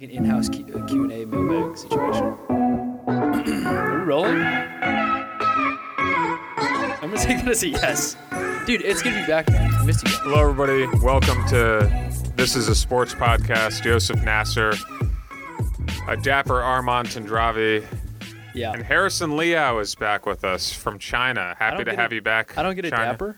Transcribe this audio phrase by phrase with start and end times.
[0.00, 2.24] An in-house Q uh, Q and A mailbag situation.
[3.64, 4.40] Are we rolling?
[7.00, 8.16] I'm gonna take that as a yes,
[8.66, 8.80] dude.
[8.82, 9.72] It's good to be back, man.
[9.72, 10.10] I missed you.
[10.10, 10.18] Guys.
[10.24, 10.86] Hello, everybody.
[10.98, 13.82] Welcome to This is a Sports Podcast.
[13.84, 14.72] Joseph Nasser,
[16.08, 17.86] a dapper Armand Tandravi,
[18.52, 18.72] Yeah.
[18.72, 21.54] and Harrison Liao is back with us from China.
[21.56, 22.58] Happy to have a- you back.
[22.58, 23.12] I don't get a China.
[23.12, 23.36] dapper.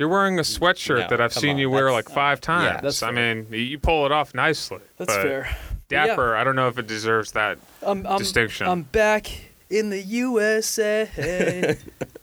[0.00, 2.80] You're wearing a sweatshirt No, that I've seen on, you wear that's- like five times.
[2.82, 4.78] that's I mean, you pull it off nicely.
[4.96, 5.42] That's fair.
[5.42, 6.06] But yeah.
[6.06, 7.58] Dapper, I don't know if it deserves that.
[7.82, 8.66] I'm, I'm, Distinction.
[8.66, 9.30] I'm back
[9.68, 11.06] in the USA.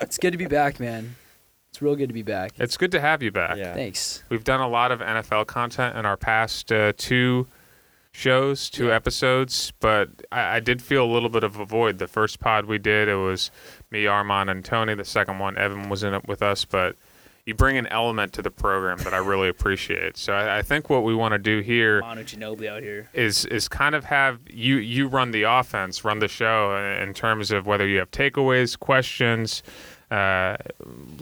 [0.02, 1.16] it's good to be back, man.
[1.70, 2.54] It's real good to be back.
[2.58, 3.58] It's good to have you back.
[3.58, 3.76] Yeah.
[3.76, 4.24] Thanks.
[4.30, 7.46] We've done a lot of NFL content in our past uh, two
[8.12, 8.96] shows, two Yeah.
[8.96, 12.00] episodes, but I, I did feel a little bit of a void.
[12.00, 13.52] The first pod we did, it was
[13.92, 14.96] me, Armand, and Tony.
[14.96, 16.96] The second one, Evan was in it with us, but
[17.48, 20.18] you bring an element to the program that I really appreciate.
[20.18, 23.10] So I, I think what we want to do here Manu Ginobili out here.
[23.14, 27.50] is is kind of have you you run the offense, run the show in terms
[27.52, 29.64] of whether you have takeaways, questions.
[30.12, 30.56] Uh,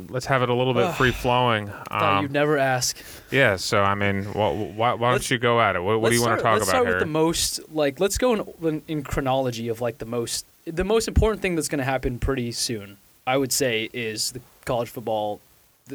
[0.10, 1.68] let's have it a little bit free flowing.
[1.68, 2.96] Thought Um, you'd never ask.
[3.32, 5.80] yeah, so I mean, wh- why, why don't you go at it?
[5.82, 6.96] What, what do you want to talk let's about start here?
[6.96, 11.08] with the most like let's go in, in chronology of like the most the most
[11.08, 15.40] important thing that's going to happen pretty soon i would say is the college football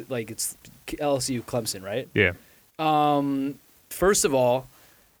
[0.09, 2.31] like it's lsu clemson right yeah,
[2.79, 4.67] um first of all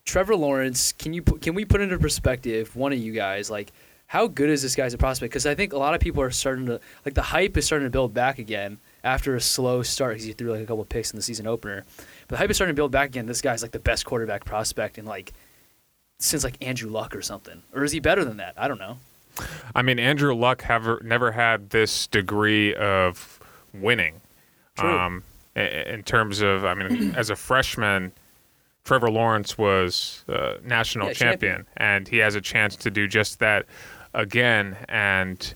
[0.05, 3.71] trevor lawrence can you can we put into perspective one of you guys like
[4.07, 6.21] how good is this guy as a prospect because i think a lot of people
[6.21, 9.83] are starting to like the hype is starting to build back again after a slow
[9.83, 11.83] start because he threw like a couple picks in the season opener
[12.27, 14.45] but the hype is starting to build back again this guy's like the best quarterback
[14.45, 15.33] prospect in like
[16.21, 17.63] since like Andrew Luck or something.
[17.73, 18.53] Or is he better than that?
[18.57, 18.97] I don't know.
[19.75, 23.39] I mean, Andrew Luck have never had this degree of
[23.73, 24.20] winning.
[24.81, 24.99] True.
[24.99, 25.23] Um,
[25.55, 28.11] in terms of, I mean, as a freshman,
[28.85, 31.67] Trevor Lawrence was uh, national Yeah, champion, champion.
[31.77, 33.65] and he has a chance to do just that
[34.13, 34.77] again.
[34.89, 35.53] And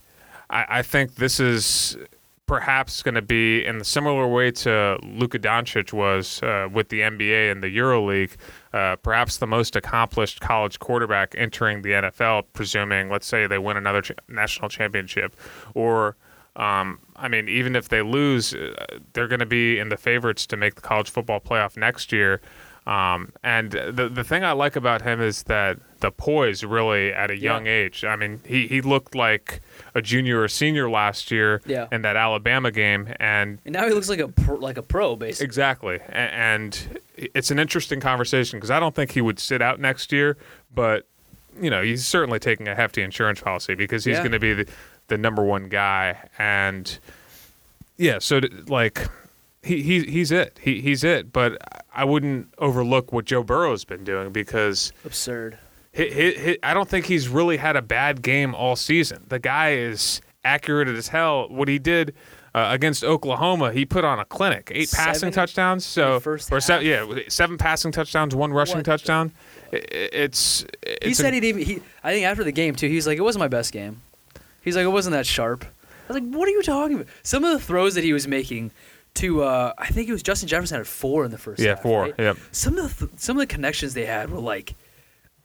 [0.50, 1.98] I, I think this is
[2.46, 7.00] perhaps going to be in the similar way to Luka Doncic was uh, with the
[7.00, 8.36] NBA and the EuroLeague,
[8.72, 13.78] uh, perhaps the most accomplished college quarterback entering the NFL, presuming, let's say, they win
[13.78, 15.36] another ch- national championship,
[15.74, 16.16] or
[16.56, 18.74] um, I mean, even if they lose, uh,
[19.14, 22.42] they're going to be in the favorites to make the college football playoff next year.
[22.88, 27.32] Um, and the the thing I like about him is that the poise really at
[27.32, 27.72] a young Yeah.
[27.72, 28.04] age.
[28.06, 29.62] I mean, he, he looked like
[29.96, 31.88] a junior or senior last year Yeah.
[31.92, 35.16] in that Alabama game, and And now he looks like a pro, like a pro
[35.16, 35.46] basically.
[35.46, 36.00] exactly.
[36.10, 40.38] And it's an interesting conversation because I don't think he would sit out next year,
[40.72, 41.08] but
[41.60, 44.20] you know, he's certainly taking a hefty insurance policy because he's Yeah.
[44.20, 44.68] going to be the,
[45.08, 46.30] the number one guy.
[46.38, 46.98] And
[47.98, 49.08] yeah, so like
[49.64, 50.60] he, he he's it.
[50.62, 51.32] He he's it.
[51.34, 51.58] But
[51.94, 55.58] I wouldn't overlook what Joe Burrow's been doing because Absurd.
[55.94, 59.24] he, he, he, I don't think he's really had a bad game all season.
[59.28, 61.48] The guy is accurate as hell.
[61.50, 62.14] What he did
[62.54, 64.72] uh, against Oklahoma, he put on a clinic.
[64.74, 65.86] Eight passing touchdowns.
[65.86, 66.84] So first or se- half?
[66.84, 69.32] yeah, seven passing touchdowns, one rushing What touchdown.
[69.72, 72.96] It's, it's He said a- he'd even he I think after the game too, he
[72.96, 74.02] was like, It wasn't my best game.
[74.66, 75.64] He's like, It wasn't that sharp.
[75.64, 77.08] I was like, What are you talking about?
[77.24, 78.72] Some of the throws that he was making
[79.16, 81.82] to uh I think it was Justin Jefferson had four in the first yeah half,
[81.84, 82.02] four.
[82.02, 82.16] right?
[82.20, 82.38] Yep.
[82.52, 84.76] some of the th- some of the connections they had were like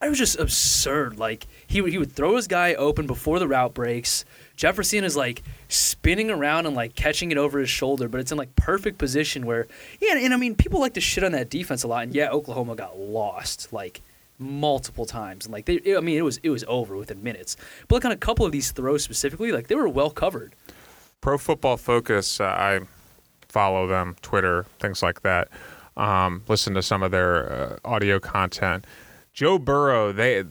[0.03, 1.19] it was just absurd.
[1.19, 4.25] Like he would he would throw his guy open before the route breaks.
[4.57, 8.39] Jefferson is like spinning around and like catching it over his shoulder, but it's in
[8.39, 9.67] like perfect position where
[10.01, 12.31] yeah, and I mean people like to shit on that defense a lot, and yeah,
[12.31, 14.01] Oklahoma got lost like
[14.41, 17.57] multiple times, and like they, I mean it was it was over within minutes.
[17.89, 20.55] But like on a couple of these throws specifically, like they were well covered.
[21.21, 22.81] Pro Football Focus, uh, I
[23.49, 25.49] follow them, Twitter, things like that.
[25.97, 28.87] Um, listen to some of their uh, audio content.
[29.33, 30.45] Joe Burrow, they,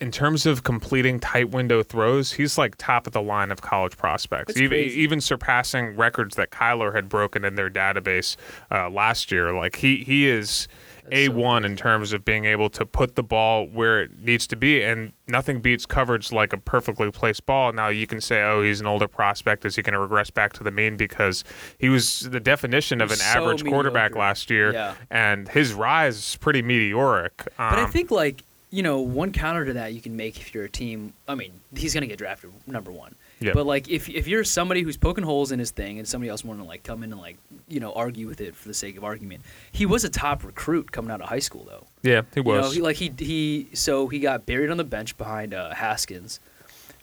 [0.00, 3.96] in terms of completing tight window throws, he's like top of the line of college
[3.96, 8.36] prospects, even, even surpassing records that Kyler had broken in their database
[8.70, 9.52] uh, last year.
[9.52, 10.68] Like he he is
[11.10, 14.46] A so one in terms of being able to put the ball where it needs
[14.48, 17.72] to be, and nothing beats coverage like a perfectly placed ball.
[17.72, 19.64] Now you can say, oh, he's an older prospect.
[19.64, 20.96] Is he going to regress back to the mean?
[20.96, 21.44] Because
[21.78, 24.94] he was the definition of an so average quarterback last year, Yeah.
[25.10, 27.36] and his rise is pretty meteoric.
[27.56, 30.54] But I Um, think like you know one counter to that you can make if
[30.54, 31.12] you're a team.
[31.28, 33.14] I mean, he's gonna get drafted number one.
[33.44, 33.52] Yeah.
[33.54, 36.44] But like if if you're somebody who's poking holes in his thing and somebody else
[36.44, 37.36] wanting to like come in and like
[37.68, 40.90] you know argue with it for the sake of argument, he was a top recruit
[40.92, 41.86] coming out of high school though.
[42.02, 42.74] yeah, he You know, was.
[42.74, 46.40] he, like he he so he got buried on the bench behind uh, Haskins.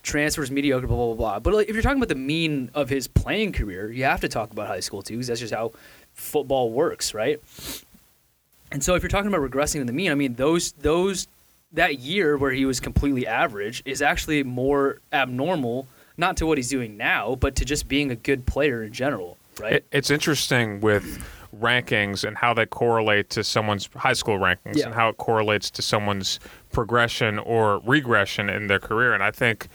[0.03, 1.39] Transfers mediocre, blah blah blah blah.
[1.39, 4.27] But like, if you're talking about the mean of his playing career, you have to
[4.27, 5.73] talk about high school too, because that's just how
[6.15, 7.39] football works, right?
[8.71, 11.27] And so if you're talking about regressing to the mean, I mean those those
[11.73, 15.87] that year where he was completely average is actually more abnormal,
[16.21, 19.37] not to what he's doing now, but to just being a good player in general,
[19.59, 19.73] right?
[19.73, 21.21] It, it's interesting with
[21.59, 24.85] rankings and how they correlate to someone's high school rankings Yeah.
[24.85, 26.39] and how it correlates to someone's
[26.71, 29.13] progression or regression in their career.
[29.13, 29.67] And I think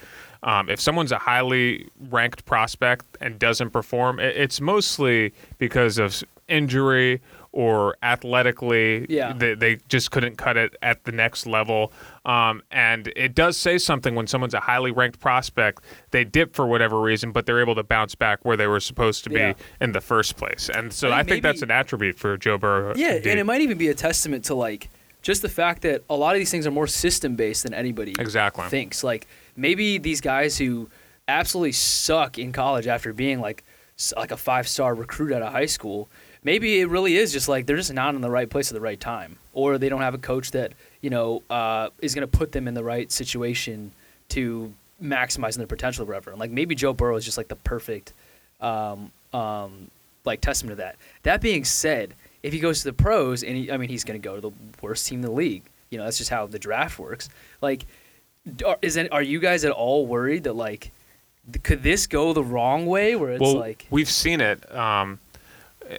[0.42, 6.22] um, if someone's a highly ranked prospect and doesn't perform, it, it's mostly because of
[6.48, 7.20] injury
[7.56, 9.32] or athletically Yeah.
[9.32, 11.90] they, they just couldn't cut it at the next level.
[12.26, 16.66] Um, and it does say something when someone's a highly ranked prospect, they dip for
[16.66, 19.52] whatever reason, but they're able to bounce back where they were supposed to be Yeah.
[19.80, 20.68] in the first place.
[20.68, 22.92] And so I I think think that's an attribute for Joe Burrow.
[22.94, 23.30] Yeah, indeed.
[23.30, 24.90] and it might even be a testament to like
[25.22, 28.14] just the fact that a lot of these things are more system based than anybody
[28.18, 28.64] Exactly.
[28.68, 29.02] thinks.
[29.02, 29.26] Like
[29.56, 30.90] maybe these guys who
[31.26, 33.64] absolutely suck in college after being like
[34.14, 36.10] like a five star recruit out of high school,
[36.46, 38.80] maybe it really is just like they're just not in the right place at the
[38.80, 40.72] right time, or they don't have a coach that
[41.02, 43.90] you know uh, is going to put them in the right situation
[44.30, 44.72] to
[45.02, 46.30] maximizing their potential or whatever.
[46.30, 48.12] And like maybe Joe Burrow is just like the perfect
[48.60, 49.90] um, um,
[50.24, 50.96] like testament to that.
[51.24, 54.18] That being said, if he goes to the pros and he, I mean he's going
[54.18, 55.64] to go to the worst team in the league.
[55.90, 57.28] You know that's just how the draft works.
[57.60, 57.86] Like,
[58.64, 60.92] are, is it, are you guys at all worried that like
[61.62, 65.18] could this go the wrong way where it's well, like we've seen it um,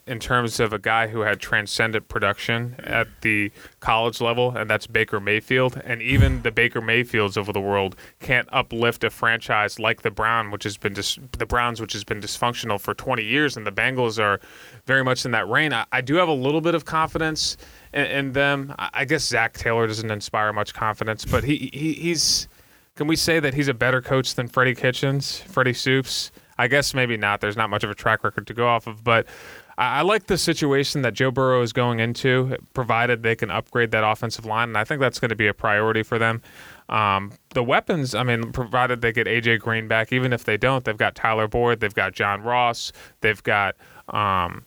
[0.05, 4.87] in terms of a guy who had transcendent production at the college level, and that's
[4.87, 5.81] Baker Mayfield.
[5.83, 10.51] And even the Baker Mayfields of the world can't uplift a franchise like the Brown,
[10.51, 13.71] which has been dis- the Browns, which has been dysfunctional for 20 years, and the
[13.71, 14.39] Bengals are
[14.85, 15.73] very much in that reign.
[15.73, 17.57] I, I do have a little bit of confidence
[17.93, 18.73] in, in them.
[18.77, 22.47] I, I guess Zac Taylor doesn't inspire much confidence, but he, he he's.
[22.95, 26.31] Can we say that he's a better coach than Freddie Kitchens, Freddie Soups?
[26.57, 27.41] I guess maybe not.
[27.41, 29.27] There's not much of a track record to go off of, but
[29.77, 33.91] I, I like the situation that Joe Burrow is going into, provided they can upgrade
[33.91, 36.41] that offensive line, and I think that's going to be a priority for them.
[36.89, 40.85] Um, the weapons, I mean, provided they get AJ Green back, even if they don't,
[40.85, 42.91] they've got Tyler Boyd, they've got John Ross,
[43.21, 43.75] they've got
[44.09, 44.63] um,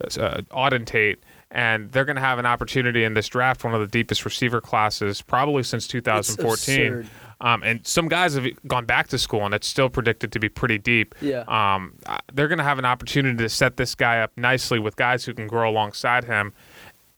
[0.00, 3.80] uh, Auden Tate, and they're going to have an opportunity in this draft, one of
[3.80, 7.08] the deepest receiver classes probably since 2014.
[7.40, 10.48] Um, and some guys have gone back to school, and it's still predicted to be
[10.48, 11.14] pretty deep.
[11.20, 11.44] Yeah.
[11.46, 14.96] Um, uh, they're going to have an opportunity to set this guy up nicely with
[14.96, 16.52] guys who can grow alongside him.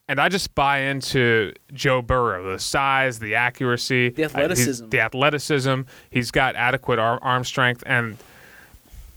[0.08, 4.88] And I just buy into Joe Burrow, the size, the accuracy, The uh, athleticism.
[4.90, 5.80] the athleticism.
[6.10, 8.16] He's got adequate arm, arm strength, and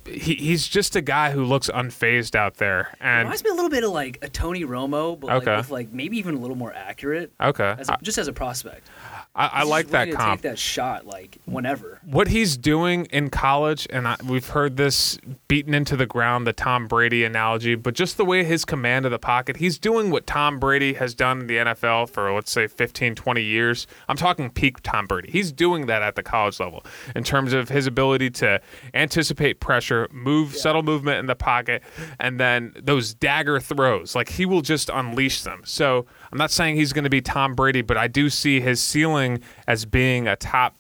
[0.05, 2.95] he, he's just a guy who looks unfazed out there.
[3.01, 5.51] And reminds me a little bit of like a Tony Romo, but Okay.
[5.51, 7.31] like with like maybe even a little more accurate.
[7.41, 8.87] okay, As a, just as a prospect,
[9.35, 10.41] I, I like that comp.
[10.41, 11.99] Take that shot like whenever.
[12.05, 16.53] what he's doing in college, and I, we've heard this beaten into the ground, the
[16.53, 20.27] Tom Brady analogy, but just the way his command of the pocket, he's doing what
[20.27, 23.87] Tom Brady has done in the NFL for, let's say, 15, 20 years.
[24.07, 25.31] I'm talking peak Tom Brady.
[25.31, 26.85] He's doing that at the college level
[27.15, 28.61] in terms of his ability to
[28.93, 31.81] anticipate pressure, move, subtle movement in the pocket,
[32.19, 34.15] and then those dagger throws.
[34.15, 35.63] Like he will just unleash them.
[35.65, 38.81] So I'm not saying he's going to be Tom Brady, but I do see his
[38.81, 40.75] ceiling as being a top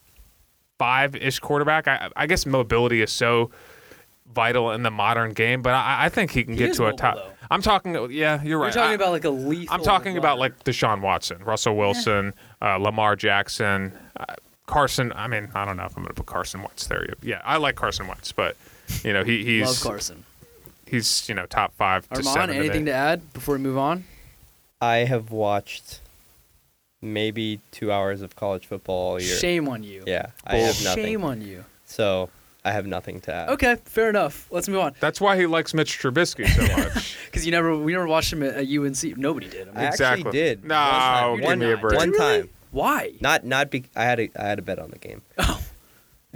[0.79, 1.87] five ish quarterback.
[1.87, 3.51] I, I guess mobility is so
[4.33, 6.87] vital in the modern game, but I, I think he can He get is to
[6.87, 7.17] a top.
[7.17, 7.29] though.
[7.51, 8.09] I'm talking.
[8.11, 9.75] Yeah, you're We're talking I- about like a lethal.
[9.75, 10.55] I'm talking about runner.
[10.55, 14.25] like Deshaun Watson, Russell Wilson, uh, Lamar Jackson, uh,
[14.65, 15.13] Carson.
[15.15, 17.05] I mean, I don't know if I'm going to put Carson Wentz there.
[17.21, 18.57] Yeah, I like Carson Wentz, but
[19.03, 20.23] you know he, he's love Carson.
[20.87, 22.55] he's you know top five to Armand, seven.
[22.55, 24.05] anything to add before we move on?
[24.83, 26.01] I have watched
[27.01, 29.35] maybe two hours of college football all year.
[29.37, 30.03] Shame on you.
[30.05, 31.03] Yeah, I have nothing.
[31.05, 31.63] Shame on you.
[31.85, 32.29] So
[32.65, 33.49] I have nothing to add.
[33.49, 34.47] Okay, fair enough.
[34.51, 34.93] Let's move on.
[34.99, 37.17] That's why he likes Mitch Trubisky so much.
[37.25, 39.17] Because you never, we never watched him at, at UNC.
[39.17, 39.67] Nobody did.
[39.69, 40.19] I mean, I Exactly.
[40.27, 40.65] actually did.
[40.65, 41.31] No, one time.
[41.31, 41.97] You did one, give me a break.
[41.97, 42.41] one Did you really?
[42.41, 42.49] time.
[42.71, 43.11] why?
[43.21, 43.83] Not not be.
[43.95, 45.21] I had a I had a bet on the game.
[45.37, 45.62] Oh,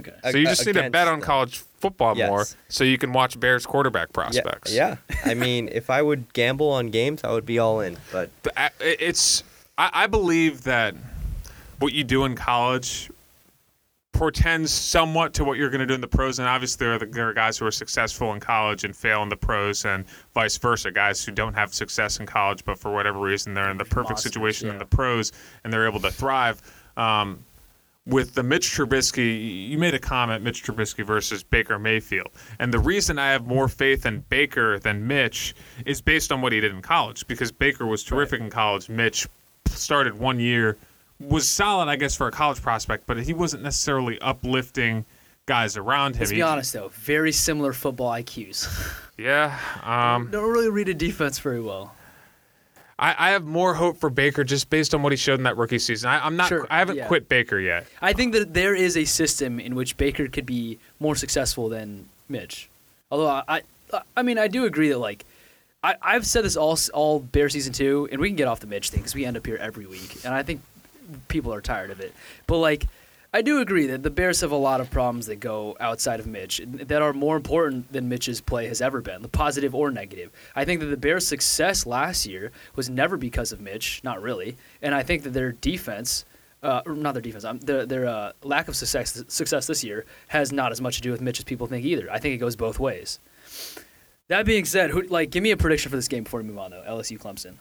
[0.00, 0.12] okay.
[0.30, 2.28] So you just need to bet on college football Yes.
[2.28, 4.72] more, so you can watch Bears quarterback prospects.
[4.72, 4.96] yeah.
[5.24, 7.96] I mean, if I would gamble on games, I would be all in.
[8.12, 8.30] But
[8.80, 9.44] it's
[9.76, 10.94] I, I believe that
[11.78, 13.10] what you do in college
[14.12, 16.98] portends somewhat to what you're going to do in the pros and obviously there are,
[16.98, 20.04] the, there are guys who are successful in college and fail in the pros and
[20.34, 23.78] vice versa guys who don't have success in college but for whatever reason they're in
[23.78, 25.30] the perfect Monsters, situation in the pros
[25.62, 26.60] and they're able to thrive
[26.96, 27.44] um,
[28.08, 32.28] with the Mitch Trubisky, you made a comment, Mitch Trubisky versus Baker Mayfield.
[32.58, 36.52] And the reason I have more faith in Baker than Mitch is based on what
[36.52, 38.88] he did in college, because Baker was terrific in college.
[38.88, 39.28] Mitch
[39.66, 40.78] started one year,
[41.20, 45.04] was solid, I guess, for a college prospect, but he wasn't necessarily uplifting
[45.44, 46.20] guys around him.
[46.20, 48.66] Let's be honest though, very similar football IQs.
[49.18, 49.58] Yeah.
[49.82, 51.94] Um, Don't really read a defense very well.
[52.98, 55.56] I, I have more hope for Baker just based on what he showed in that
[55.56, 56.10] rookie season.
[56.10, 56.48] I, I'm not.
[56.48, 57.06] Sure, I haven't yeah.
[57.06, 57.86] quit Baker yet.
[58.02, 62.08] I think that there is a system in which Baker could be more successful than
[62.28, 62.68] Mitch.
[63.10, 63.62] Although I,
[63.92, 65.24] I, I mean, I do agree that like,
[65.82, 68.66] I, I've said this all all Bear season two, and we can get off the
[68.66, 70.60] Mitch thing because we end up here every week, and I think
[71.28, 72.12] people are tired of it.
[72.48, 72.86] But like,
[73.32, 76.26] I do agree that the Bears have a lot of problems that go outside of
[76.26, 80.30] Mitch that are more important than Mitch's play has ever been, the positive or negative.
[80.56, 84.56] I think that the Bears' success last year was never because of Mitch, not really,
[84.80, 86.24] and I think that their defense
[86.62, 90.50] uh, not their defense, um, their, their uh, lack of success success this year has
[90.52, 92.10] not as much to do with Mitch as people think either.
[92.10, 93.20] I think it goes both ways.
[94.28, 96.58] That being said, who, like, give me a prediction for this game before we move
[96.58, 96.84] on, though.
[96.86, 97.54] LSU Clemson.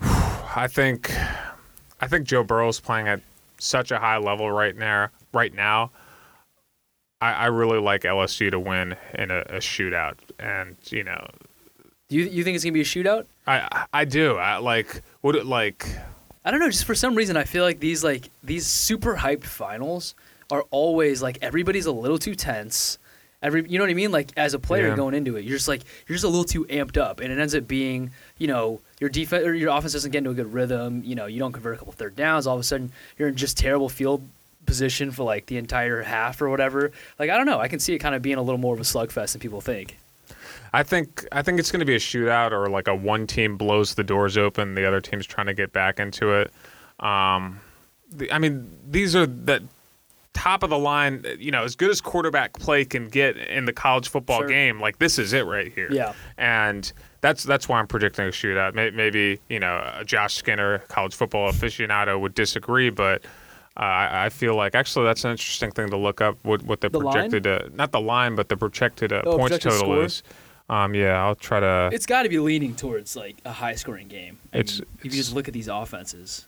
[0.56, 1.12] I think,
[2.00, 3.20] I think Joe Burrow's playing at
[3.58, 5.08] such a high level right now.
[5.32, 5.90] Right now,
[7.20, 11.26] I, I really like LSU to win in a, a shootout, and you know,
[12.08, 13.26] Do you you think it's gonna be a shootout?
[13.46, 14.36] I I do.
[14.36, 15.86] I like would it like
[16.44, 16.70] I don't know.
[16.70, 20.14] Just for some reason, I feel like these like these super hyped finals
[20.50, 22.98] are always like everybody's a little too tense.
[23.42, 24.12] Every you know what I mean?
[24.12, 24.96] Like as a player Yeah.
[24.96, 27.38] going into it, you're just like you're just a little too amped up, and it
[27.38, 30.52] ends up being you know your defense or your offense doesn't get into a good
[30.52, 31.02] rhythm.
[31.04, 32.46] You know you don't convert a couple third downs.
[32.46, 34.22] All of a sudden you're in just terrible field
[34.66, 36.92] position for like the entire half or whatever.
[37.18, 37.58] Like I don't know.
[37.60, 39.60] I can see it kind of being a little more of a slugfest than people
[39.60, 39.96] think.
[40.72, 43.56] I think I think it's going to be a shootout or like a one team
[43.56, 46.52] blows the doors open, the other team's trying to get back into it.
[47.00, 47.60] Um,
[48.12, 49.62] the, I mean, these are the
[50.34, 51.24] top of the line.
[51.38, 54.48] You know, as good as quarterback play can get in the college football Sure.
[54.48, 54.78] game.
[54.80, 55.88] Like this is it right here.
[55.90, 56.12] Yeah.
[56.36, 58.74] and that's that's why I'm predicting a shootout.
[58.74, 63.24] Maybe you know, Josh Skinner, college football aficionado, would disagree, but.
[63.76, 66.80] Uh, I, I feel like actually that's an interesting thing to look up what what
[66.80, 69.86] the, The projected uh, not the line but the projected uh, Oh, points projected total
[69.94, 70.04] score?
[70.04, 70.22] is.
[70.68, 71.88] Um, yeah, I'll try to.
[71.92, 74.38] It's got to be leaning towards like a high scoring game.
[74.52, 76.44] I It's- mean, if you just look at these offenses,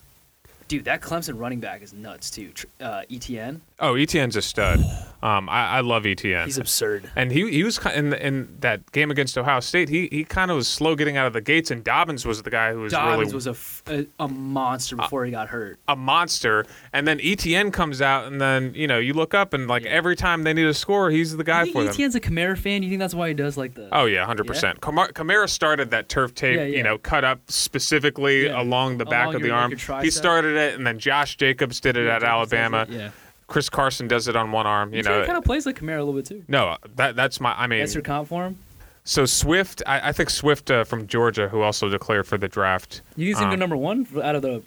[0.70, 2.52] dude, that Clemson running back is nuts too.
[2.80, 4.78] Uh, Etienne, Oh, Etienne's a stud.
[5.22, 6.44] Um, I, I love Etienne.
[6.46, 7.10] he's absurd.
[7.16, 9.88] and he he was in the, in that game against Ohio State.
[9.88, 12.50] He he kind of was slow getting out of the gates, and Dobbins was the
[12.50, 13.56] guy who was Dobbins really was a,
[13.92, 15.78] a, a monster before he got hurt.
[15.88, 16.64] a monster.
[16.92, 19.90] And then Etienne comes out, and then you know you look up, and like Yeah.
[19.90, 21.94] every time they need a score, he's the guy you for think them.
[21.94, 22.82] Etienne's a Kamara fan?
[22.82, 23.88] You think that's why he does like the?
[23.92, 24.80] Oh yeah, hundred percent.
[24.80, 26.76] Kamara started that turf tape, Yeah, yeah.
[26.78, 28.60] you know, cut up specifically Yeah.
[28.60, 29.72] along the back Along of the arm.
[30.02, 32.87] he started it, and then Josh Jacobs did it Yeah, at Jacobs Alabama.
[32.88, 33.11] it, Yeah,
[33.49, 34.95] Chris Carson does it on one arm.
[34.95, 36.45] You know, kind of plays like Kamara a little bit too.
[36.49, 37.52] no, that that's my.
[37.59, 38.59] I mean, That's your comp for him.
[39.02, 43.00] So Swift, I, I think Swift uh, from Georgia, who also declared for the draft.
[43.17, 44.62] You think Um, go number one out of the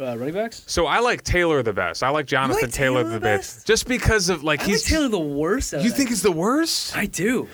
[0.00, 0.64] uh, running backs?
[0.66, 2.02] So I like Taylor the best.
[2.02, 4.82] I like Jonathan like Taylor, Taylor the best, just because of like I he's.
[4.84, 5.74] like Taylor the worst.
[5.74, 6.96] out you think he's the worst?
[6.96, 7.46] I do.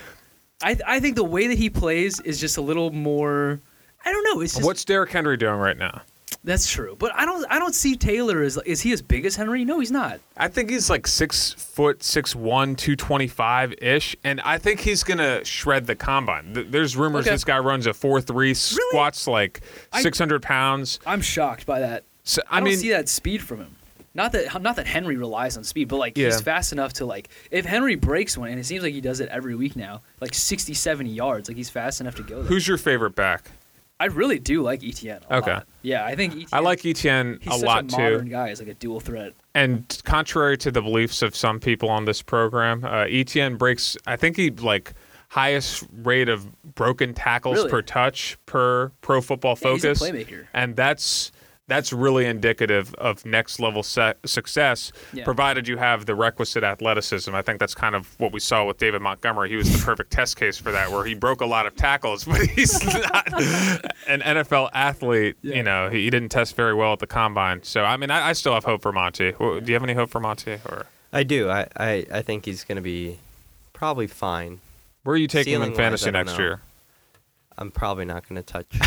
[0.63, 3.59] I I think the way that he plays is just a little more.
[4.03, 4.41] I don't know.
[4.41, 6.01] It's just What's Derrick Henry doing right now?
[6.43, 9.35] That's true, but I don't I don't see Taylor as is he as big as
[9.35, 9.63] Henry?
[9.63, 10.19] No, he's not.
[10.35, 14.79] I think he's like six foot, six one, two twenty five ish, and I think
[14.79, 16.53] he's gonna shred the combine.
[16.71, 17.35] There's rumors Okay.
[17.35, 19.61] this guy runs a four three, squats like
[19.99, 20.99] six hundred pounds.
[21.05, 22.03] I'm shocked by that.
[22.23, 23.75] So, I, I, don't mean, see that speed from him.
[24.13, 26.25] Not that not that Henry relies on speed, but like Yeah.
[26.27, 29.19] he's fast enough to like if Henry breaks one, and it seems like he does
[29.21, 32.45] it every week now, like 60, 70 yards, like he's fast enough to go there.
[32.45, 33.51] who's your favorite back?
[34.01, 35.21] I really do like Etienne.
[35.29, 35.51] A Okay.
[35.53, 35.67] lot.
[35.83, 36.47] Yeah, I think Etienne.
[36.51, 37.97] I like Etienne he's a such lot a too.
[37.97, 38.49] modern guy.
[38.49, 39.33] He's like a dual threat.
[39.53, 43.95] And contrary to the beliefs of some people on this program, uh, Etienne breaks.
[44.07, 44.93] I think he like
[45.29, 47.69] highest rate of broken tackles Really?
[47.69, 50.45] per touch per Pro Football Yeah, he's a Focus, playmaker.
[50.53, 51.31] and that's
[51.67, 55.23] that's really indicative of next level se- success, Yeah.
[55.23, 57.33] provided you have the requisite athleticism.
[57.33, 59.49] I think that's kind of what we saw with David Montgomery.
[59.49, 62.25] He was the perfect test case for that, where he broke a lot of tackles,
[62.25, 63.27] but he's not
[64.07, 65.37] an NFL athlete.
[65.41, 65.55] Yeah.
[65.55, 67.63] You know, he, he didn't test very well at the combine.
[67.63, 69.31] So, I mean, I, I still have hope for Monty.
[69.31, 71.49] Do you have any hope for Monty, or I do.
[71.49, 73.19] I, I, I think he's going to be
[73.73, 74.59] probably fine.
[75.03, 76.43] where are you taking him in Ceiling-wise, fantasy next know.
[76.43, 76.61] year?
[77.57, 78.65] I'm probably not going to touch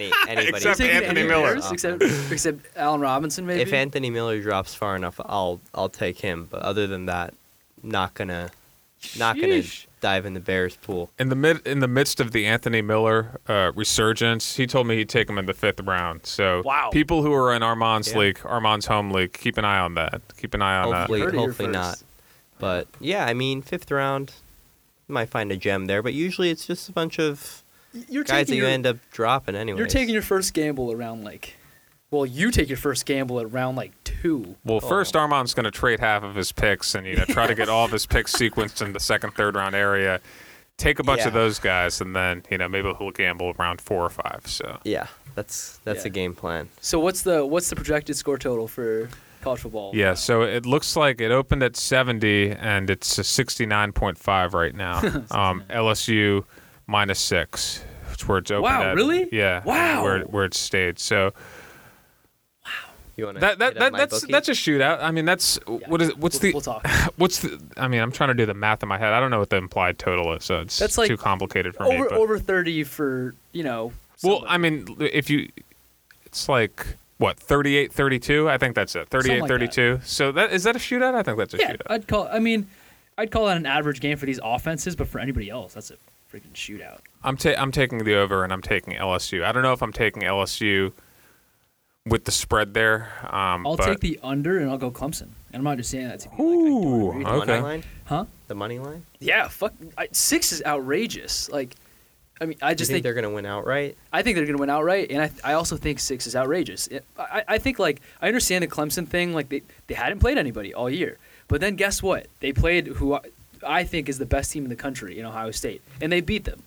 [0.00, 0.48] any, anybody.
[0.56, 1.56] Except Taking Anthony any Miller.
[1.72, 3.62] Except, except Allen Robinson, maybe.
[3.62, 6.46] If Anthony Miller drops far enough, I'll I'll take him.
[6.50, 7.34] But other than that,
[7.82, 8.50] not gonna
[9.18, 9.86] not gonna Sheesh.
[10.00, 11.10] dive in the Bears pool.
[11.18, 14.96] In the mid, in the midst of the Anthony Miller uh, resurgence, he told me
[14.96, 16.26] he'd take him in the fifth round.
[16.26, 16.90] So, Wow.
[16.92, 18.18] people who are in Armand's Yeah.
[18.18, 20.22] league, Armand's home league, keep an eye on that.
[20.38, 20.96] Keep an eye on that.
[21.00, 21.90] Hopefully, Heard it here hopefully not.
[21.90, 22.04] first.
[22.58, 24.32] But yeah, I mean, fifth round,
[25.08, 26.02] might find a gem there.
[26.02, 27.62] But usually, it's just a bunch of
[28.08, 29.78] You're guys that taking you your, end up dropping anyway.
[29.78, 31.56] You're taking your first gamble around like,
[32.10, 34.56] well, you take your first gamble at round like two.
[34.64, 34.88] Well, Oh.
[34.88, 37.68] first Armand's going to trade half of his picks and you know try to get
[37.68, 40.20] all of his picks sequenced in the second, third round area.
[40.78, 41.28] take a bunch Yeah.
[41.28, 44.42] of those guys, and then you know maybe he'll gamble around four or five.
[44.46, 46.08] So Yeah, that's that's Yeah.
[46.08, 46.68] a game plan.
[46.82, 49.08] So what's the what's the projected score total for
[49.42, 49.92] college football?
[49.94, 54.98] yeah, so it looks like it opened at 70, and it's a 69.5 right now.
[55.30, 56.44] um, LSU
[56.86, 57.84] minus six.
[58.12, 58.62] It's where it's open.
[58.62, 58.96] Wow, at.
[58.96, 59.28] really?
[59.30, 59.62] Yeah.
[59.64, 60.02] Wow.
[60.02, 60.98] Where where it stayed.
[60.98, 61.32] So
[63.16, 65.02] You want that that, that that's that's a shootout.
[65.02, 66.86] I mean, that's what is what's we'll, the we'll talk.
[67.16, 67.60] what's the?
[67.76, 69.12] I mean, I'm trying to do the math in my head.
[69.12, 71.84] I don't know what the implied total is, so it's That's like too complicated for
[71.84, 71.96] me.
[71.96, 73.92] over But, over thirty for you know.
[74.22, 74.44] well.
[74.46, 75.50] I mean, if you,
[76.24, 76.86] it's like
[77.18, 78.48] what 38, 32.
[78.50, 79.08] I think that's it.
[79.08, 79.54] 38, like that.
[79.54, 80.00] 32.
[80.04, 81.14] So that is that a shootout?
[81.14, 81.86] I think that's a yeah, shootout.
[81.88, 82.28] I'd call.
[82.30, 82.66] I mean,
[83.16, 85.96] I'd call that an average game for these offenses, but for anybody else, that's a
[86.32, 86.98] freaking shootout.
[87.22, 89.44] I'm ta- I'm taking the over and I'm taking LSU.
[89.44, 90.92] I don't know if I'm taking LSU
[92.06, 93.10] with the spread there.
[93.24, 95.28] Um, I'll but take the under and I'll go Clemson.
[95.52, 97.24] And I'm not just saying that to be like, I Ooh, don't agree.
[97.24, 97.46] the okay.
[97.46, 97.84] money line.
[98.04, 98.24] huh?
[98.48, 99.04] The money line.
[99.20, 99.72] Yeah, fuck.
[99.98, 101.48] I, six is outrageous.
[101.50, 101.74] Like,
[102.40, 103.96] I mean, I just you think, think they're gonna win outright?
[104.12, 106.86] I think they're going to win outright, and I, I also think six is outrageous.
[106.88, 110.36] It, I, I think like I understand the Clemson thing, like they, they hadn't played
[110.36, 111.16] anybody all year,
[111.48, 112.26] but then guess what?
[112.40, 113.20] They played who I,
[113.66, 116.44] I think is the best team in the country in Ohio State, and they beat
[116.44, 116.62] them.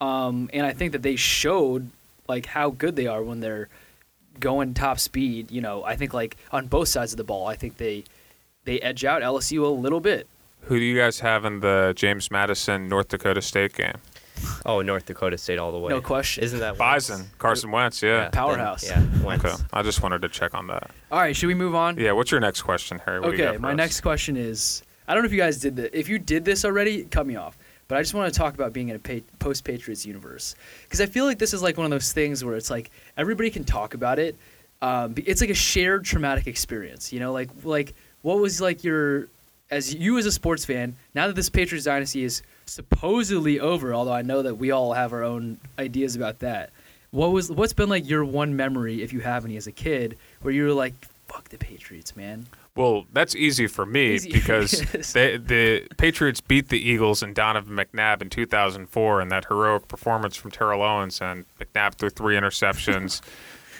[0.00, 1.90] Um, and I think that they showed
[2.28, 3.68] like how good they are when they're
[4.40, 5.50] going top speed.
[5.50, 8.04] You know, I think like on both sides of the ball, I think they
[8.64, 10.26] they edge out LSU a little bit.
[10.62, 13.98] Who do you guys have in the James Madison North Dakota State game?
[14.66, 15.90] Oh, North Dakota State all the way.
[15.90, 16.44] No question.
[16.44, 17.34] Isn't that Bison, Wentz?
[17.38, 18.02] Carson Wentz.
[18.02, 18.22] Yeah.
[18.22, 18.84] then- Powerhouse.
[18.84, 19.44] Yeah, Wentz.
[19.44, 19.54] Okay.
[19.72, 20.90] I just wanted to check on that.
[21.10, 21.96] All right, should we move on?
[21.98, 22.12] Yeah.
[22.12, 23.20] What's your next question, Harry?
[23.20, 25.58] What do you got Okay, my next question is I don't know if you guys
[25.60, 25.90] did this.
[25.92, 27.56] If you did this already, cut me off.
[27.88, 31.06] But I just want to talk about being in a post Patriots universe because I
[31.06, 33.94] feel like this is like one of those things where it's like everybody can talk
[33.94, 34.36] about it.
[34.82, 37.32] Um, it's like a shared traumatic experience, you know.
[37.32, 39.28] Like like what was like your
[39.70, 44.12] as you as a sports fan now that this Patriots dynasty is supposedly over, although
[44.12, 46.70] I know that we all have our own ideas about that.
[47.12, 50.18] What was what's been like your one memory, if you have any, as a kid,
[50.42, 50.94] where you were like,
[51.28, 52.46] "Fuck the Patriots, man."
[52.76, 54.30] Well, that's easy for me Easy.
[54.30, 54.82] because
[55.14, 60.36] they, the Patriots beat the Eagles and Donovan McNabb in 2004 and that heroic performance
[60.36, 63.22] from Terrell Owens and McNabb threw three interceptions.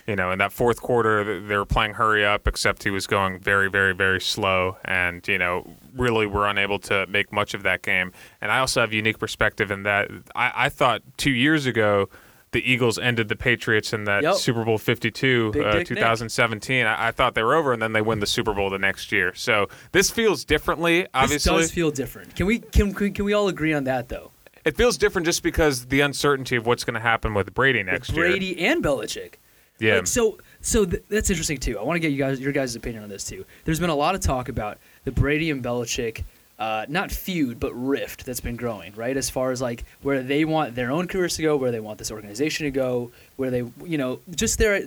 [0.07, 3.39] you know, in that fourth quarter, they were playing hurry up, except he was going
[3.41, 7.83] very, very, very slow, and you know, really were unable to make much of that
[7.83, 8.13] game.
[8.41, 12.09] And I also have unique perspective in that I, I thought two years ago.
[12.53, 14.35] The Eagles ended the Patriots in that Yep.
[14.37, 16.87] Super Bowl 52, Big, uh, 2017.
[16.87, 19.13] I, I thought they were over, and then they win the Super Bowl the next
[19.13, 19.35] year.
[19.35, 21.07] So this feels differently.
[21.13, 22.35] Obviously, This does feel different.
[22.37, 24.31] Can we can, can can we all agree on that though?
[24.65, 28.09] it feels different just because the uncertainty of what's going to happen with Brady next
[28.09, 28.31] With year.
[28.31, 29.35] Brady and Belichick.
[29.79, 29.97] Yeah.
[29.97, 31.79] Like, so so th- that's interesting too.
[31.79, 33.45] I want to get you guys your guys' opinion on this too.
[33.65, 36.25] There's been a lot of talk about the Brady and Belichick
[36.59, 39.17] uh, not feud but rift that's been growing, right?
[39.17, 41.99] As far as like where they want their own careers to go, where they want
[41.99, 44.83] this organization to go, where they you know just their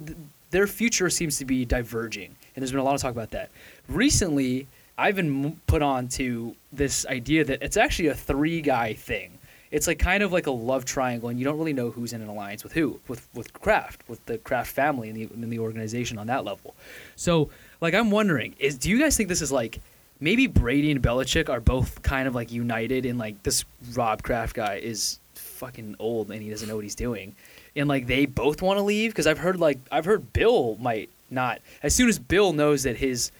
[0.51, 3.49] their future seems to be diverging, and there's been a lot of talk about that.
[3.87, 9.37] Recently, I've been put on to this idea that it's actually a three guy thing.
[9.71, 12.21] It's like kind of like a love triangle, and you don't really know who's in
[12.23, 15.59] an alliance with who, with with Kraft, with the Kraft family and the in the
[15.59, 16.73] organization on that level.
[17.15, 19.79] So, like, I'm wondering, is do you guys think this is like
[20.19, 24.55] maybe Brady and Belichick are both kind of like united in like this Rob Kraft
[24.55, 27.35] guy is fucking old and he doesn't know what he's doing,
[27.75, 31.09] and like they both want to leave because I've heard like I've heard Bill might
[31.29, 33.31] not as soon as Bill knows that his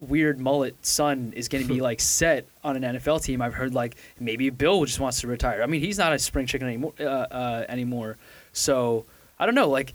[0.00, 3.42] weird mullet son is going to be like set on an NFL team.
[3.42, 5.62] I've heard like maybe Bill just wants to retire.
[5.62, 6.94] I mean, he's not a spring chicken anymore.
[6.98, 8.16] Uh, uh, anymore.
[8.52, 9.04] So
[9.38, 9.68] I don't know.
[9.68, 9.94] Like,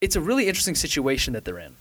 [0.00, 1.76] it's a really interesting situation that they're in.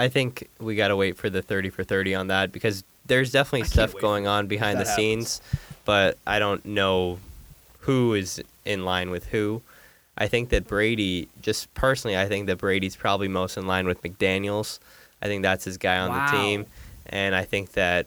[0.00, 3.30] I think we got to wait for the 30 for 30 on that because there's
[3.32, 5.40] definitely I stuff wait going on behind the that scenes,
[5.84, 7.18] but I don't know
[7.80, 9.62] who is in line with who.
[10.16, 14.02] I think that Brady, just personally, I think that Brady's probably most in line with
[14.02, 14.78] McDaniels.
[15.22, 16.30] I think that's his guy on Wow.
[16.30, 16.66] the team.
[17.06, 18.06] And I think that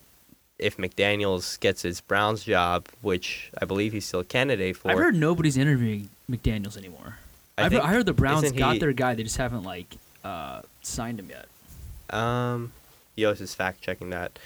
[0.60, 4.97] if McDaniels gets his Browns job, which I believe he's still a candidate for, I've
[4.97, 7.17] heard nobody's interviewing McDaniel's anymore.
[7.58, 9.15] I think- heard, I heard the Browns got he- their guy.
[9.15, 11.47] They just haven't like uh, signed him yet.
[12.10, 12.72] Um,
[13.16, 14.38] Yos is fact checking that,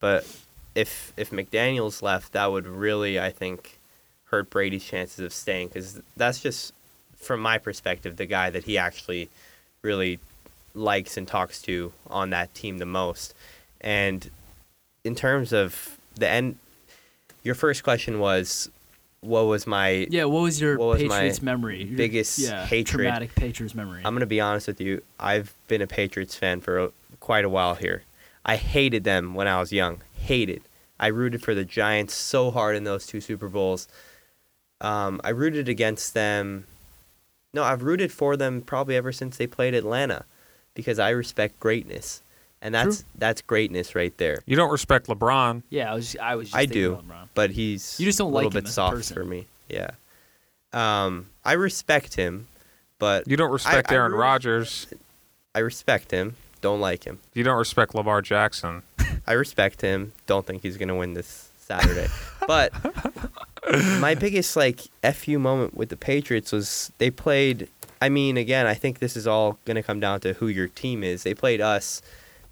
[0.00, 0.26] but
[0.74, 3.78] if if McDaniel's left, that would really, I think,
[4.24, 6.72] hurt Brady's chances of staying because that's just,
[7.16, 9.30] from my perspective, the guy that he actually
[9.82, 10.18] really
[10.74, 13.34] likes and talks to on that team the most.
[13.80, 14.28] And
[15.04, 16.58] in terms of the end,
[17.42, 18.70] your first question was,
[19.20, 20.06] what was my?
[20.10, 20.24] Yeah.
[20.24, 21.84] What was your What was my Patriots memory?
[21.84, 23.04] Your- biggest yeah, hatred?
[23.04, 24.02] Traumatic Patriots memory.
[24.04, 25.02] I'm gonna be honest with you.
[25.18, 28.02] I've been a Patriots fan for a, quite a while here.
[28.44, 30.02] I hated them when I was young.
[30.18, 30.62] Hated.
[30.98, 33.88] I rooted for the Giants so hard in those two Super Bowls.
[34.80, 36.66] Um, I rooted against them.
[37.52, 40.24] No, I've rooted for them probably ever since they played Atlanta,
[40.74, 42.22] because I respect greatness,
[42.62, 44.38] and that's that's greatness right there.
[44.46, 45.62] You don't respect LeBron.
[45.70, 46.16] Yeah, I was.
[46.20, 46.48] I was.
[46.48, 46.98] Just I do,
[47.34, 49.14] but he's You just don't a little like him bit as a soft person.
[49.14, 49.46] for me.
[49.68, 49.90] Yeah.
[50.72, 52.48] Um, I respect him,
[52.98, 54.86] but You don't respect I Aaron really- Rodgers.
[55.54, 56.36] I respect him.
[56.60, 57.18] Don't like him.
[57.34, 58.82] You don't respect Lamar Jackson.
[59.26, 60.12] I respect him.
[60.26, 62.08] Don't think he's gonna win this Saturday.
[62.46, 62.72] but
[64.00, 64.80] my biggest like
[65.14, 67.68] fu moment with the Patriots was they played.
[68.02, 71.02] I mean, again, I think this is all gonna come down to who your team
[71.02, 71.22] is.
[71.22, 72.02] They played us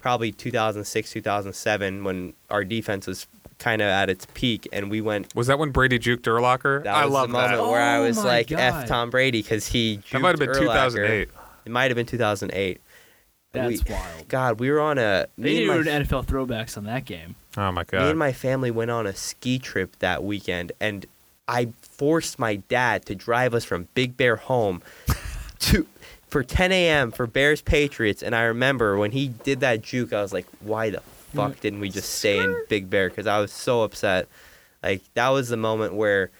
[0.05, 3.25] probably 2006, 2007 when our defense was
[3.57, 5.33] kind of at its peak, and we went.
[5.33, 6.83] Was that when Brady juked Urlacher?
[6.83, 7.67] That I was love the moment that.
[7.67, 8.59] where I Oh was like, God.
[8.59, 9.99] "F Tom Brady" because he.
[10.11, 10.59] That might have been Urlacher.
[10.59, 11.29] 2008.
[11.65, 12.79] It might have been 2008.
[13.51, 14.27] That's We- wild.
[14.27, 15.25] God, we were on a.
[15.39, 17.33] They me need and to my NFL throwbacks on that game.
[17.57, 18.03] Oh my god!
[18.03, 21.07] Me and my family went on a ski trip that weekend, and
[21.47, 24.83] I forced my dad to drive us from Big Bear home
[25.61, 25.87] to
[26.35, 27.11] for 10 a.m.
[27.11, 28.21] for Bears Patriots.
[28.21, 30.99] And I remember when he did that juke, I was like, "Why the
[31.33, 34.27] fuck didn't we just stay in Big Bear?" Because I was so upset.
[34.83, 36.31] Like that was the moment where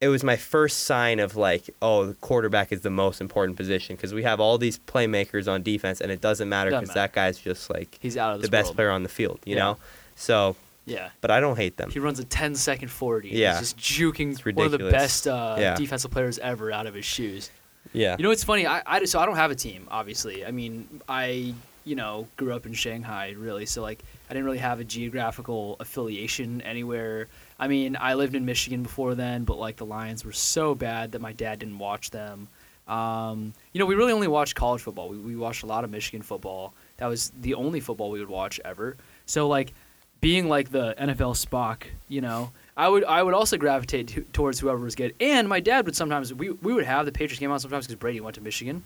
[0.00, 3.94] it was my first sign of like, oh, the quarterback is the most important position
[3.94, 7.38] because we have all these playmakers on defense, and it doesn't matter because that guy's
[7.38, 8.76] just like He's out of the best world.
[8.78, 9.62] player on the field, you Yeah.
[9.62, 9.76] know.
[10.16, 11.10] So, Yeah.
[11.20, 11.90] but I don't hate them.
[11.92, 13.28] He runs a 10 second 40.
[13.28, 13.58] Yeah.
[13.60, 15.76] He's just juking one of the best uh, Yeah.
[15.76, 17.48] defensive players ever out of his shoes.
[17.92, 18.16] Yeah.
[18.18, 18.66] You know, it's funny.
[18.66, 20.44] I, I so I don't have a team, obviously.
[20.44, 23.66] I mean, I you know grew up in Shanghai, really.
[23.66, 27.28] So like, I didn't really have a geographical affiliation anywhere.
[27.58, 31.12] I mean, I lived in Michigan before then, but like the Lions were so bad
[31.12, 32.48] that my dad didn't watch them.
[32.88, 35.08] Um, you know, we really only watched college football.
[35.08, 36.72] We, we watched a lot of Michigan football.
[36.98, 38.96] That was the only football we would watch ever.
[39.26, 39.72] So like,
[40.20, 44.60] being like the NFL Spock, you know, I would I would also gravitate to, towards
[44.60, 45.14] whoever was good.
[45.20, 47.98] And my dad would sometimes we we would have the Patriots game on sometimes because
[47.98, 48.84] Brady went to Michigan.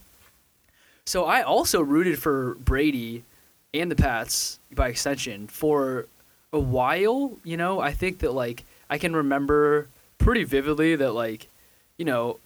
[1.04, 3.24] So I also rooted for Brady
[3.74, 6.06] and the Pats by extension for
[6.52, 7.36] a while.
[7.42, 11.48] You know, I think that like I can remember pretty vividly that like,
[11.96, 12.38] you know,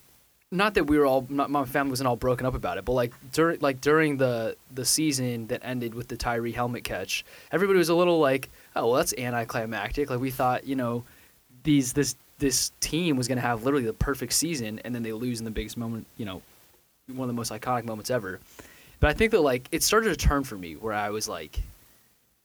[0.51, 2.93] not that we were all not, my family wasn't all broken up about it, but
[2.93, 7.77] like during like during the the season that ended with the Tyree helmet catch, everybody
[7.77, 10.09] was a little like, oh well, that's anticlimactic.
[10.09, 11.03] Like we thought, you know,
[11.65, 15.39] these this this team was gonna have literally the perfect season, and then they lose
[15.39, 16.41] in the biggest moment, you know,
[17.07, 18.39] one of the most iconic moments ever.
[18.99, 21.59] But I think that like it started to turn for me where I was like,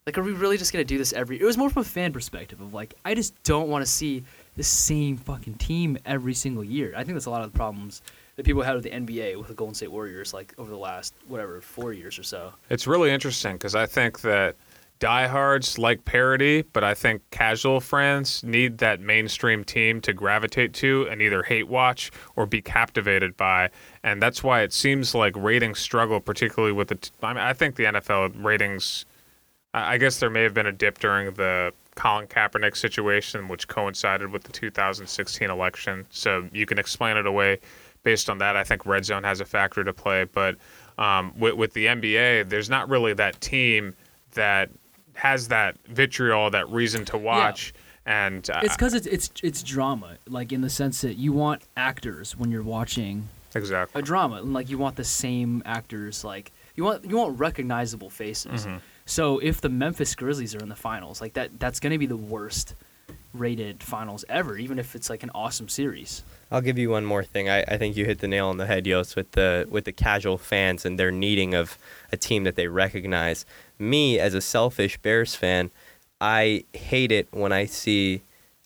[0.06, 1.40] like, are we really just gonna do this every?
[1.40, 4.24] It was more from a fan perspective of like, I just don't want to see
[4.56, 6.92] the same fucking team every single year.
[6.96, 8.02] I think that's a lot of the problems
[8.36, 11.14] that people had with the NBA with the Golden State Warriors, like over the last
[11.28, 12.52] whatever four years or so.
[12.70, 14.56] It's really interesting because I think that
[15.00, 21.08] diehards like parody, but I think casual fans need that mainstream team to gravitate to
[21.10, 23.70] and either hate watch or be captivated by.
[24.04, 26.96] And that's why it seems like ratings struggle, particularly with the.
[26.96, 29.06] T- I mean, I think the NFL ratings.
[29.74, 33.68] I I guess there may have been a dip during the Colin Kaepernick situation, which
[33.68, 36.06] coincided with the 2016 election.
[36.10, 37.58] So you can explain it away
[38.02, 38.56] based on that.
[38.56, 40.56] I think red zone has a factor to play, but
[40.98, 43.94] um, with, with the NBA, there's not really that team
[44.32, 44.70] that
[45.20, 47.74] has that vitriol, that reason to watch.
[48.06, 51.62] And uh, It's because it's it's it's drama, like in the sense that you want
[51.76, 54.00] actors when you're watching exactly.
[54.00, 58.08] a drama, and like you want the same actors, like you want you want recognizable
[58.08, 58.66] faces.
[58.66, 58.78] Mm-hmm.
[59.04, 62.06] So if the Memphis Grizzlies are in the finals, like that, that's going to be
[62.06, 62.74] the worst
[63.32, 66.22] rated finals ever, even if it's like an awesome series.
[66.50, 67.48] I'll give you one more thing.
[67.48, 69.92] I, I think you hit the nail on the head, Yost, with the with the
[69.92, 71.78] casual fans and their needing of
[72.10, 73.46] a team that they recognize.
[73.78, 75.70] Me, as a selfish Bears fan,
[76.20, 78.22] I hate it when I see.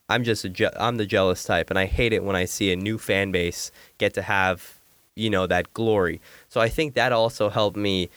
[0.08, 2.72] I'm just a je- I'm the jealous type, and I hate it when I see
[2.72, 4.74] a new fan base get to have,
[5.14, 6.20] you know, that glory.
[6.48, 8.08] So I think that also helped me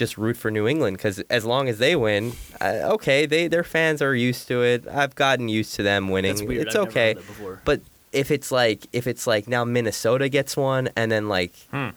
[0.00, 3.62] just root for New England because as long as they win, uh, okay, they their
[3.62, 4.88] fans are used to it.
[4.88, 6.32] I've gotten used to them winning.
[6.34, 6.66] That's weird.
[6.66, 7.08] It's I've never okay.
[7.08, 7.62] heard that before.
[7.64, 7.80] But
[8.12, 11.90] if it's like if it's like now Minnesota gets one and then like Hmm.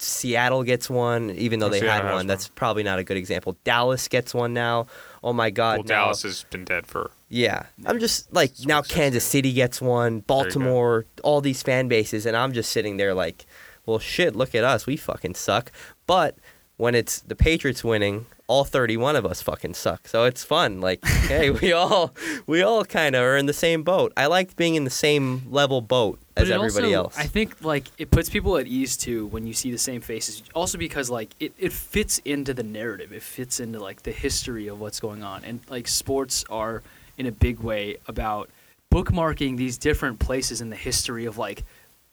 [0.00, 2.26] Seattle gets one, even though they Seattle had has one, one.
[2.26, 3.56] that's probably not a good example.
[3.62, 4.86] Dallas gets one now.
[5.22, 5.78] Oh my God!
[5.78, 7.10] Well, now- Dallas has been dead for.
[7.28, 9.38] Yeah, I'm just like now what it says Kansas here.
[9.38, 13.46] City gets one, Baltimore, all these fan bases, and I'm just sitting there like,
[13.86, 15.70] well, shit, look at us, we fucking suck.
[16.06, 16.36] But
[16.76, 20.06] when it's the Patriots winning, all 31 of us fucking suck.
[20.08, 20.80] So it's fun.
[20.80, 22.14] Like, hey, we all
[22.46, 24.12] we all kind of are in the same boat.
[24.16, 27.18] I like being in the same level boat as everybody also, else.
[27.18, 30.42] I think like it puts people at ease too when you see the same faces.
[30.54, 33.12] Also because like it, it fits into the narrative.
[33.12, 35.44] It fits into like the history of what's going on.
[35.44, 36.82] And like sports are
[37.16, 38.50] in a big way about
[38.92, 41.64] bookmarking these different places in the history of like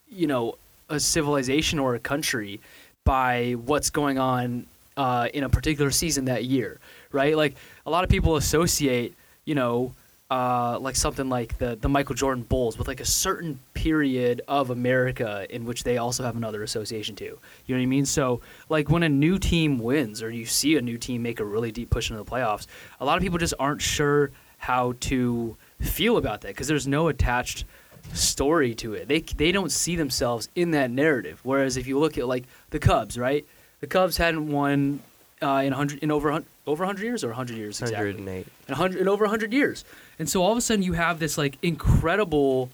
[0.10, 0.56] you know
[0.90, 2.60] a civilization or a country
[3.04, 6.80] by what's going on uh, in a particular season that year,
[7.12, 7.36] right?
[7.36, 9.94] Like a lot of people associate, you know,
[10.30, 14.70] uh, like something like the the Michael Jordan Bulls with like a certain period of
[14.70, 17.26] America in which they also have another association to.
[17.26, 17.36] You
[17.68, 18.06] know what I mean?
[18.06, 21.46] So like when a new team wins or you see a new team make a
[21.46, 22.66] really deep push into the playoffs,
[23.02, 27.10] a lot of people just aren't sure how to feel about that because there's no
[27.10, 27.66] attached
[28.14, 29.08] story to it.
[29.08, 31.40] They they don't see themselves in that narrative.
[31.44, 33.46] Whereas if you look at like the Cubs, right?
[33.80, 35.02] The Cubs hadn't won
[35.42, 38.48] uh, in hundred in over a over hundred years or hundred years exactly 108.
[38.68, 39.84] in, 100, in over 100 years.
[40.20, 42.70] And so all of a sudden you have this like incredible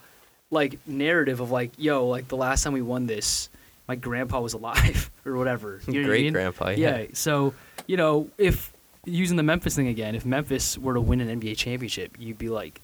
[0.51, 3.49] like narrative of like, yo, like the last time we won this,
[3.87, 5.81] my grandpa was alive or whatever.
[5.87, 6.33] You know what I Great mean?
[6.33, 6.69] grandpa.
[6.69, 6.97] Yeah.
[6.99, 7.05] Yeah.
[7.13, 7.53] So,
[7.85, 8.73] you know, if
[9.05, 12.49] using the Memphis thing again, if Memphis were to win an NBA championship, you'd be
[12.49, 12.81] like,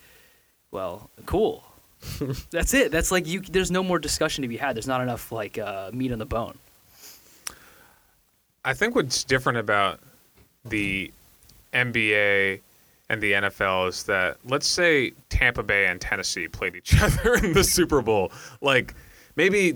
[0.71, 1.63] well, cool.
[2.51, 2.91] That's it.
[2.91, 4.75] That's like you there's no more discussion to be had.
[4.75, 6.57] There's not enough like uh, meat on the bone.
[8.65, 9.99] I think what's different about
[10.65, 11.11] the
[11.73, 12.61] NBA
[13.09, 17.53] and the NFL is that let's say Tampa Bay and Tennessee played each other in
[17.53, 18.31] the Super Bowl.
[18.61, 18.95] Like
[19.35, 19.73] maybe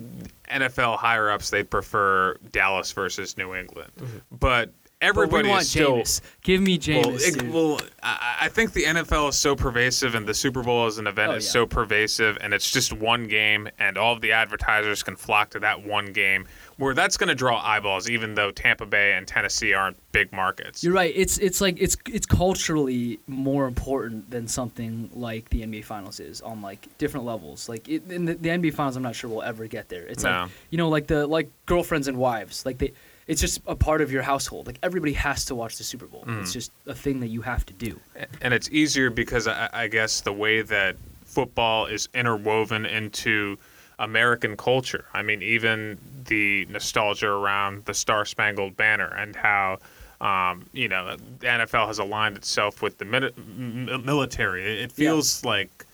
[0.49, 3.91] NFL higher ups they'd prefer Dallas versus New England,
[4.39, 4.69] but
[5.01, 5.97] everybody want still.
[5.97, 6.21] Jameis.
[6.41, 7.05] Give me Jameis.
[7.05, 7.15] Well,
[7.47, 10.97] it- well, I, I think the NFL is so pervasive, and the Super Bowl as
[10.97, 11.51] an event Oh, is yeah.
[11.51, 15.59] so pervasive, and it's just one game, and all of the advertisers can flock to
[15.59, 16.45] that one game,
[16.77, 20.83] where that's going to draw eyeballs, even though Tampa Bay and Tennessee aren't big markets.
[20.83, 21.11] You're right.
[21.15, 26.41] It's it's like it's it's culturally more important than something like the NBA Finals is
[26.41, 27.67] on like different levels.
[27.69, 30.03] Like it, in the, the NBA Finals, I'm not sure we'll ever get there.
[30.05, 30.43] It's No.
[30.43, 32.65] like you know, like the like girlfriends and wives.
[32.65, 32.93] Like they,
[33.27, 34.67] it's just a part of your household.
[34.67, 36.23] Like everybody has to watch the Super Bowl.
[36.25, 36.41] Mm.
[36.41, 37.99] It's just a thing that you have to do.
[38.41, 43.57] and it's easier because I, I guess the way that football is interwoven into
[43.99, 45.05] American culture.
[45.13, 49.79] I mean, even the nostalgia around the Star Spangled Banner and how.
[50.19, 54.63] Um, you know, the NFL has aligned itself with the mili- m- military.
[54.63, 55.09] It it Yeah.
[55.11, 55.85] feels like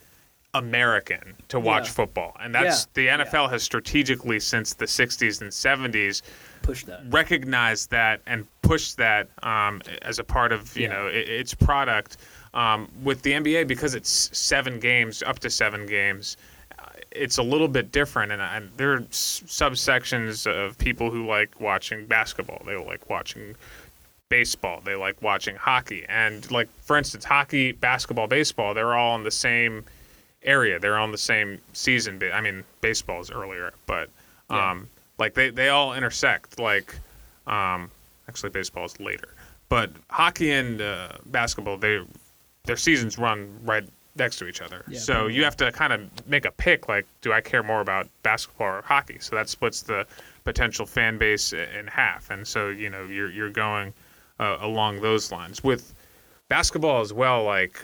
[0.54, 1.92] American to watch Yeah.
[1.94, 6.22] football, and that's the NFL has strategically since the '60s and '70s
[6.62, 7.02] Push that.
[7.10, 10.94] recognize that and pushed that um, as a part of you Yeah.
[10.94, 12.18] know i its product
[12.54, 16.38] um, with the NBA because it's seven games up to seven games.
[16.78, 21.60] uh, It's a little bit different, and, there are s- subsections of people who like
[21.60, 22.62] watching basketball.
[22.66, 23.56] They like watching
[24.30, 24.82] baseball.
[24.86, 28.76] They like watching hockey, and like for instance, hockey, basketball, baseball.
[28.76, 29.84] They're all in the same
[30.44, 30.80] area.
[30.80, 32.22] They're on the same season.
[32.34, 34.10] I mean, baseball is earlier, but
[34.50, 34.72] Yeah.
[34.72, 36.60] um, like they, they all intersect.
[36.60, 36.96] Like,
[37.48, 37.90] um,
[38.28, 39.30] actually, baseball is later,
[39.70, 42.02] but hockey and uh, basketball, they
[42.66, 43.84] their seasons run right
[44.16, 44.84] next to each other.
[44.88, 45.34] Yeah, so probably.
[45.36, 46.88] you have to kind of make a pick.
[46.88, 49.18] Like, do I care more about basketball or hockey?
[49.20, 50.06] So that splits the
[50.46, 52.30] potential fan base in half.
[52.30, 53.94] And so you know you're you're going
[54.40, 55.94] uh, along those lines with
[56.50, 57.44] basketball as well.
[57.44, 57.84] Like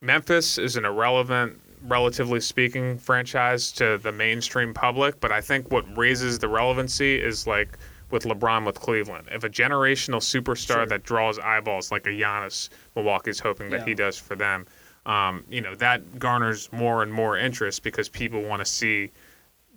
[0.00, 5.84] Memphis is an irrelevant, relatively speaking, franchise to the mainstream public, but I think what
[5.96, 7.78] raises the relevancy is like
[8.10, 9.26] with LeBron with Cleveland.
[9.32, 10.86] If a generational superstar Sure.
[10.86, 13.84] that draws eyeballs like a Giannis, Milwaukee's hoping that Yeah.
[13.86, 14.66] he does for them,
[15.06, 19.10] um, you know, that garners more and more interest because people want to see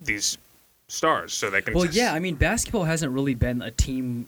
[0.02, 0.38] these
[0.88, 1.74] stars so they can.
[1.74, 2.12] Well, just- yeah.
[2.14, 4.26] I mean, basketball hasn't really been a team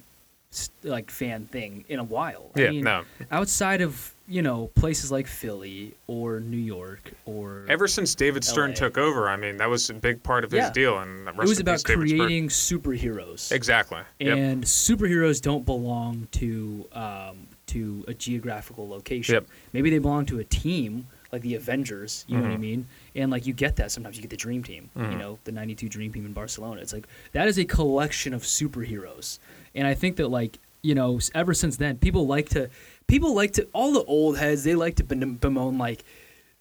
[0.83, 2.51] like fan thing in a while.
[2.55, 3.05] Yeah, mean, no.
[3.31, 8.71] outside of you know places like Philly or New York or Ever since David Stern
[8.71, 8.77] LA.
[8.77, 10.71] took over, I mean, that was a big part of his Yeah.
[10.73, 10.99] deal.
[10.99, 13.53] And it was about creating superheroes.
[13.53, 14.01] Exactly.
[14.21, 14.39] Yep.
[14.39, 19.35] and superheroes don't belong to um, to a geographical location.
[19.35, 19.47] Yep.
[19.73, 22.25] Maybe they belong to a team like the Avengers.
[22.29, 22.61] You know what I Mhm.
[22.61, 22.87] mean?
[23.15, 24.17] And like you get that sometimes.
[24.17, 24.91] You get the Dream Team.
[24.97, 25.19] You Mhm.
[25.19, 26.81] know, the '92 Dream Team in Barcelona.
[26.81, 29.39] It's like that is a collection of superheroes.
[29.75, 32.69] And I think that like you know, ever since then, people like to
[33.13, 34.65] people like to all the old heads.
[34.65, 36.03] They like to bemoan like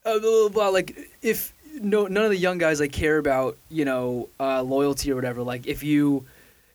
[0.05, 3.57] uh, blah, blah, blah, like if no none of the young guys like care about
[3.69, 5.43] you know uh, loyalty or whatever.
[5.43, 6.25] Like if you,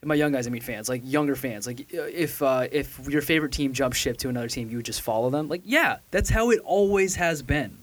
[0.03, 1.67] my young guys I mean fans, like younger fans.
[1.67, 4.87] Like uh, if uh, if your favorite team jumps ship to another team, you would
[4.87, 5.47] just follow them.
[5.49, 7.77] Like yeah, that's how it always has been.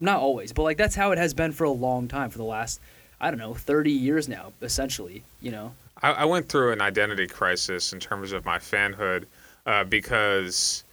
[0.00, 2.44] Not always, but like that's how it has been for a long time, for the
[2.44, 2.80] last
[3.20, 5.22] I don't know thirty years now, essentially.
[5.42, 5.74] You know.
[6.02, 9.24] I, I went through an identity crisis in terms of my fanhood
[9.66, 10.84] uh, because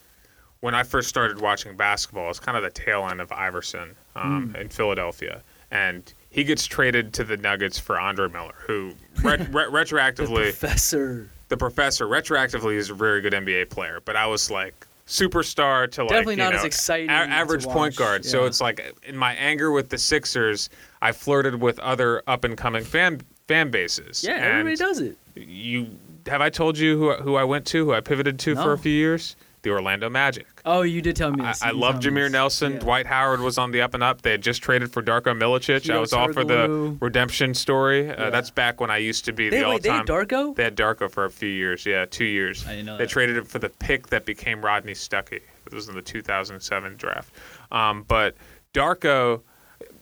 [0.63, 4.55] when I first started watching basketball, it's kind of the tail end of Iverson um,
[4.57, 9.43] in Philadelphia, and he gets traded to the Nuggets for Andre Miller, who re- The
[9.43, 11.29] retroactively professor.
[11.49, 16.03] the professor retroactively is a very good NBA player, but I was like superstar to
[16.03, 18.23] like Definitely not know, as exciting a- average point guard.
[18.23, 20.69] So it's like in my anger with the Sixers,
[21.01, 24.23] I flirted with other up and coming fan fan bases.
[24.23, 25.17] Yeah, And everybody does it.
[25.35, 25.87] You
[26.27, 28.77] have I told you who who I went to, who I pivoted to for a
[28.77, 29.35] few years?
[29.63, 30.45] The Orlando Magic.
[30.65, 31.43] Oh, you did tell me.
[31.43, 31.63] I, this.
[31.63, 32.29] I love Jameer.
[32.29, 32.73] Nelson.
[32.73, 32.79] Yeah.
[32.79, 34.21] Dwight Howard was on the up and up.
[34.21, 35.89] They had just traded for Darko Milicic.
[35.89, 38.09] I was all for the redemption story.
[38.09, 38.29] Uh, Yeah.
[38.29, 40.05] That's back when I used to be They, the wait, they all-time.
[40.05, 40.55] had Darko?
[40.55, 41.85] They had Darko for a few years.
[41.85, 42.65] Yeah, two years.
[42.67, 43.09] I didn't know They that.
[43.09, 45.41] traded it for the pick that became Rodney Stuckey.
[45.65, 47.33] It was in the 2007 draft.
[47.71, 48.35] Um, but
[48.73, 49.41] Darko,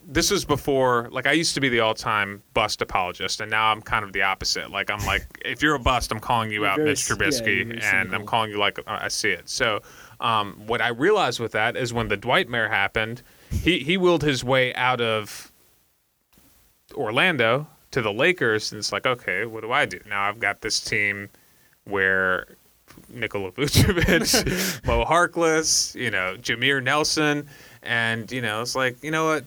[0.08, 1.10] this was before.
[1.12, 4.24] Like I used to be the all-time bust apologist, and now I'm kind of the
[4.24, 4.72] opposite.
[4.72, 7.14] Like I'm like, if you're a bust, I'm calling you You're out, very Mitch c-
[7.14, 9.50] yeah, Trubisky, and I'm calling you like uh, I see it.
[9.50, 9.82] So.
[10.20, 14.44] Um, what I realized with that is when the Dwightmare happened, he, he willed his
[14.44, 15.52] way out of
[16.94, 20.22] Orlando to the Lakers, and it's like, okay, what do I do now?
[20.22, 21.30] I've got this team
[21.86, 22.46] where
[23.10, 27.48] Nikola Vucevic, Mo Harkless, you know, Jameer Nelson,
[27.84, 29.46] and you know, it's like, you know what?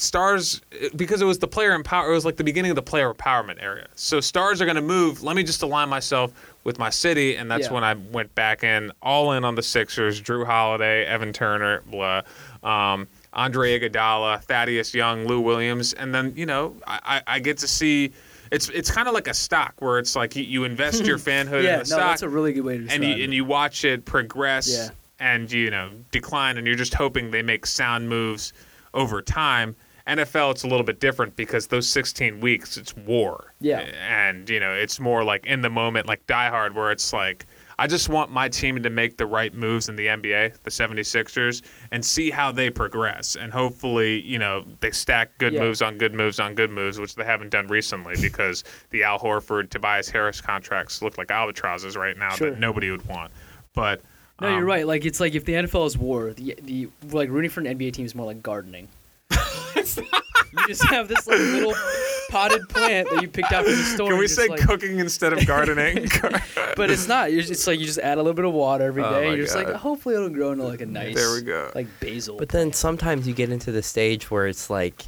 [0.00, 0.60] Stars,
[0.96, 3.60] because it was the player empower, it was like the beginning of the player empowerment
[3.62, 3.88] area.
[3.96, 5.22] So stars are going to move.
[5.24, 6.32] Let me just align myself
[6.62, 7.72] with my city, and that's Yeah.
[7.72, 10.20] when I went back in, all in on the Sixers.
[10.22, 12.22] Jrue Holiday, Evan Turner, blah,
[12.62, 17.58] um, Andre Iguodala, Thaddeus Young, Lou Williams, and then you know, I, I, I get
[17.58, 18.12] to see.
[18.50, 21.64] It's it's kind of like a stock where it's like you, you invest your fanhood
[21.64, 23.24] yeah, in no, the stock, that's a really good way to describe and you it.
[23.24, 24.88] and you watch it progress Yeah.
[25.20, 28.52] and you know decline, and you're just hoping they make sound moves
[28.94, 29.76] over time.
[30.08, 33.52] NFL, it's a little bit different because those 16 weeks, it's war.
[33.60, 33.80] Yeah.
[34.08, 37.46] and you know it's more like in the moment, like Die Hard, where it's like.
[37.80, 41.62] I just want my team to make the right moves in the NBA, the 76ers,
[41.92, 43.36] and see how they progress.
[43.36, 45.60] And hopefully, you know, they stack good Yeah.
[45.60, 49.20] moves on good moves on good moves, which they haven't done recently because the Al
[49.20, 52.50] Horford, Tobias Harris contracts look like albatrosses right now Sure.
[52.50, 53.30] that nobody would want.
[53.74, 54.00] But
[54.40, 54.84] No, you're um, right.
[54.84, 57.92] Like it's like if the NFL is war, the the like rooting for an NBA
[57.92, 58.88] team is more like gardening.
[60.52, 61.74] you just have this like little
[62.30, 64.10] potted plant that you picked out from the store.
[64.10, 66.08] Can we say like- cooking instead of gardening?
[66.76, 67.32] But it's not.
[67.32, 69.08] You're just, it's like you just add a little bit of water every day.
[69.08, 71.72] Oh and you're just like, hopefully it'll grow into like a nice, there we go.
[71.74, 72.36] like basil.
[72.36, 75.06] But then sometimes you get into the stage where it's like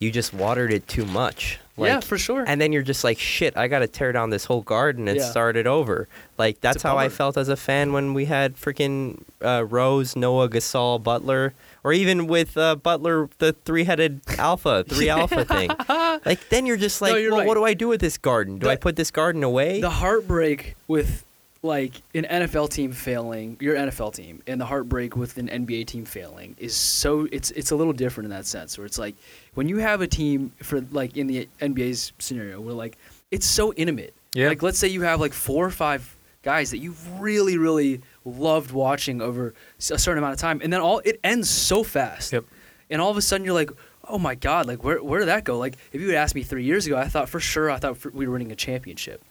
[0.00, 1.58] you just watered it too much.
[1.76, 2.42] Like, yeah, for sure.
[2.46, 5.18] And then you're just like, shit, I got to tear down this whole garden and
[5.18, 5.30] Yeah.
[5.30, 6.08] start it over.
[6.38, 10.16] Like, that's a how I felt as a fan when we had freaking uh, Rose,
[10.16, 11.52] Noah, Gasol, Butler,
[11.88, 15.70] or even with uh, Butler, the three headed alpha, three alpha thing.
[15.88, 17.46] Like, then you're just like, No, you're well, right.
[17.46, 18.58] what do I do with this garden?
[18.58, 19.80] Do I put this garden away?
[19.80, 21.24] the heartbreak with
[21.62, 26.04] like an NFL team failing, your NFL team, and the heartbreak with an NBA team
[26.04, 29.14] failing is so it's it's a little different in that sense where it's like
[29.54, 32.98] when you have a team for like in the NBA's scenario where like
[33.30, 34.12] it's so intimate.
[34.34, 34.48] Yeah.
[34.48, 38.72] Like let's say you have like four or five guys that you've really really loved
[38.72, 42.32] watching over a certain amount of time and then all it ends so fast.
[42.32, 42.44] Yep.
[42.90, 43.70] And all of a sudden you're like,
[44.08, 46.42] "Oh my god, like where where did that go?" Like if you had asked me
[46.42, 49.22] 3 years ago, I thought for sure I thought for, we were winning a championship.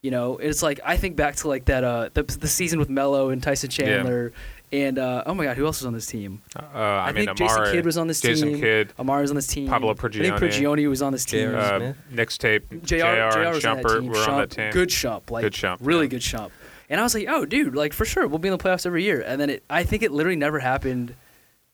[0.00, 2.90] You know, it's like I think back to like that uh the, the season with
[2.90, 4.32] Mello and Tyson Chandler
[4.74, 6.42] and uh, oh my god, who else was on this team?
[6.56, 8.56] Uh, I, I, mean, think Jason Kidd was on this Jason team.
[8.56, 9.68] Jason Kidd, Amar'e was on this team.
[9.68, 10.38] Pablo I think Prigioni.
[10.38, 11.50] Prigioni was on this team.
[11.50, 11.60] J.R.
[11.60, 11.96] uh, Smith?
[12.10, 14.06] Nick's tape, JR, JR, JR and was on that Shumpert team.
[14.08, 14.70] were on that team.
[14.72, 16.10] Good Shump, like Good Shump, really yeah.
[16.10, 16.50] good Shump.
[16.90, 19.04] And I was like, oh, dude, like for sure, we'll be in the playoffs every
[19.04, 19.22] year.
[19.26, 21.14] And then it, I think it literally never happened.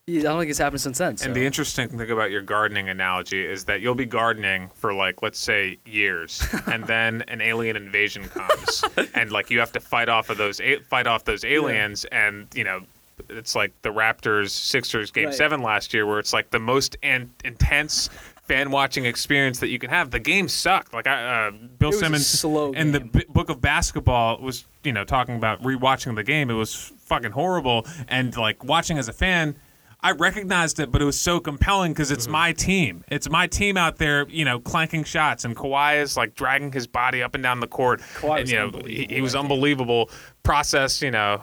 [0.09, 1.17] I don't think it's happened since then.
[1.17, 1.27] So.
[1.27, 5.23] And the interesting thing about your gardening analogy is that you'll be gardening for like
[5.23, 8.83] let's say years, and then an alien invasion comes,
[9.15, 12.65] and like you have to fight off of those fight off those aliens, and you
[12.65, 12.81] know
[13.29, 15.35] it's like the Raptors Sixers game Right.
[15.35, 18.09] seven last year, where it's like the most an- intense
[18.51, 20.11] fan watching experience that you can have.
[20.11, 20.93] The game sucked.
[20.93, 23.01] Like I, uh, Bill It was a Simmons in the.
[23.01, 26.51] B- book of basketball was you know talking about rewatching the game.
[26.51, 29.57] It was fucking horrible, and like watching as a fan.
[30.03, 33.05] I recognized it, but it was so compelling because it's my team.
[33.09, 36.87] It's my team out there, you know, clanking shots, and Kawhi is like dragging his
[36.87, 38.01] body up and down the court.
[38.01, 40.09] Kawhi and you know, he, he was unbelievable.
[40.43, 41.43] Process, you know,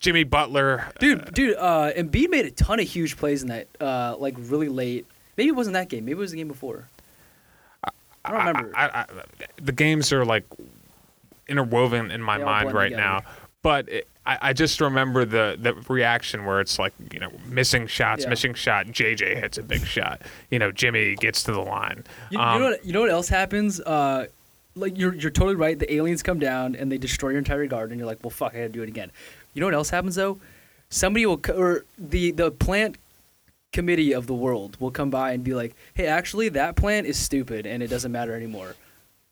[0.00, 4.16] Jimmy Butler, dude, dude, uh, Embiid made a ton of huge plays in that, uh,
[4.18, 5.06] like really late.
[5.36, 6.04] Maybe it wasn't that game.
[6.04, 6.88] Maybe it was the game before.
[8.24, 8.72] I don't remember.
[8.76, 9.06] I, I,
[9.62, 10.44] the games are like
[11.48, 13.02] interwoven in my mind right together.
[13.02, 13.22] now.
[13.62, 17.86] But it, I, I just remember the, the reaction where it's like, you know, missing
[17.86, 18.30] shots, Yeah.
[18.30, 18.86] missing shot.
[18.86, 20.22] JJ hits a big shot.
[20.50, 22.04] You know, Jimmy gets to the line.
[22.30, 22.84] You, Um, you know what?
[22.84, 23.80] You know what else happens?
[23.80, 24.26] Uh,
[24.74, 25.78] like you're you're totally right.
[25.78, 27.92] The aliens come down and they destroy your entire garden.
[27.92, 29.10] And you're like, well, fuck, I gotta do it again.
[29.54, 30.38] You know what else happens though?
[30.90, 32.98] Somebody will or the the plant
[33.76, 37.18] committee of the world will come by and be like, hey, actually, that plant is
[37.18, 38.74] stupid and it doesn't matter anymore.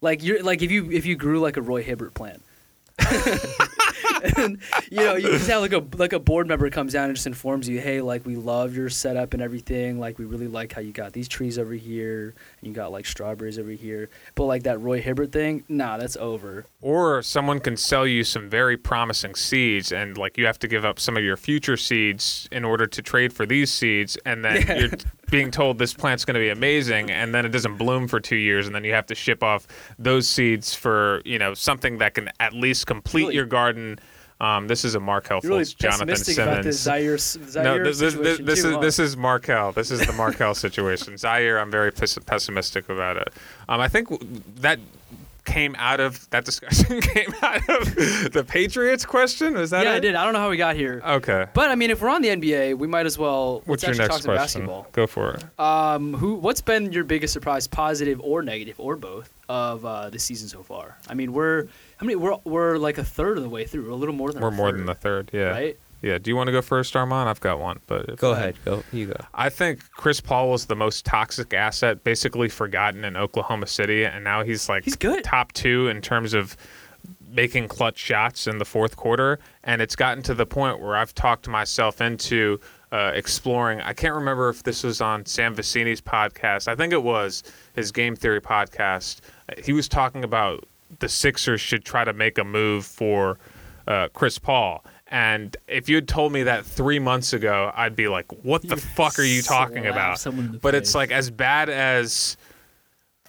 [0.02, 2.42] Like you're like if you if you grew like a Roy Hibbert plant.
[4.36, 4.58] and,
[4.90, 7.26] you know, you just have like a like a board member comes down and just
[7.26, 9.98] informs you, hey, like we love your setup and everything.
[9.98, 12.34] Like we really like how you got these trees over here
[12.64, 14.08] you got like strawberries over here.
[14.34, 16.64] But like that Roy Hibbert thing, nah, that's over.
[16.80, 20.84] Or someone can sell you some very promising seeds, and like you have to give
[20.84, 24.62] up some of your future seeds in order to trade for these seeds, and then
[24.66, 24.74] Yeah.
[24.78, 24.90] you're
[25.30, 28.36] being told this plant's going to be amazing, and then it doesn't bloom for two
[28.36, 29.66] years, and then you have to ship off
[29.98, 33.98] those seeds for you know something that can at least complete Really- your garden.
[34.40, 36.52] Um, this is a Markelle You're really Helfels, Jonathan pessimistic Simmons.
[36.52, 38.80] about this Zhaire, Zhaire no, this, this, this, situation this too, is huh?
[38.80, 39.72] this is Markelle.
[39.72, 41.14] This is the Markelle situation.
[41.14, 43.32] Zhaire, I'm very pes- pessimistic about it.
[43.68, 44.08] Um, I think
[44.60, 44.80] that
[45.44, 47.94] came out of that discussion came out of
[48.32, 49.54] the Patriots question.
[49.54, 49.96] Was that yeah, it?
[49.96, 50.14] I did.
[50.14, 51.02] I don't know how we got here.
[51.04, 51.46] Okay.
[51.54, 53.62] But I mean, if we're on the NBA, we might as well.
[53.66, 54.62] What's let's your next talk question?
[54.62, 54.86] basketball.
[54.92, 55.60] Go for it.
[55.60, 56.34] Um, who?
[56.34, 60.62] What's been your biggest surprise, positive or negative or both, of uh, the season so
[60.62, 60.98] far?
[61.08, 61.68] I mean, we're
[61.98, 62.16] how many?
[62.16, 63.84] We're we're like a third of the way through.
[63.84, 65.30] We're a little more than We're a more third, than the third.
[65.32, 65.42] Yeah.
[65.50, 65.76] right.
[66.02, 66.18] Yeah.
[66.18, 67.28] Do you want to go first, Armand?
[67.30, 68.56] I've got one, but if- Go ahead.
[68.64, 68.82] Go.
[68.92, 69.16] You go.
[69.32, 74.22] I think Chris Paul was the most toxic asset, basically forgotten in Oklahoma City, and
[74.22, 75.24] now he's like He's good.
[75.24, 76.56] top two in terms of
[77.30, 79.38] making clutch shots in the fourth quarter.
[79.64, 82.60] And it's gotten to the point where I've talked myself into
[82.92, 83.80] uh, exploring.
[83.80, 86.68] I can't remember if this was on Sam Vecenie's podcast.
[86.68, 87.42] I think it was
[87.74, 89.20] his Game Theory podcast.
[89.64, 90.64] He was talking about
[91.00, 93.38] the Sixers should try to make a move for
[93.86, 94.84] uh, Chris Paul.
[95.08, 98.68] And if you had told me that three months ago, I'd be like, "What the
[98.68, 102.36] You'd fuck are you talking about?" someone in the But it's like as bad as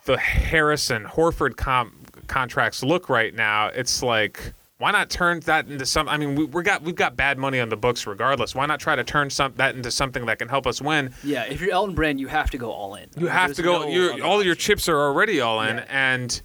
[0.05, 1.95] the Harrison Horford com-
[2.27, 3.67] contracts look right now.
[3.67, 6.09] It's like why not turn that into some?
[6.09, 8.53] I mean, we, we got we've got bad money on the books regardless.
[8.53, 11.13] Why not try to turn some that into something that can help us win?
[11.23, 13.03] Yeah, if you're Elton Brand, you have to go all in.
[13.15, 13.87] You I mean, have to go.
[13.89, 15.85] no all your chips are already all in, Yeah.
[15.89, 16.41] and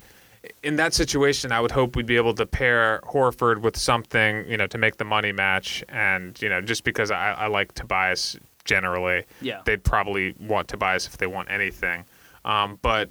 [0.62, 4.57] in that situation, I would hope we'd be able to pair Horford with something, you
[4.57, 5.84] know, to make the money match.
[5.88, 9.61] And you know, just because I, I like Tobias generally, Yeah.
[9.64, 12.05] they'd probably want Tobias if they want anything.
[12.45, 13.11] Um, but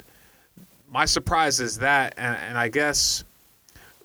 [0.91, 3.23] my surprise is that, and, and I guess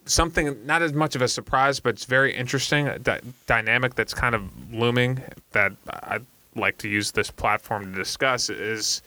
[0.07, 2.99] something not as much of a surprise, but it's very interesting a
[3.47, 5.23] dynamic that's kind of looming
[5.53, 9.01] that I'd like to use this platform to discuss is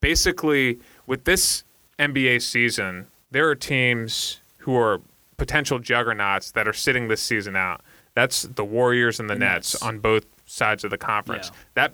[0.00, 1.64] basically with this
[1.98, 5.00] NBA season, there are teams who are
[5.36, 7.80] potential juggernauts that are sitting this season out.
[8.14, 9.82] That's the Warriors and the, The Nets, Nets.
[9.82, 11.48] on both sides of the conference.
[11.48, 11.58] Yeah.
[11.74, 11.92] That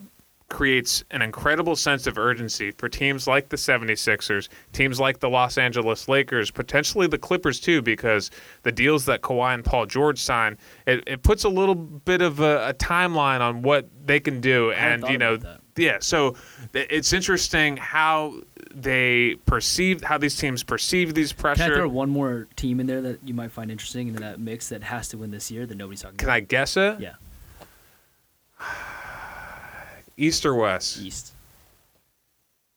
[0.48, 5.58] creates an incredible sense of urgency for teams like the 76ers, teams like the Los
[5.58, 8.30] Angeles Lakers, potentially the Clippers too, because
[8.62, 12.40] the deals that Kawhi and Paul George signed, it, it puts a little bit of
[12.40, 14.72] a, a timeline on what they can do.
[14.72, 15.38] And, you know,
[15.76, 16.34] yeah, so
[16.74, 18.34] it's interesting how
[18.82, 21.64] they perceive, how these teams perceive these pressure.
[21.64, 24.40] Can I throw one more team in there that you might find interesting in that
[24.40, 26.18] mix that has to win this year that nobody's talking about?
[26.18, 26.36] Can about?
[26.36, 27.00] I guess it?
[27.00, 27.14] Yeah,
[30.16, 30.98] East or West?
[31.00, 31.32] East.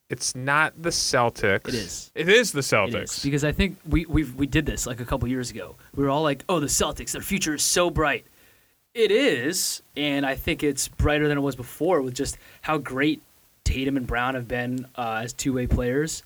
[0.08, 1.68] It's not the Celtics.
[1.68, 2.10] It is.
[2.14, 3.16] It is the Celtics.
[3.16, 5.76] is because I think we we we did this like a couple years ago.
[5.94, 8.26] We were all like, "Oh, the Celtics, their future is so bright."
[8.94, 13.22] It is, and I think it's brighter than it was before with just how great
[13.64, 16.22] Tatum and Brown have been uh, as two-way players.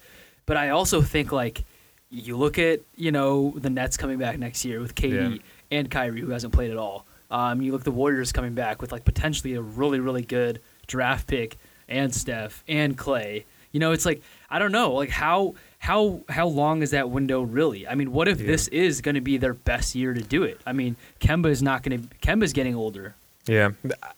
[0.46, 1.64] But I also think like
[2.10, 5.38] you look at you know the Nets coming back next year with KD Yeah.
[5.78, 7.04] and Kyrie who hasn't played at all.
[7.30, 10.60] Um, you look at the Warriors coming back with like potentially a really really good
[10.86, 11.56] draft pick
[11.88, 13.44] and Steph and Clay.
[13.72, 17.42] You know, it's like I don't know, like how how how long is that window
[17.42, 17.86] really?
[17.86, 18.46] I mean, what if Yeah.
[18.46, 20.60] this is going to be their best year to do it?
[20.64, 22.08] I mean, Kemba is not going to.
[22.18, 23.16] Kemba's getting older.
[23.46, 23.70] Yeah,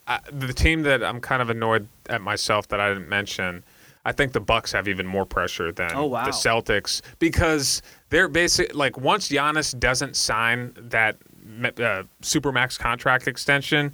[0.06, 3.62] I, the team that I'm kind of annoyed at myself that I didn't mention.
[4.04, 6.24] I think the Bucks have even more pressure than Oh, wow.
[6.24, 8.74] the Celtics because they're basic.
[8.74, 11.16] Like once Giannis doesn't sign that
[11.62, 13.92] uh, supermax contract extension,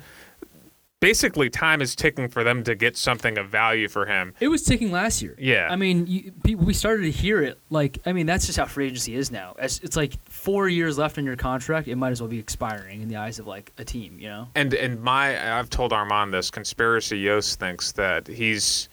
[1.05, 4.33] basically time is ticking for them to get something of value for him.
[4.41, 5.35] It was ticking last year.
[5.39, 5.69] Yeah.
[5.71, 7.61] I mean, you, we started to hear it.
[7.69, 9.55] Like, I mean, that's just how free agency is now.
[9.59, 13.03] As it's like four years left on your contract, it might as well be expiring
[13.03, 14.17] in the eyes of like a team.
[14.19, 14.49] You know?
[14.55, 16.51] And and my I've told Armand this.
[16.51, 18.89] Conspiracy Yost thinks that he's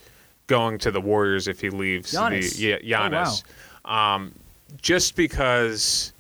[0.47, 2.11] going to the Warriors if he leaves.
[2.11, 2.57] Giannis.
[2.57, 3.43] The, yeah, Giannis.
[3.85, 4.33] Um,
[4.81, 6.11] just because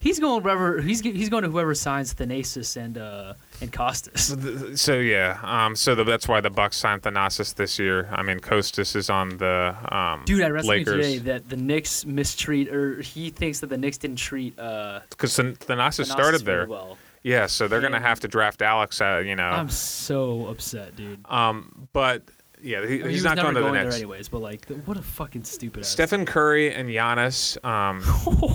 [0.00, 4.36] He's going wherever he's he's going to whoever signs Thanasis and uh and Costas.
[4.80, 8.08] So, yeah, um, so the, that's why the Bucks signed Thanasis this year.
[8.12, 12.04] I mean, Kostas is on the um, Dude, I read Lakers today that the Knicks
[12.04, 16.66] mistreat, or he thinks that the Knicks didn't treat uh, because Thanasis Thanasis started there.
[16.66, 16.98] Well.
[17.22, 19.00] Yeah, so they're gonna have to draft Alex.
[19.00, 21.20] Uh, you know, I'm so upset, dude.
[21.28, 22.22] um, but
[22.62, 23.96] yeah, he, I mean, he's was not going to the going there Knicks.
[23.96, 25.88] anyways, but like, what a fucking stupid ass.
[25.88, 27.62] Stephen Curry and Giannis.
[27.64, 28.02] Um,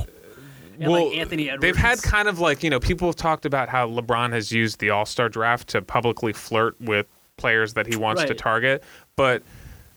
[0.79, 1.61] and well, like Anthony Edwards.
[1.61, 4.79] They've had kind of like you know people have talked about how LeBron has used
[4.79, 7.05] the All Star draft to publicly flirt with
[7.37, 8.83] players that he wants to target,
[9.15, 9.41] but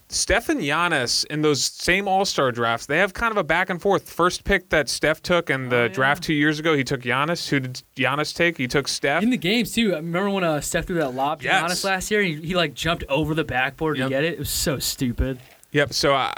[0.08, 3.70] Steph and Giannis in those same All Star drafts, they have kind of a back
[3.70, 4.08] and forth.
[4.08, 5.88] First pick that Steph took in the Oh, yeah.
[5.88, 7.48] draft two years ago, he took Giannis.
[7.48, 8.56] Who did Giannis take?
[8.56, 9.24] He took Steph.
[9.24, 9.92] in the games too.
[9.94, 11.60] I remember when uh, Steph threw that lob to Yes.
[11.72, 12.22] Giannis last year.
[12.22, 14.06] He, he like jumped over the backboard Yep.
[14.06, 14.34] to get it.
[14.34, 15.40] It was so stupid.
[15.72, 15.92] Yep.
[15.92, 16.32] So I,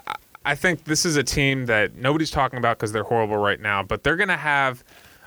[0.45, 3.83] I think this is a team that nobody's talking about because they're horrible right now,
[3.83, 4.83] but they're going to have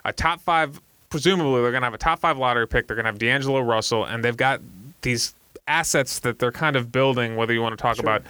[0.06, 0.82] a top five.
[1.10, 2.88] Presumably, they're going to have a top five lottery pick.
[2.88, 4.62] They're going to have D'Angelo Russell, and they've got
[5.02, 5.36] these
[5.68, 7.36] assets that they're kind of building.
[7.36, 8.04] Whether you want to talk Sure.
[8.04, 8.24] about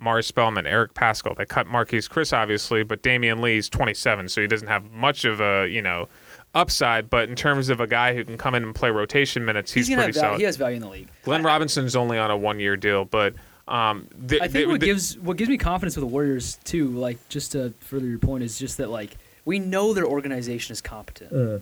[0.00, 4.46] Mari Spellman, Eric Paschall, they cut Marquese Chriss obviously, but Damion Lee's 27, so he
[4.46, 6.08] doesn't have much of a you know
[6.54, 7.08] upside.
[7.08, 9.88] But in terms of a guy who can come in and play rotation minutes, he's,
[9.88, 10.38] gonna pretty solid.
[10.38, 11.08] he has value in the league.
[11.22, 13.34] Glenn Robinson's only on a one-year deal, but.
[13.66, 16.58] Um, they, I they- think what they- gives what gives me confidence with the Warriors
[16.64, 20.72] too, like just to further your point, is just that like We know their organization
[20.72, 21.32] is competent.
[21.32, 21.58] Uh.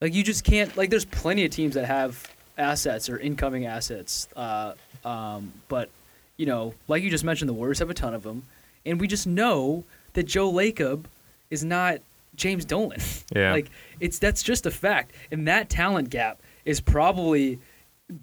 [0.00, 0.76] Like you just can't.
[0.76, 4.28] Like there's plenty of teams that have assets or incoming assets.
[4.36, 4.72] Uh,
[5.04, 5.90] um, but
[6.36, 8.44] you know, like you just mentioned, the Warriors have a ton of them,
[8.86, 9.84] and we just know
[10.14, 11.04] that Joe Lacob
[11.50, 11.98] is not
[12.34, 13.00] James Dolan.
[13.34, 13.52] Yeah.
[13.52, 17.58] like it's that's just a fact, and that talent gap is probably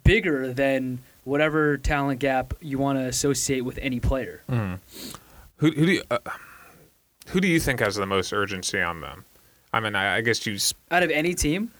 [0.03, 4.41] bigger than whatever talent gap you want to associate with any player.
[4.47, 4.77] Who,
[5.57, 6.19] who do you, uh,
[7.27, 9.25] who do you think has the most urgency on them?
[9.73, 11.71] I mean, I, I guess you, s- Out of any team,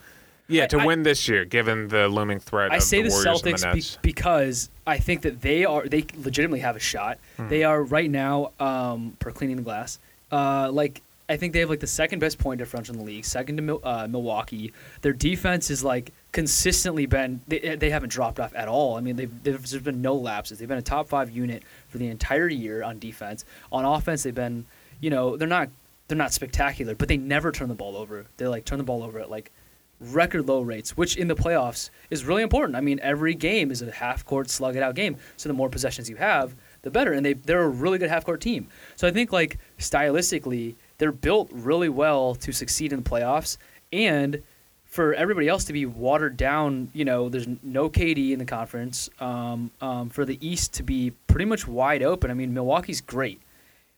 [0.50, 3.10] yeah, I- to I- win this year, given the looming threat I of say the
[3.10, 6.76] the, Warriors and Celtics the be- because I think that they are they legitimately have
[6.76, 7.18] a shot.
[7.38, 7.48] Hmm.
[7.48, 10.00] They are right now um, per cleaning the glass.
[10.32, 13.26] Uh, like I think they have like the second best point differential in the league,
[13.26, 14.72] second to uh, Milwaukee.
[15.02, 18.96] Their defense is like consistently been they, they haven't dropped off at all.
[18.96, 20.60] I mean they've, they've there's been no lapses.
[20.60, 23.44] They've been a top five unit for the entire year on defense.
[23.72, 24.66] On offense they've been
[25.02, 25.70] you know they're not
[26.08, 28.26] they're not spectacular, but they never turn the ball over.
[28.38, 29.52] They like turn the ball over at like
[30.00, 32.76] record low rates, which in the playoffs is really important.
[32.76, 35.18] I mean, every game is a half court slug it out game.
[35.38, 37.14] So the more possessions you have, the better.
[37.14, 38.68] And they they're a really good half court team.
[38.96, 43.58] So I think like stylistically, they're built really well to succeed in the playoffs.
[43.92, 44.42] And
[44.86, 49.10] for everybody else to be watered down, you know, there's no KD in the conference.
[49.20, 52.32] Um, um, for the East to be pretty much wide open.
[52.32, 53.42] I mean, Milwaukee's great,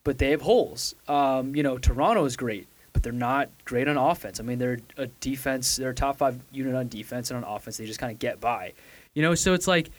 [0.04, 0.96] but they have holes.
[1.08, 4.40] Um, you know, Toronto is great, but they're not great on offense.
[4.40, 5.78] I mean, they're a defense.
[5.78, 7.78] They're a top five unit on defense and on offense.
[7.78, 8.74] They just kind of get by.
[9.14, 9.90] You know, so it's like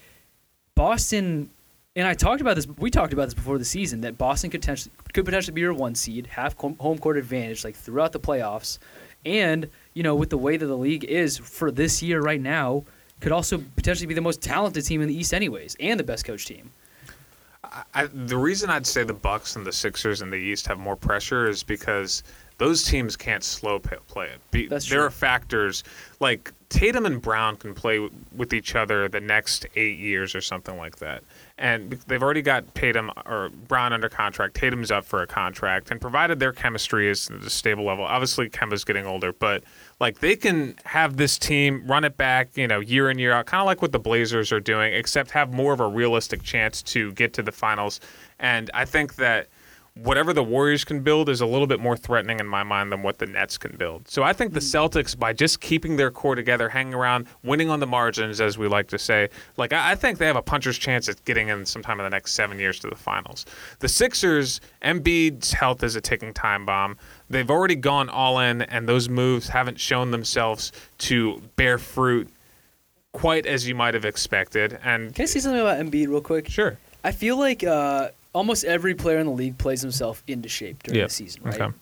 [0.74, 1.50] Boston.
[1.96, 2.68] And I talked about this.
[2.68, 5.74] We talked about this before the season that Boston could potentially could potentially be your
[5.74, 8.78] one seed, have home court advantage like throughout the playoffs,
[9.24, 12.84] and you know with the way that the league is for this year right now,
[13.18, 16.24] could also potentially be the most talented team in the East, anyways, and the best
[16.24, 16.70] coach team.
[17.94, 20.96] I, the reason I'd say the Bucks and the Sixers in the East have more
[20.96, 22.22] pressure is because
[22.58, 24.40] those teams can't slow play it.
[24.50, 25.00] Be, there true.
[25.00, 25.84] are factors
[26.20, 30.40] like Tatum and Brown can play w- with each other the next eight years or
[30.40, 31.22] something like that,
[31.60, 34.54] and they've already got Tatum or Brown under contract.
[34.54, 38.48] Tatum's up for a contract, and provided their chemistry is at a stable level, obviously
[38.48, 39.62] Kemba's getting older, but
[40.00, 43.44] like they can have this team run it back, you know, year in year out,
[43.44, 46.82] kind of like what the Blazers are doing, except have more of a realistic chance
[46.82, 48.00] to get to the finals.
[48.38, 49.48] And I think that
[49.94, 53.02] whatever the Warriors can build is a little bit more threatening in my mind than
[53.02, 54.08] what the Nets can build.
[54.08, 57.80] So I think the Celtics, by just keeping their core together, hanging around, winning on
[57.80, 60.78] the margins, as we like to say, like I, I think they have a puncher's
[60.78, 63.46] chance at getting in sometime in the next seven years to the finals.
[63.80, 66.96] The Sixers, Embiid's health is a ticking time bomb.
[67.28, 72.28] They've already gone all in, and those moves haven't shown themselves to bear fruit
[73.12, 74.78] quite as you might have expected.
[74.84, 76.48] And Can I say something about Embiid real quick?
[76.48, 80.82] sure, I feel like uh, almost every player in the league plays himself into shape
[80.82, 81.60] during Yeah, the season, right?
[81.60, 81.74] okay.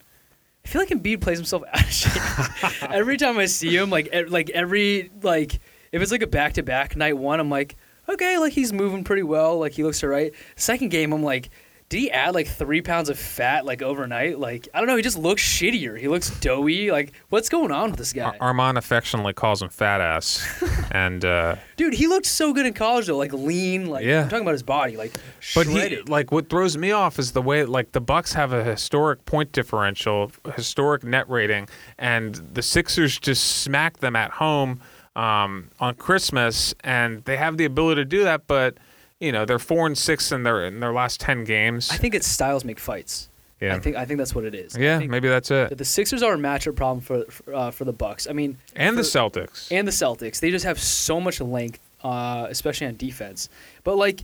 [0.65, 2.83] I feel like Embiid plays himself out of shape.
[2.91, 5.59] every time I see him, like e- like every like
[5.91, 7.75] if it's like a back to back night one, I'm like,
[8.07, 10.33] okay, like he's moving pretty well, like he looks alright.
[10.55, 11.49] Second game, I'm like,
[11.89, 14.37] did he add like three pounds of fat like overnight?
[14.37, 14.95] Like I don't know.
[14.95, 15.99] He just looks shittier.
[15.99, 16.91] He looks doughy.
[16.91, 18.25] Like what's going on with this guy?
[18.25, 20.45] Ar- Armand affectionately calls him fat ass,
[20.91, 23.17] and uh, Dude, he looked so good in college though.
[23.17, 23.87] Like lean.
[23.87, 24.21] Like Yeah.
[24.21, 24.97] I'm talking about his body.
[24.97, 25.13] Like
[25.55, 25.91] but shredded.
[25.91, 29.25] he like what throws me off is the way like the Bucks have a historic
[29.25, 31.67] point differential, historic net rating,
[31.97, 34.79] and the Sixers just smack them at home
[35.15, 38.77] um, on Christmas, and they have the ability to do that, but.
[39.19, 41.89] You know they're four and six in their in their last ten games.
[41.91, 43.27] I think it's styles make fights.
[43.59, 44.77] yeah, I think I think that's what it is.
[44.77, 45.77] Yeah, maybe that's it.
[45.77, 48.27] the Sixers are a matchup problem for for, uh, for the Bucks.
[48.29, 49.69] I mean, And the Celtics.
[49.71, 50.39] and the Celtics.
[50.39, 53.49] They just have so much length, uh, especially on defense.
[53.83, 54.21] But like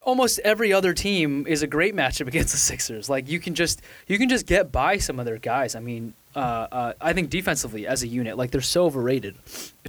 [0.00, 3.10] almost every other team is a great matchup against the Sixers.
[3.10, 5.74] Like you can just you can just get by some of their guys.
[5.74, 6.38] I mean, uh,
[6.72, 9.36] uh, I think defensively as a unit, like they're so overrated.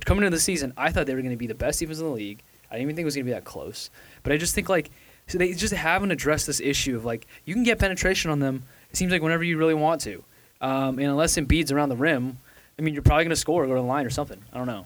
[0.03, 2.03] Coming into the season, I thought they were going to be the best defense in
[2.05, 2.41] the league.
[2.69, 3.91] I didn't even think it was going to be that close.
[4.23, 4.89] But I just think like
[5.27, 8.63] so they just haven't addressed this issue of like you can get penetration on them.
[8.89, 10.23] It seems like whenever you really want to,
[10.61, 12.37] um, and unless Embiid's around the rim,
[12.77, 14.39] I mean, you're probably going to score or go to the line or something.
[14.51, 14.85] I don't know.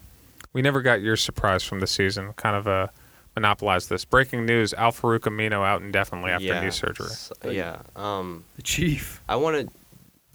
[0.53, 2.33] We never got your surprise from the season.
[2.33, 2.87] Kind of uh,
[3.35, 4.05] monopolized this.
[4.05, 6.61] Breaking news: Al-Farouq Aminu out indefinitely after yeah.
[6.61, 7.07] knee surgery.
[7.07, 7.81] S- yeah.
[7.95, 9.21] Um, The Chief.
[9.27, 9.73] I want to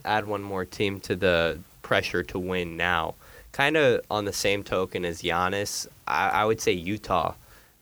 [0.05, 3.15] add one more team to the pressure to win now.
[3.51, 7.33] Kind of on the same token as Giannis, I, I would say Utah.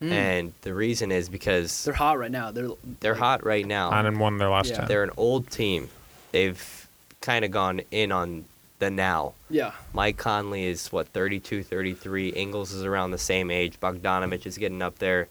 [0.02, 0.12] Mm.
[0.12, 2.52] And the reason is because They're hot right now.
[2.52, 2.70] They're
[3.02, 3.91] they're hot right now.
[3.91, 4.78] Nine and one their last Yeah.
[4.78, 4.88] ten.
[4.88, 5.89] They're an old team.
[6.32, 6.88] They've
[7.22, 8.45] kind of gone in on
[8.80, 9.34] the now.
[9.49, 9.74] Yeah.
[9.93, 12.30] Mike Conley is what 32, 33.
[12.30, 13.80] Ingles is around the same age.
[13.80, 15.28] Bogdanovic is getting up there.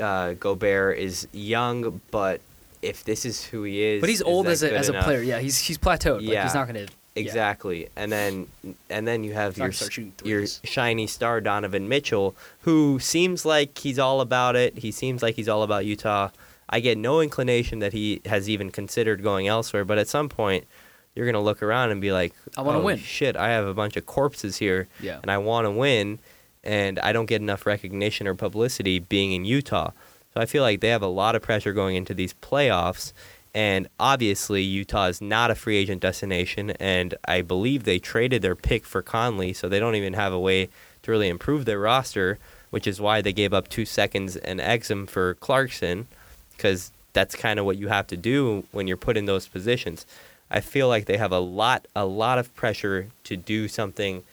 [0.00, 2.40] Uh, Gobert is young, but
[2.82, 4.94] if this is who he is, But he's is old as a good as a
[5.02, 5.22] player.
[5.22, 6.16] Yeah, he's he's plateaued.
[6.22, 6.42] Like, Yeah.
[6.44, 6.86] he's not gonna.
[7.16, 8.48] Exactly, and then
[8.90, 13.44] and then you have your gonna start shooting your shiny star Donovan Mitchell, who seems
[13.44, 14.78] like he's all about it.
[14.78, 16.30] He seems like he's all about Utah.
[16.68, 19.84] I get no inclination that he has even considered going elsewhere.
[19.84, 20.66] But at some point,
[21.14, 23.74] you're gonna look around and be like, I wanna "Oh, win." Shit, I have a
[23.74, 25.20] bunch of corpses here, Yeah.
[25.22, 26.18] and I want to win,
[26.64, 29.92] and I don't get enough recognition or publicity being in Utah.
[30.32, 33.12] So I feel like they have a lot of pressure going into these playoffs.
[33.54, 38.56] And obviously, Utah is not a free agent destination, and I believe they traded their
[38.56, 40.68] pick for Conley, so they don't even have a way
[41.02, 42.38] to really improve their roster,
[42.70, 46.08] which is why they gave up two seconds and Exum for Clarkson,
[46.56, 50.04] because that's kind of what you have to do when you're put in those positions.
[50.50, 54.24] I feel like they have a lot, a lot of pressure to do something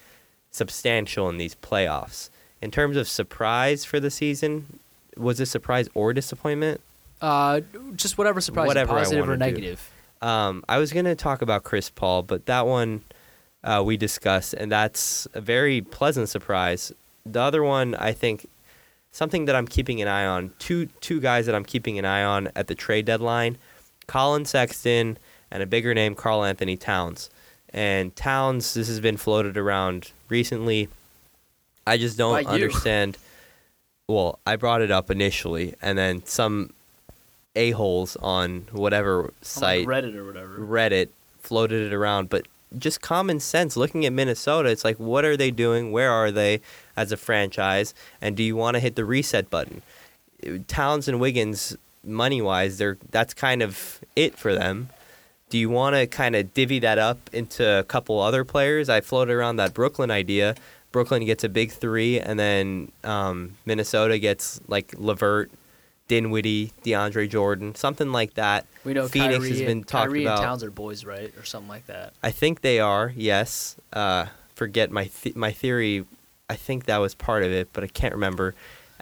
[0.49, 2.29] substantial in these playoffs.
[2.59, 4.79] In terms of surprise for the season,
[5.15, 6.81] was it surprise or disappointment?
[7.21, 7.61] Uh,
[7.95, 9.91] just whatever surprise, you, Whatever I positive or negative.
[10.21, 13.03] Um, I was gonna talk about Chris Paul, but that one
[13.63, 16.91] uh, we discussed, and that's a very pleasant surprise.
[17.25, 18.47] The other one, I think,
[19.11, 20.51] something that I'm keeping an eye on.
[20.57, 23.57] Two two guys that I'm keeping an eye on at the trade deadline:
[24.07, 25.17] Collin Sexton
[25.51, 27.29] and a bigger name, Karl-Anthony Towns.
[27.73, 30.87] And Towns, this has been floated around recently.
[31.85, 33.17] I just don't understand.
[34.07, 36.71] Well, I brought it up initially, and then some
[37.55, 40.57] a holes on whatever site like Reddit or whatever.
[40.57, 42.47] Reddit floated it around, but
[42.77, 45.91] just common sense looking at Minnesota, it's like what are they doing?
[45.91, 46.61] Where are they
[46.95, 47.93] as a franchise?
[48.21, 49.81] And do you want to hit the reset button?
[50.67, 54.89] Towns and Wiggins, money wise, they're that's kind of it for them.
[55.49, 58.87] Do you want to kind of divvy that up into a couple other players?
[58.87, 60.55] I floated around that Brooklyn idea.
[60.93, 65.51] Brooklyn gets a big three, and then um, Minnesota gets like Levert,
[66.11, 68.65] Dinwiddie, DeAndre Jordan, something like that.
[68.83, 70.39] We know Phoenix Kyrie, has been talked Kyrie about.
[70.39, 72.11] and Towns are boys, right, or something like that.
[72.21, 73.13] I think they are.
[73.15, 73.77] Yes.
[73.93, 76.03] Uh, forget my th- my theory.
[76.49, 78.55] I think that was part of it, but I can't remember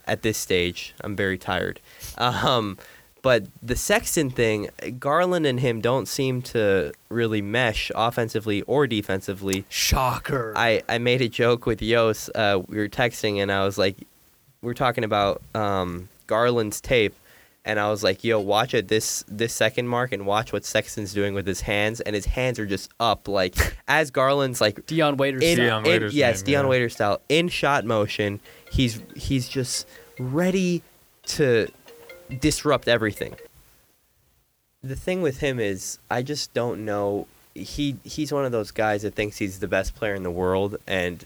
[0.05, 0.93] at this stage.
[1.01, 1.79] I'm very tired.
[2.19, 2.77] Um,
[3.23, 9.65] but the Sexton thing, Garland and him don't seem to really mesh offensively or defensively.
[9.67, 10.53] Shocker.
[10.55, 12.29] I, I made a joke with Yos.
[12.35, 13.97] Uh, we were texting, and I was like,
[14.61, 17.15] we are talking about um, Garland's tape,
[17.65, 21.11] and I was like, yo, watch at this this second mark and watch what Sexton's
[21.13, 23.55] doing with his hands, and his hands are just up, like
[23.87, 25.43] as Garland's like Dion Waiters.
[25.43, 26.69] in, Dion in- Waiters' yes, name, Dion yeah.
[26.69, 28.39] Waiter style in shot motion.
[28.71, 29.87] He's he's just
[30.19, 30.83] ready
[31.37, 31.67] to
[32.39, 33.35] disrupt everything.
[34.83, 37.27] The thing with him is, I just don't know.
[37.55, 40.77] He he's one of those guys that thinks he's the best player in the world,
[40.87, 41.25] and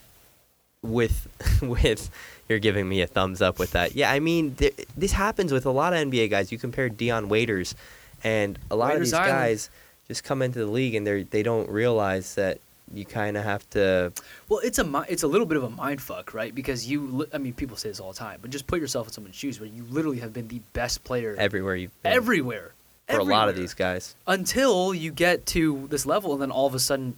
[0.81, 1.27] with
[1.61, 2.09] with
[2.49, 3.95] you're giving me a thumbs up with that.
[3.95, 6.51] Yeah, I mean th- this happens with a lot of NBA guys.
[6.51, 7.75] You compare Dion Waiters,
[8.23, 9.31] and a lot Waiters of these Island.
[9.31, 9.69] guys
[10.07, 12.59] just come into the league and they they don't realize that
[12.93, 14.11] you kind of have to.
[14.49, 16.53] Well, it's a it's a little bit of a mind fuck, right?
[16.53, 19.07] Because you, li- I mean, people say this all the time, but just put yourself
[19.07, 22.11] in someone's shoes where you literally have been the best player everywhere you've been.
[22.13, 22.73] everywhere,
[23.07, 24.15] for a lot of these guys.
[24.27, 27.17] until you get to this level, and then all of a sudden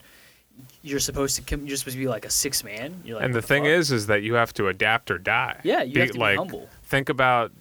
[0.81, 3.01] you're supposed to com- you're supposed to be like a six man.
[3.05, 3.69] Like, and the thing fuck?
[3.69, 5.59] is, is that you have to adapt or die.
[5.63, 6.69] Yeah, you Be- have to be like, humble.
[6.83, 7.51] Think about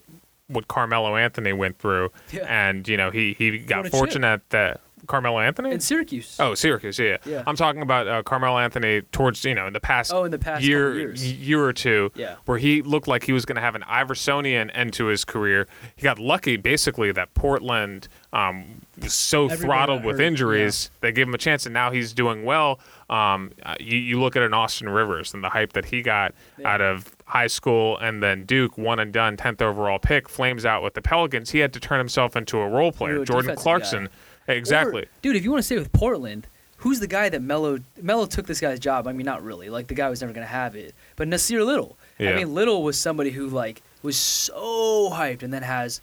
[0.49, 2.45] what Carmelo Anthony went through, Yeah.
[2.49, 3.93] and you know he he got chip.
[3.93, 5.71] fortunate that Carmelo Anthony.
[5.71, 6.37] in Syracuse.
[6.41, 7.19] Oh, Syracuse, yeah.
[7.27, 7.43] Yeah.
[7.47, 10.13] I'm talking about uh, Carmelo Anthony towards you know in the past.
[10.13, 12.37] Oh, in the past year year or two, Yeah.
[12.47, 15.67] where he looked like he was going to have an Iversonian end to his career.
[15.97, 20.91] He got lucky, basically, that Portland um, so Everybody throttled with hurt, injuries.
[21.01, 22.79] They gave him a chance, and now he's doing well.
[23.11, 26.35] Um, uh, you, you look at an Austin Rivers and the hype that he got
[26.59, 26.73] Yeah.
[26.75, 30.83] out of high school, and then Duke, one and done, tenth overall pick, flames out
[30.83, 31.51] with the Pelicans.
[31.51, 33.23] He had to turn himself into a role player.
[33.23, 34.09] A Jordan Clarkson,
[34.49, 35.03] exactly.
[35.03, 36.47] Or, dude, if you want to stay with Portland,
[36.79, 39.07] who's the guy that Melo Melo took this guy's job?
[39.07, 39.69] I mean, not really.
[39.71, 40.95] Like the guy was never gonna have it.
[41.17, 41.97] But Nassir Little.
[42.19, 42.31] Yeah.
[42.31, 46.01] I mean, Little was somebody who like was so hyped, and then has.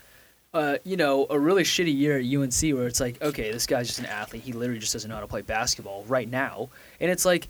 [0.53, 3.87] Uh, you know, a really shitty year at UNC where it's like, okay, this guy's
[3.87, 4.43] just an athlete.
[4.43, 7.47] He literally just doesn't know how to play basketball right now, and it's like,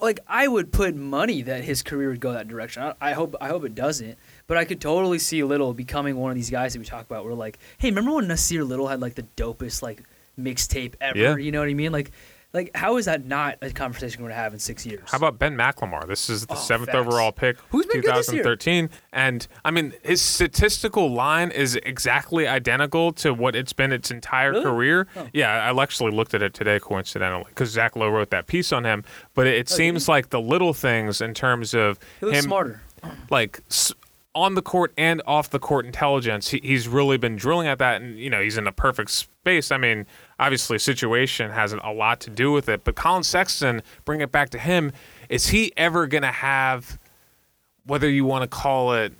[0.00, 2.82] like I would put money that his career would go that direction.
[2.82, 4.18] I, I hope, I hope it doesn't.
[4.46, 7.24] But I could totally see Little becoming one of these guys that we talk about.
[7.24, 10.02] Where like, hey, remember when Nassir Little had like the dopest like
[10.38, 11.18] mixtape ever?
[11.18, 11.36] Yeah.
[11.36, 11.92] You know what I mean?
[11.92, 12.10] Like,
[12.52, 15.02] like how is that not a conversation we're gonna have in six years?
[15.10, 16.06] How about Ben McLemore?
[16.06, 16.98] This is the Oh, seventh facts.
[16.98, 18.42] overall pick, Who's been good this year?
[18.42, 24.10] 2013, and I mean his statistical line is exactly identical to what it's been its
[24.10, 24.64] entire Really?
[24.64, 25.06] career.
[25.16, 25.28] Oh.
[25.32, 28.84] Yeah, I actually looked at it today coincidentally because Zach Lowe wrote that piece on
[28.84, 29.04] him.
[29.34, 32.82] But it, Oh, seems like the little things in terms of he looks him smarter?
[33.30, 33.92] like s-
[34.34, 36.48] on the court and off the court intelligence.
[36.50, 39.10] He, he's really been drilling at that, and you know he's in a perfect
[39.42, 39.72] space.
[39.72, 40.06] I mean,
[40.38, 44.50] obviously situation has a lot to do with it, but Collin Sexton, bring it back
[44.50, 44.92] to him.
[45.28, 46.96] Is he ever going to have,
[47.84, 49.12] whether you want to call it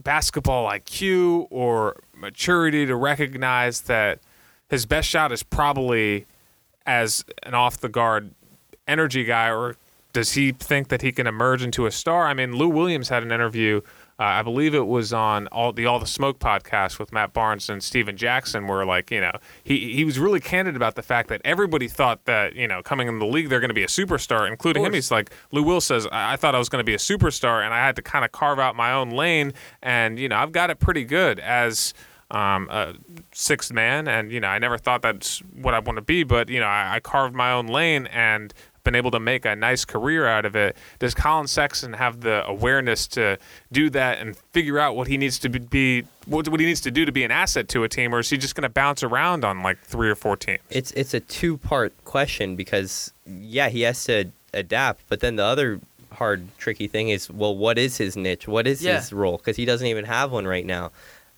[0.00, 4.20] basketball IQ or maturity, to recognize that
[4.68, 6.26] his best shot is probably
[6.86, 8.30] as an off the guard
[8.86, 9.74] energy guy, or
[10.12, 12.28] does he think that he can emerge into a star?
[12.28, 13.80] I mean, Lou Williams had an interview.
[14.18, 17.68] Uh, I believe it was on all the All the Smoke podcast with Matt Barnes
[17.68, 21.28] and Stephen Jackson, where like you know he he was really candid about the fact
[21.28, 23.88] that everybody thought that you know coming in the league they're going to be a
[23.88, 24.94] superstar, including him.
[24.94, 27.62] He's like Lou Will says I, I thought I was going to be a superstar,
[27.62, 29.52] and I had to kind of carve out my own lane,
[29.82, 31.92] and you know I've got it pretty good as
[32.30, 32.94] um, a
[33.32, 36.48] sixth man, and you know I never thought that's what I want to be, but
[36.48, 38.54] you know I, I carved my own lane and
[38.86, 40.74] been able to make a nice career out of it.
[40.98, 43.36] Does Collin Sexton have the awareness to
[43.70, 46.80] do that and figure out what he needs to be, be what, what he needs
[46.82, 48.68] to do to be an asset to a team, or is he just going to
[48.70, 50.60] bounce around on like three or four teams?
[50.70, 55.44] It's it's a two part question because yeah, he has to adapt, but then the
[55.44, 55.80] other
[56.12, 58.48] hard tricky thing is well, what is his niche?
[58.48, 58.96] What is Yeah.
[58.96, 59.36] his role?
[59.36, 60.92] Because he doesn't even have one right now.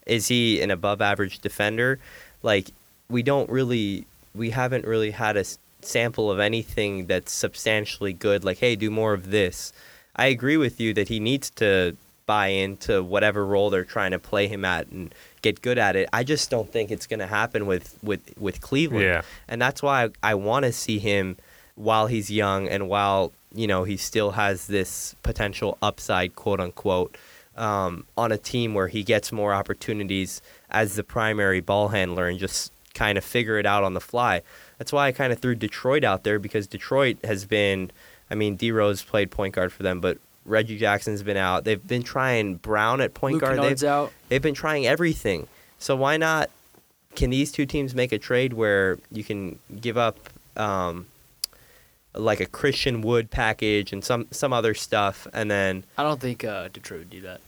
[0.06, 1.98] Is he an above average defender?
[2.42, 2.68] Like
[3.10, 5.58] we don't really we haven't really had a s-
[5.88, 8.44] sample of anything that's substantially good.
[8.44, 9.72] Like hey, do more of this.
[10.16, 11.96] I agree with you that he needs to
[12.28, 16.08] buy into whatever role they're trying to play him at and get good at it.
[16.12, 19.04] I just don't think it's going to happen with with with Cleveland.
[19.04, 19.22] Yeah.
[19.48, 21.36] And that's why I, I want to see him
[21.74, 27.16] while he's young and while, you know, he still has this potential upside, quote unquote,
[27.56, 32.38] um, on a team where he gets more opportunities as the primary ball handler and
[32.38, 34.42] just kind of figure it out on the fly.
[34.78, 37.90] That's why I kind of threw Detroit out there because Detroit has been,
[38.30, 41.64] I mean, D Rose played point guard for them, but Reggie Jackson's been out.
[41.64, 43.56] They've been trying Brown at point Luke guard.
[43.56, 44.12] Kennard's They've, out.
[44.28, 45.46] they've been trying everything.
[45.78, 46.50] So why not?
[47.16, 50.16] Can these two teams make a trade where you can give up
[50.56, 51.06] um,
[52.14, 56.44] like a Christian Wood package and some some other stuff, and then I don't think
[56.44, 57.40] uh, Detroit would do that.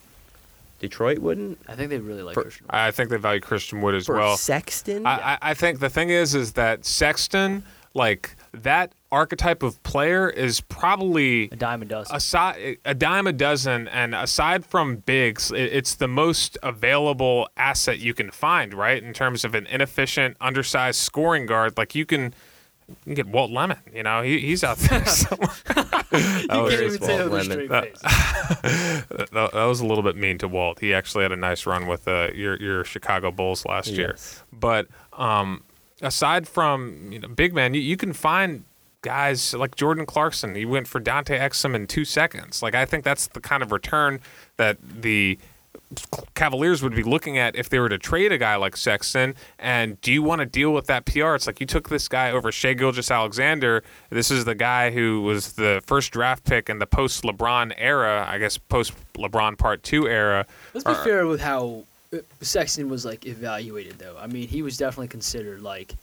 [0.81, 2.66] Detroit wouldn't I think they really like For- Christian.
[2.66, 2.74] Wood.
[2.74, 4.37] I think they value Christian Wood as for well.
[4.37, 5.07] Sexton.
[5.07, 7.62] I, I I think the thing is, is that Sexton,
[7.95, 12.16] like that archetype of player, is probably A dime a dozen.
[12.16, 17.99] aside a dime a dozen, and aside from bigs, it, it's the most available asset
[17.99, 19.03] you can find, right?
[19.03, 22.35] In terms of an inefficient, undersized scoring guard, like you can.
[22.91, 25.05] You can get Walt Lemon, you know, he, he's out there.
[25.07, 25.49] somewhere.
[26.12, 27.91] you Oh, can't even say that Walt straight Lemon.
[27.95, 28.03] face.
[29.32, 30.80] that, that was a little bit mean to Walt.
[30.80, 34.16] He actually had a nice run with uh, your your Chicago Bulls last year.
[34.53, 35.62] But um,
[36.03, 38.64] aside from you know, big man, you, you can find
[39.03, 40.55] guys like Jordan Clarkson.
[40.55, 42.62] He went for Dante Exum in two seconds.
[42.62, 44.20] Like I think that's the kind of return
[44.57, 45.38] that the
[46.34, 49.34] Cavaliers would be looking at if they were to trade a guy like Sexton.
[49.59, 51.34] And do you want to deal with that PR?
[51.34, 53.82] It's like you took this guy over Shai Gilgeous-Alexander.
[54.11, 58.24] This is the guy who was the first draft pick in the post LeBron era,
[58.28, 60.47] I guess post LeBron Part Two era.
[60.74, 64.16] Let's be Or- fair with how uh, Sexton was like evaluated though.
[64.18, 65.95] I mean, he was definitely considered like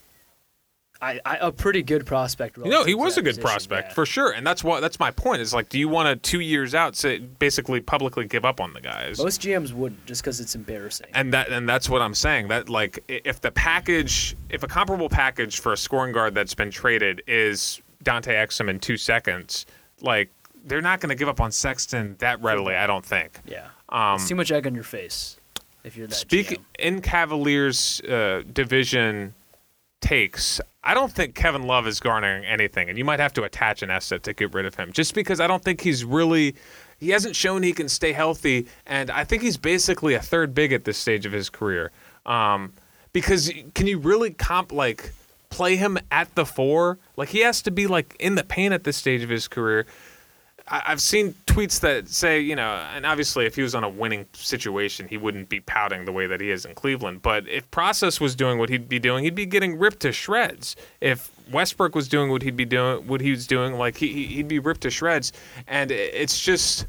[1.01, 2.57] I, I a pretty good prospect.
[2.57, 3.93] You know, he was a good position, prospect yeah.
[3.93, 5.41] for sure, and that's what that's my point.
[5.41, 8.73] Is like, do you want to two years out say basically publicly give up on
[8.73, 9.19] the guys?
[9.19, 11.07] Most GMs wouldn't just because it's embarrassing.
[11.13, 12.47] And that and that's what I'm saying.
[12.47, 16.71] That like if the package, if a comparable package for a scoring guard that's been
[16.71, 19.65] traded is Dante Exum in two seconds,
[20.01, 20.29] like
[20.65, 22.75] they're not going to give up on Sexton that readily.
[22.75, 23.39] I don't think.
[23.45, 25.37] yeah, Um, it's too much egg on your face
[25.83, 26.15] if you're that.
[26.15, 26.57] Speak GM.
[26.79, 29.33] in Cavaliers uh, division
[30.01, 30.61] takes.
[30.87, 33.89] I don't think Kevin Love is garnering anything, and you might have to attach an
[33.89, 36.55] asset to get rid of him, just because I don't think he's really.
[36.97, 40.71] He hasn't shown he can stay healthy, and I think he's basically a third big
[40.71, 41.91] at this stage of his career.
[42.25, 42.71] Um,
[43.11, 45.11] because can you really comp like
[45.49, 46.99] play him at the four?
[47.17, 49.85] Like he has to be like in the paint at this stage of his career.
[50.69, 54.25] I've seen tweets that say, you know, and obviously if he was on a winning
[54.33, 57.21] situation, he wouldn't be pouting the way that he is in Cleveland.
[57.21, 60.75] But if Process was doing what he'd be doing, he'd be getting ripped to shreds.
[60.99, 64.47] If Westbrook was doing what he'd be doing, what he was doing, like he- he'd
[64.49, 65.31] be ripped to shreds.
[65.67, 66.85] And it's just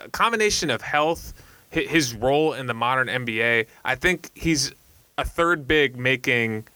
[0.00, 1.32] a combination of health,
[1.70, 3.66] his role in the modern NBA.
[3.84, 4.72] I think he's
[5.18, 6.68] a third big making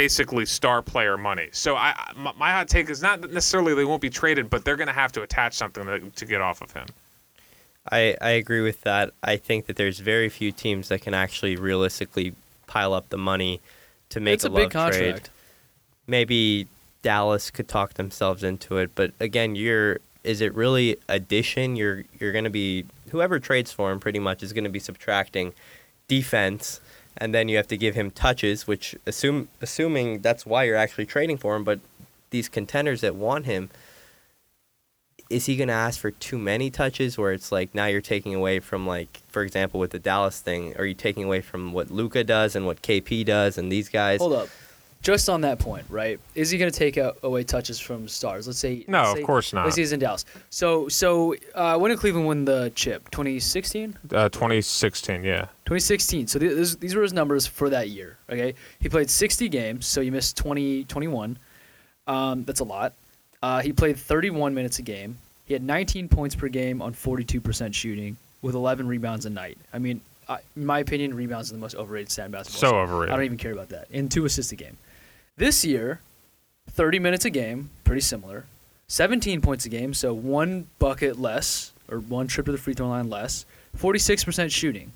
[0.00, 1.50] basically star player money.
[1.52, 4.64] So I, I- my, my hot take is not necessarily they won't be traded, but
[4.64, 6.86] they're going to have to attach something to, to get off of him.
[7.92, 9.12] I, I agree with that.
[9.22, 12.34] I think that there's very few teams that can actually realistically
[12.66, 13.60] pile up the money
[14.08, 15.00] to make it's a, a big love contract.
[15.02, 15.28] trade.
[16.06, 16.66] Maybe
[17.02, 21.76] Dallas could talk themselves into it, but again, you're is it really addition?
[21.76, 24.78] You're you're going to be whoever trades for him pretty much is going to be
[24.78, 25.52] subtracting
[26.08, 26.80] defense
[27.20, 31.06] and then you have to give him touches, which assume assuming that's why you're actually
[31.06, 31.80] trading for him, but
[32.30, 33.70] these contenders that want him
[35.28, 38.34] is he going to ask for too many touches where it's like now you're taking
[38.34, 41.90] away from like for example with the Dallas thing are you taking away from what
[41.90, 44.48] Luka does and what KP does and these guys Hold up.
[45.02, 46.20] Just on that point, right?
[46.34, 48.46] Is he going to take out, away touches from stars?
[48.46, 49.64] Let's say No, let's of course not.
[49.64, 50.26] Let's say he's in Dallas.
[50.50, 53.10] So, so uh, when did Cleveland win the chip?
[53.10, 55.46] 2016, Uh, 2016, yeah.
[55.64, 56.26] 2016.
[56.26, 58.18] So th- this, these were his numbers for that year.
[58.28, 61.38] Okay, he played 60 games, so you missed 20, 21.
[62.06, 62.92] Um, that's a lot.
[63.42, 65.16] Uh, he played 31 minutes a game.
[65.46, 69.56] He had 19 points per game on 42% shooting, with 11 rebounds a night.
[69.72, 72.70] I mean, I, in my opinion, rebounds are the most overrated stat in basketball.
[72.70, 73.12] So overrated.
[73.14, 73.88] I don't even care about that.
[73.92, 74.76] And two assists a game.
[75.40, 76.00] This year,
[76.72, 78.44] 30 minutes a game, pretty similar.
[78.88, 82.88] 17 points a game, so one bucket less, or one trip to the free throw
[82.88, 83.46] line less.
[83.78, 84.92] 46% shooting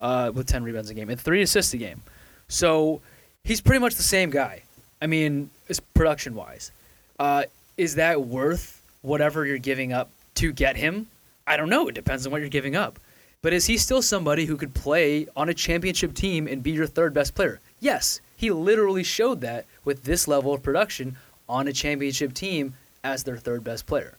[0.00, 2.00] uh, with 10 rebounds a game, and three assists a game.
[2.46, 3.00] So
[3.42, 4.62] he's pretty much the same guy.
[5.00, 6.70] I mean, it's production wise.
[7.18, 7.42] Uh,
[7.76, 11.08] is that worth whatever you're giving up to get him?
[11.44, 11.88] I don't know.
[11.88, 13.00] It depends on what you're giving up.
[13.42, 16.86] But is he still somebody who could play on a championship team and be your
[16.86, 17.58] third best player?
[17.80, 21.16] Yes, he literally showed that with this level of production
[21.48, 22.74] on a championship team
[23.04, 24.16] as their third best player.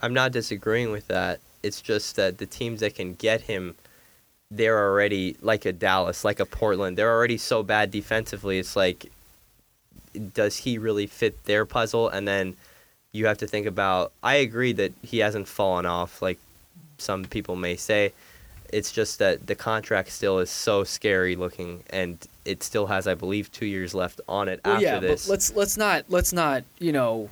[0.00, 1.40] I'm not disagreeing with that.
[1.62, 3.74] It's just that the teams that can get him,
[4.50, 6.96] they're already like a Dallas, like a Portland.
[6.96, 8.58] They're already so bad defensively.
[8.58, 9.12] It's like,
[10.32, 12.08] does he really fit their puzzle?
[12.08, 12.56] And then
[13.12, 14.12] you have to think about.
[14.22, 16.38] I agree that he hasn't fallen off, like
[16.96, 18.14] some people may say.
[18.72, 23.14] It's just that the contract still is so scary looking, and it still has, I
[23.14, 25.26] believe, two years left on it Well, after yeah, this.
[25.26, 27.28] but let's let's not let's not you know,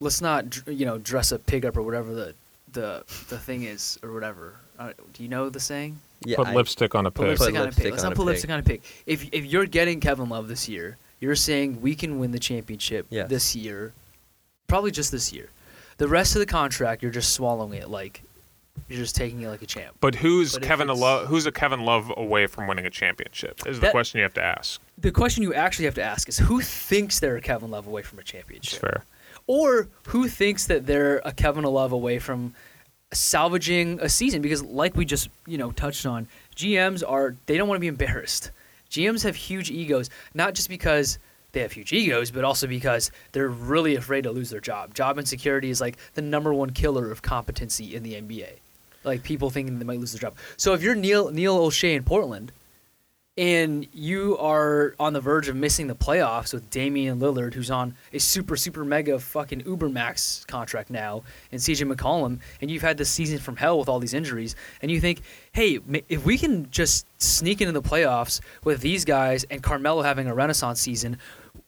[0.00, 2.34] let's not you know dress a pig up or whatever the
[2.72, 4.54] the the thing is or whatever.
[4.78, 5.98] Uh, do you know the saying?
[6.24, 7.36] yeah, Put I- lipstick on a pig.
[7.36, 7.54] Put pig.
[7.54, 7.92] lipstick Put on a lipstick pig.
[7.92, 8.26] Let's on not a put pig.
[8.28, 8.82] lipstick on a pig.
[9.06, 13.06] If if you're getting Kevin Love this year, you're saying we can win the championship
[13.10, 13.28] Yes.
[13.28, 13.92] this year,
[14.66, 15.48] probably just this year.
[15.98, 18.22] The rest of the contract, you're just swallowing it like
[18.88, 19.96] you're just taking it like a champ.
[20.00, 21.28] But who's But if Kevin it's- Love?
[21.28, 23.60] Who's a Kevin Love away from winning a championship?
[23.66, 24.80] Is the That- question you have to ask.
[24.98, 28.02] The question you actually have to ask is who thinks they're a Kevin Love away
[28.02, 28.80] from a It's championship?
[28.80, 29.04] fair.
[29.46, 32.54] or who thinks that they're a Kevin Love away from
[33.12, 37.68] salvaging a season because like we just you know touched on GMs are they don't
[37.68, 38.50] want to be embarrassed
[38.90, 41.18] GMs have huge egos not just because
[41.52, 45.16] they have huge egos but also because they're really afraid to lose their job job
[45.18, 48.54] insecurity is like the number one killer of competency in the NBA
[49.04, 50.36] like people thinking they might lose their job.
[50.56, 52.52] So if you're Neil Neil Olshey in Portland
[53.36, 57.96] and you are on the verge of missing the playoffs with Damian Lillard, who's on
[58.12, 62.96] a super, super mega fucking Uber Max contract now, and CJ McCollum, and you've had
[62.96, 66.70] this season from hell with all these injuries, and you think, hey, if we can
[66.70, 71.18] just sneak into the playoffs with these guys and Carmelo having a renaissance season,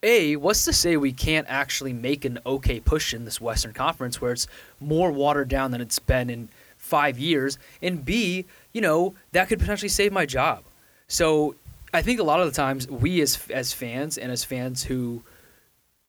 [0.03, 4.21] A, what's to say we can't actually make an okay push in this Western Conference
[4.21, 4.47] where it's
[4.79, 6.47] more watered down than it's been in
[6.87, 10.63] five years, and B, you know, that could potentially save my job.
[11.07, 11.55] So
[11.93, 15.23] I think a lot of the times we as as fans and as fans who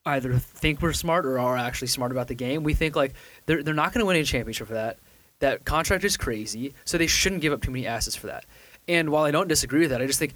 [0.06, 3.14] either think we're smart or are actually smart about the game, we think like
[3.46, 4.98] they're they're not going to win a championship for that.
[5.40, 8.44] That contract is crazy, so they shouldn't give up too many assets for that.
[8.88, 10.34] And while I don't disagree with that, I just think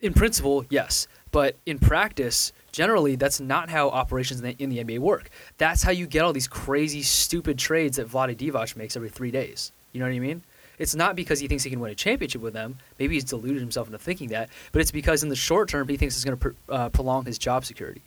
[0.00, 4.82] in principle, yes, but in practice, generally that's not how operations in the, in the
[4.82, 5.30] NBA work.
[5.58, 9.30] That's how you get all these crazy stupid trades that Vlade Divac makes every 3
[9.30, 9.70] days.
[9.92, 10.42] You know what I mean?
[10.78, 12.78] It's not because he thinks he can win a championship with them.
[12.98, 15.96] Maybe he's deluded himself into thinking that, but it's because in the short term he
[15.96, 18.02] thinks it's going to pr- uh, prolong his job security.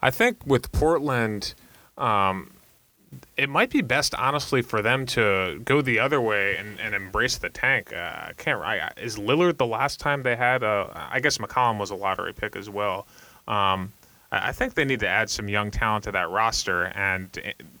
[0.00, 1.54] I think with Portland,
[1.96, 2.52] um,
[3.36, 7.38] it might be best, honestly, for them to go the other way and, and embrace
[7.38, 7.92] the tank.
[7.92, 7.96] Uh,
[8.28, 8.60] I can't.
[8.60, 11.08] I, is Lillard the last time they had a?
[11.10, 13.06] I guess McCollum was a lottery pick as well.
[13.48, 13.92] Um,
[14.30, 17.30] I think they need to add some young talent to that roster, and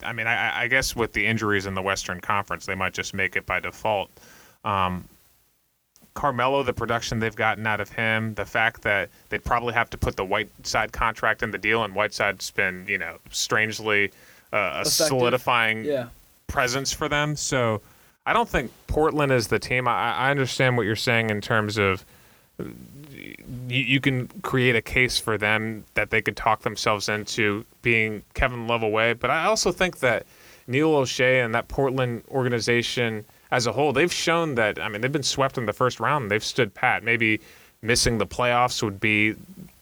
[0.02, 3.12] I mean, I, I guess with the injuries in the Western Conference, they might just
[3.12, 4.10] make it by default.
[4.64, 5.04] Um,
[6.14, 9.98] Carmelo, the production they've gotten out of him, the fact that they'd probably have to
[9.98, 14.10] put the Whiteside contract in the deal, and Whiteside's been, you know, strangely
[14.52, 16.08] uh, a solidifying Yeah.
[16.46, 17.36] presence for them.
[17.36, 17.82] So
[18.24, 19.86] I don't think Portland is the team.
[19.86, 22.04] I, I understand what you're saying in terms of
[23.18, 23.36] you,
[23.68, 28.66] you can create a case for them that they could talk themselves into being Kevin
[28.66, 29.12] Love away.
[29.12, 30.26] But I also think that
[30.66, 35.12] Neil Olshey and that Portland organization as a whole, they've shown that, I mean, they've
[35.12, 36.30] been swept in the first round.
[36.30, 37.02] They've stood pat.
[37.02, 37.40] Maybe
[37.80, 39.34] missing the playoffs would be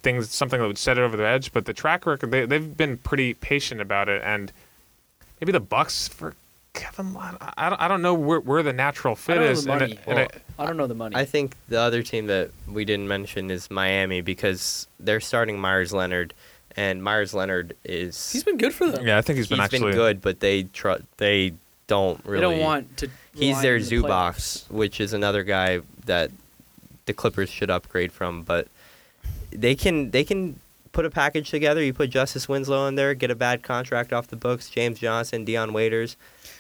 [0.03, 1.53] things something that would set it over the edge.
[1.53, 4.23] But the track record, they, they've been pretty patient about it.
[4.25, 4.53] And
[5.41, 6.35] maybe the Bucks for
[6.77, 7.37] Kevin Love.
[7.57, 9.65] I don't, I don't know where, where the natural I fit don't know is.
[9.65, 9.93] the and money.
[9.95, 11.17] it- and Well, it- I don't know the money.
[11.17, 15.93] I think the other team that we didn't mention is Miami because they're starting Meyers
[15.93, 16.33] Leonard,
[16.77, 19.05] and Meyers Leonard is He's been good for them.
[19.07, 21.53] yeah, I think he's been he's actually been good, but they tr- they
[21.89, 22.37] don't really.
[22.47, 23.11] They don't want to.
[23.35, 26.31] He's their on the Zubox, which is another guy that
[27.07, 28.43] the Clippers should upgrade from.
[28.43, 28.69] But
[29.51, 30.59] they can they can
[30.93, 31.83] put a package together.
[31.83, 34.71] You put Justice Winslow in there, get a bad contract off the books.
[34.71, 36.17] James Johnson, Dion Waiters.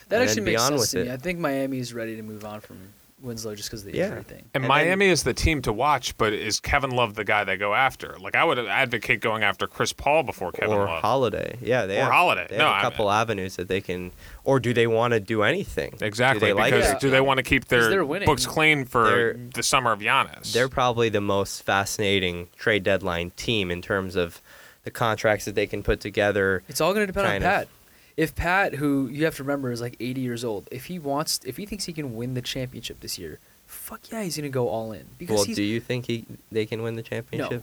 [0.09, 1.09] That actually makes sense to me.
[1.09, 1.13] it.
[1.13, 2.79] I think Miami is ready to move on from
[3.23, 4.09] Winslow just because of the Yeah.
[4.09, 4.39] injury thing.
[4.39, 7.45] And, And then- Miami is the team to watch, but is Kevin Love the guy
[7.45, 8.15] they go after?
[8.21, 11.01] Like I would advocate going after Chris Paul before Kevin or Love.
[11.03, 12.03] Holiday, yeah, they are.
[12.03, 12.47] Or have, Holiday.
[12.51, 14.13] They No, have I- a couple avenues that they can,
[14.45, 15.95] or do they want to do anything?
[16.01, 19.37] exactly, Do they like because do they want to keep their books clean for They're-
[19.55, 20.53] the summer of Giannis?
[20.53, 24.41] They're probably the most fascinating trade deadline team in terms of
[24.85, 26.63] the contracts that they can put together.
[26.69, 27.69] It's all going to depend on Kind of.
[28.17, 31.41] If Pat, who you have to remember is like 80 years old, if he wants,
[31.45, 34.55] if he thinks he can win the championship this year, fuck yeah, he's going to
[34.55, 37.63] go all in because Well, do you think he they can win the championship,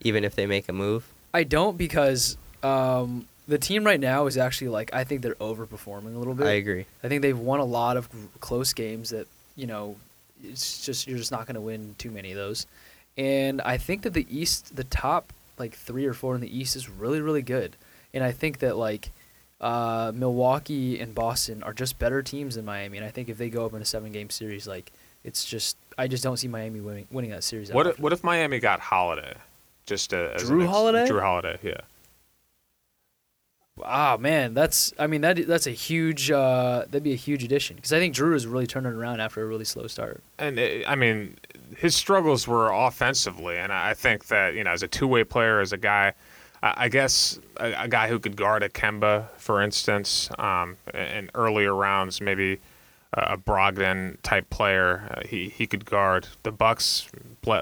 [0.00, 1.06] even if they make a move?
[1.34, 6.14] I don't because um, the team right now is actually like I think they're overperforming
[6.14, 6.46] a little bit.
[6.46, 6.86] I agree.
[7.02, 8.08] I think they've won a lot of
[8.40, 9.26] close games that
[9.56, 9.96] you know,
[10.42, 12.66] it's just you're just not going to win too many of those.
[13.16, 16.74] And I think that the East, the top like three or four in the East
[16.74, 17.76] is really really good.
[18.14, 19.10] And I think that like
[19.64, 22.98] uh, Milwaukee and Boston are just better teams than Miami.
[22.98, 24.92] And I think if they go up in a seven game series, like
[25.24, 27.72] it's just I just don't see Miami winning winning that series.
[27.72, 29.34] what if, what if Miami got Holiday?
[29.86, 31.08] Just a, as Jrue ex- Holiday?
[31.08, 31.80] Jrue Holiday, yeah.
[33.82, 37.76] Ah man, that's I mean that that's a huge uh, that'd be a huge addition
[37.76, 40.22] because I think Jrue is really turning around after a really slow start.
[40.38, 41.38] And uh, I mean,
[41.78, 45.72] his struggles were offensively, and I think that you know, as a two-way player, as
[45.72, 46.12] a guy,
[46.76, 51.74] I guess a, a guy who could guard a Kemba, for instance, um, in earlier
[51.74, 52.60] rounds, maybe
[53.12, 57.08] a Brogdon type player, uh, he he could guard the Bucks.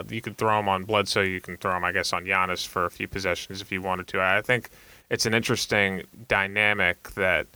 [0.08, 1.22] You could throw him on Bledsoe.
[1.22, 4.06] You can throw him, I guess, on Giannis for a few possessions if you wanted
[4.08, 4.20] to.
[4.22, 4.70] I think
[5.10, 7.46] it's an interesting dynamic that.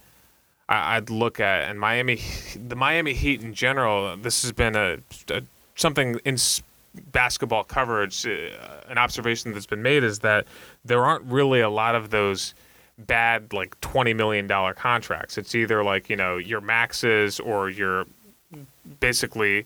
[0.69, 2.21] I- I'd look at and Miami,
[2.57, 4.17] the Miami Heat in general.
[4.17, 4.99] This has been a,
[5.31, 5.43] a
[5.77, 6.37] something in
[7.13, 8.27] basketball coverage.
[8.27, 8.49] Uh,
[8.89, 10.47] an observation that's been made is that
[10.85, 12.55] there aren't really a lot of those
[12.99, 15.37] bad like twenty million dollar contracts.
[15.39, 18.07] It's either like you know your maxes or your
[19.01, 19.65] basically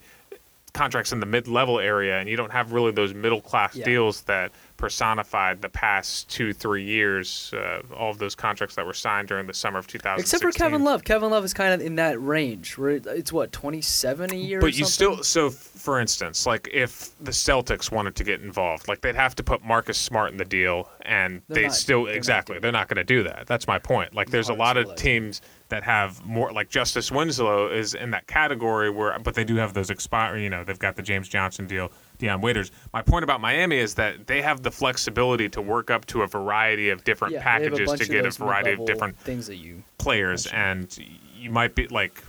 [0.73, 3.85] contracts in the mid level area, and you don't have really those middle class Yeah.
[3.85, 7.53] deals that personified the past two three years.
[7.55, 10.21] Uh, all of those contracts that were signed during the summer of 2016.
[10.21, 11.05] Except for Kevin Love.
[11.05, 14.59] Kevin Love is kind of in that range where it's what twenty seven a year.
[14.59, 15.23] or But you something?
[15.23, 19.37] still, so for instance, like if the Celtics wanted to get involved, like they'd have
[19.37, 22.63] to put Marcus Smart in the deal, and They're they not- still they're exactly doing
[22.63, 23.47] they're not going to do that.
[23.47, 24.15] That's my point.
[24.15, 28.27] Like there's a lot of teams that have more, like Justice Winslow is in that
[28.27, 30.37] category where, but they do have those expire.
[30.37, 32.71] You know, they've got the James Johnson deal, Dion um, Waiters.
[32.93, 36.27] My point about Miami is that they have the flexibility to work up to a
[36.27, 39.47] variety of different Yeah, they have a packages to get a variety of different things
[39.49, 39.83] that you.
[39.99, 41.01] players, mentioned.
[41.01, 42.23] and you might be like,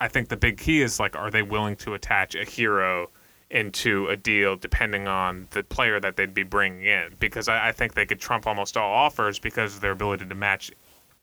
[0.00, 3.06] I think the big key is like, are they willing to attach a Herro
[3.50, 7.14] into a deal depending on the player that they'd be bringing in?
[7.20, 10.34] Because I, I think they could trump almost all offers because of their ability to
[10.34, 10.72] match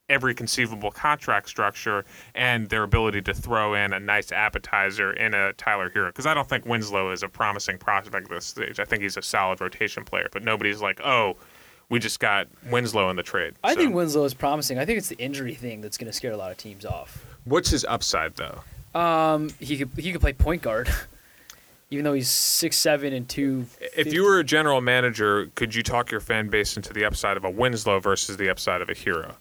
[0.10, 2.04] every conceivable contract structure
[2.36, 6.08] and their ability to throw in a nice appetizer in a Tyler Herro.
[6.08, 8.80] Because I don't think Winslow is a promising prospect at this stage.
[8.80, 11.36] I think he's a solid rotation player, but nobody's like, oh,
[11.90, 13.54] we just got Winslow in the trade.
[13.64, 14.78] I So- think Winslow is promising.
[14.80, 17.24] I think it's the injury thing that's going to scare a lot of teams off.
[17.46, 18.62] What's his upside though?
[19.00, 20.90] Um, he could he could play point guard,
[21.92, 23.66] even though he's six seven and two.
[23.96, 27.38] If you were a general manager, could you talk your fan base into the upside
[27.38, 29.36] of a Winslow versus the upside of a Herro?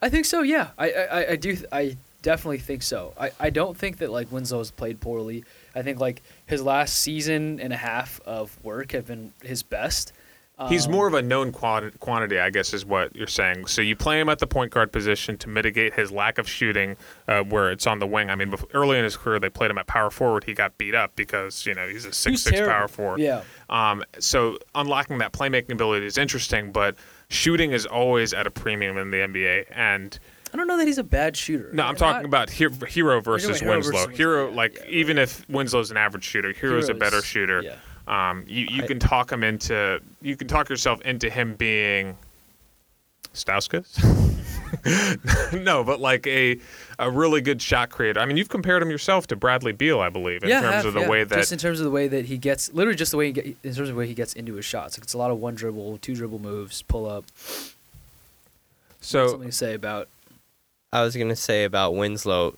[0.00, 0.42] I think so.
[0.42, 1.56] Yeah, I I, I do.
[1.72, 3.14] I definitely think so.
[3.18, 5.44] I, I don't think that like Winslow has played poorly.
[5.74, 10.12] I think like his last season and a half of work have been his best.
[10.68, 13.66] He's Um, more of a known quantity, I guess, is what you're saying.
[13.66, 16.96] So you play him at the point guard position to mitigate his lack of shooting,
[17.28, 18.28] uh, where it's on the wing.
[18.28, 20.42] I mean, bef- early in his career, they played him at power forward.
[20.42, 23.20] He got beat up because you know he's a six six power forward.
[23.20, 23.42] Yeah.
[23.70, 26.96] Um, so unlocking that playmaking ability is interesting, but
[27.30, 29.66] shooting is always at a premium in the NBA.
[29.70, 30.18] And
[30.52, 31.70] I don't know that he's a bad shooter.
[31.72, 33.92] no, I'm talking about Herro, Herro versus Herro Winslow.
[34.06, 37.62] versus Herro, Winslow, like yeah, even if Winslow's an average shooter, Herro's a better shooter.
[37.62, 37.76] Yeah.
[38.06, 42.16] Um, you you I- can talk him into you can talk yourself into him being
[43.34, 43.98] Stauskas.
[45.52, 46.58] no, but like a
[46.98, 48.20] a really good shot creator.
[48.20, 50.84] I mean, you've compared him yourself to Bradley Beal, I believe, in yeah, terms have,
[50.86, 51.08] of the yeah.
[51.08, 53.26] way that just in terms of the way that he gets, literally just the way
[53.26, 54.96] he get, in terms of the way he gets into his shots.
[54.98, 57.24] Like it's a lot of one dribble, two dribble moves, pull up.
[59.00, 60.08] so something to say about.
[60.92, 62.54] I was gonna say about Winslow.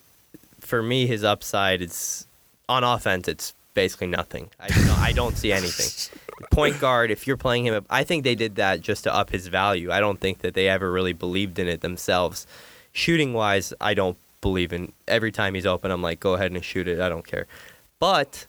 [0.59, 2.25] For me, his upside is
[2.69, 3.27] on offense.
[3.27, 4.49] It's basically nothing.
[4.59, 6.19] I don't, I don't see anything.
[6.51, 7.11] Point guard.
[7.11, 9.91] If you're playing him, I think they did that just to up his value.
[9.91, 12.45] I don't think that they ever really believed in it themselves.
[12.91, 14.91] Shooting wise, I don't believe in.
[15.07, 16.99] Every time he's open, I'm like, go ahead and shoot it.
[16.99, 17.47] I don't care.
[17.99, 18.45] But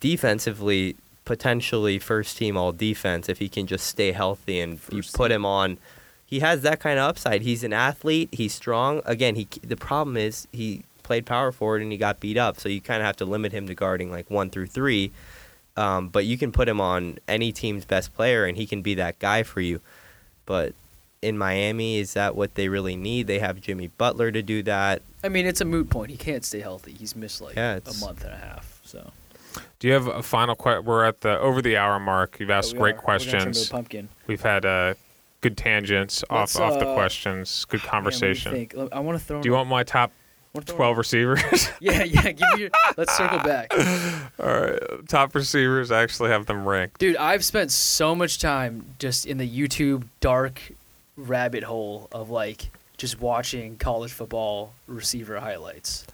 [0.00, 5.30] defensively, potentially first team all defense if he can just stay healthy and you put
[5.30, 5.78] him on.
[6.26, 7.42] He has that kind of upside.
[7.42, 8.30] He's an athlete.
[8.32, 9.02] He's strong.
[9.04, 12.58] Again, he the problem is he played power forward and he got beat up.
[12.58, 15.12] So you kind of have to limit him to guarding like one through three.
[15.76, 18.94] Um, but you can put him on any team's best player and he can be
[18.94, 19.80] that guy for you.
[20.44, 20.74] But
[21.22, 23.26] in Miami, is that what they really need?
[23.26, 25.02] They have Jimmy Butler to do that.
[25.24, 26.10] I mean, it's a moot point.
[26.10, 26.92] He can't stay healthy.
[26.92, 28.80] He's missed like Yeah, a month and a half.
[28.84, 29.12] So
[29.78, 30.84] do you have a final question?
[30.84, 32.38] We're at the over the hour mark.
[32.40, 32.98] You've asked we great are.
[32.98, 33.68] We're gonna turn to questions.
[33.68, 34.08] a pumpkin.
[34.26, 34.94] We've had uh,
[35.40, 37.64] good tangents Let's, off off the uh, questions.
[37.66, 38.52] Good Man, what do you conversation.
[38.52, 38.74] think?
[38.92, 39.40] I want to throw.
[39.42, 40.12] do you want my top
[40.54, 41.70] wanna throw- twelve receivers?
[41.80, 42.22] Yeah, yeah.
[42.32, 42.70] Give me your.
[42.96, 43.72] Let's circle back,
[44.38, 44.78] All right,
[45.08, 45.90] top receivers.
[45.90, 46.98] I actually have them ranked.
[47.00, 47.16] dude.
[47.16, 50.60] I've spent so much time just in the YouTube dark
[51.16, 56.06] rabbit hole of like just watching college football receiver highlights.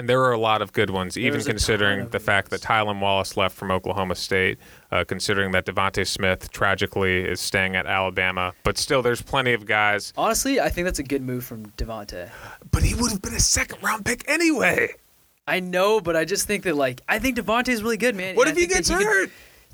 [0.00, 2.48] And there are a lot of good ones, even There's a ton considering the fact
[2.48, 2.62] that.
[2.62, 4.56] Tylan Wallace left from Oklahoma State,
[4.90, 8.54] uh, considering that DeVonta Smith tragically is staying at Alabama.
[8.62, 10.14] But still, there's plenty of guys.
[10.16, 12.30] Honestly, I think that's a good move from DeVonta.
[12.70, 14.94] But he would have been a second round pick anyway.
[15.46, 18.36] I know, but I just think that like I think DeVonta is really good, man.
[18.36, 19.30] What and if he gets could- hurt?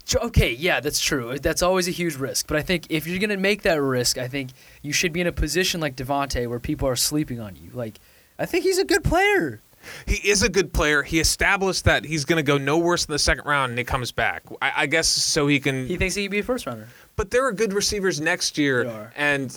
[0.07, 1.39] Tr- Okay, yeah, that's true.
[1.39, 2.49] That's always a huge risk.
[2.49, 4.51] But I think if you're gonna make that risk, I think
[4.83, 7.71] you should be in a position like DeVonta where people are sleeping on you.
[7.73, 8.01] Like,
[8.41, 9.61] I think he's a good player.
[10.07, 11.03] He is a good player.
[11.03, 13.85] He established that he's going to go no worse in the second round, and he
[13.85, 14.43] comes back.
[14.63, 15.87] I, I guess so he can.
[15.87, 16.89] He thinks he could be a first rounder.
[17.17, 19.13] but there are good receivers next year, are.
[19.17, 19.57] and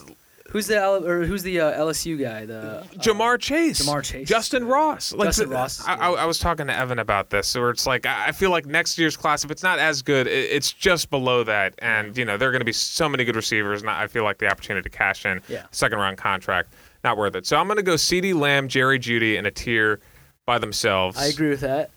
[0.52, 2.44] Who's the L- or who's the uh, LSU guy?
[2.48, 4.28] The uh, Ja'Marr Chase, Ja'Marr Chase.
[4.28, 5.14] Justyn Ross.
[5.14, 6.10] Like Justyn the- Ross I, I.
[6.12, 8.98] I was talking to Evan about this, where it's like I I feel like next
[8.98, 12.36] year's class, if it's not as good, it, it's just below that, and you know
[12.36, 14.90] there are going to be so many good receivers, and I feel like the opportunity
[14.90, 15.66] to cash in Yeah.
[15.70, 16.74] second round contract
[17.04, 17.46] not worth it.
[17.46, 20.00] So I'm going to go CeeDee Lamb, Jerry Jeudy in a tier
[20.50, 21.16] by themselves.
[21.16, 21.92] I agree with that.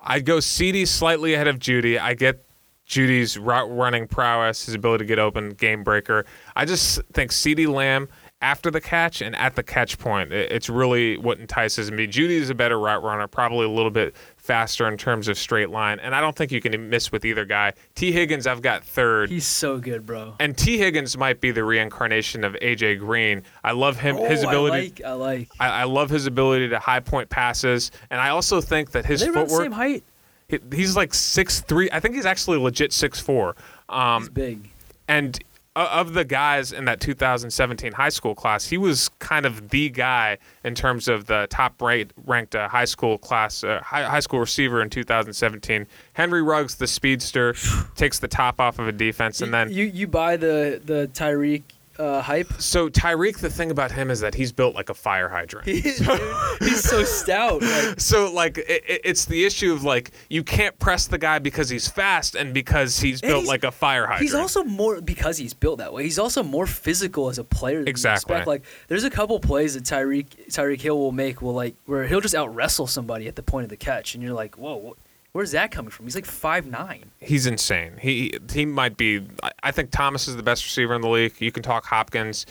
[0.00, 1.96] I'd go CeeDee slightly ahead of Jeudy.
[1.96, 2.44] I get
[2.88, 6.26] Jeudy's route running prowess, his ability to get open, game breaker.
[6.56, 8.08] I just think CeeDee Lamb
[8.42, 12.08] after the catch and at the catch point, it's really what entices me.
[12.08, 14.16] Jeudy is a better route runner, probably a little bit
[14.48, 17.46] faster in terms of straight line, and I don't think you can miss with either
[17.46, 17.72] guy.
[17.94, 19.30] Tee Higgins, I've got third.
[19.30, 20.34] He's so good, bro.
[20.38, 23.42] and Tee Higgins might be the reincarnation of AJ Green.
[23.64, 24.76] I love him, his Oh, ability.
[24.76, 25.02] I like.
[25.04, 25.48] I like.
[25.60, 29.20] I, I love his ability to high point passes, and I also think that his
[29.20, 30.04] they around the same height.
[30.48, 31.88] He- He's like six three.
[31.90, 33.56] I think he's actually legit six four.
[33.88, 34.68] He's Um, big.
[35.08, 35.38] and
[35.76, 40.38] of the guys in that 2017 high school class, he was kind of the guy
[40.62, 44.38] in terms of the top rate ranked uh, high school class uh, high, high school
[44.40, 45.86] receiver in 2017.
[46.12, 47.54] Henry Ruggs, the speedster,
[47.96, 51.08] takes the top off of a defense, and You- then you you buy the the
[51.12, 51.62] Tyreek
[51.98, 52.52] uh, hype.
[52.58, 55.66] So Tyreek, the thing about him is that he's built like a fire hydrant.
[55.74, 56.20] He is, dude.
[56.60, 57.62] He's so stout.
[57.62, 61.38] Like, So like it, it- it's the issue of like you can't press the guy
[61.38, 64.22] because he's fast and because he's And built he's- like a fire hydrant.
[64.22, 66.02] He's also more because he's built that way.
[66.04, 67.78] He's also more physical as a player.
[67.78, 68.34] Than you Exactly.
[68.36, 68.46] expect.
[68.46, 72.20] Like there's a couple plays that Tyreek Tyreek Hill will make will like where he'll
[72.20, 75.03] just out wrestle somebody at the point of the catch, and you're like, whoa, wh-
[75.34, 76.06] where's that coming from?
[76.06, 77.10] He's like five nine.
[77.20, 77.92] he's insane.
[78.00, 79.26] He he might be.
[79.62, 81.34] I- think Thomas is the best receiver in the league.
[81.40, 82.46] You can talk Hopkins.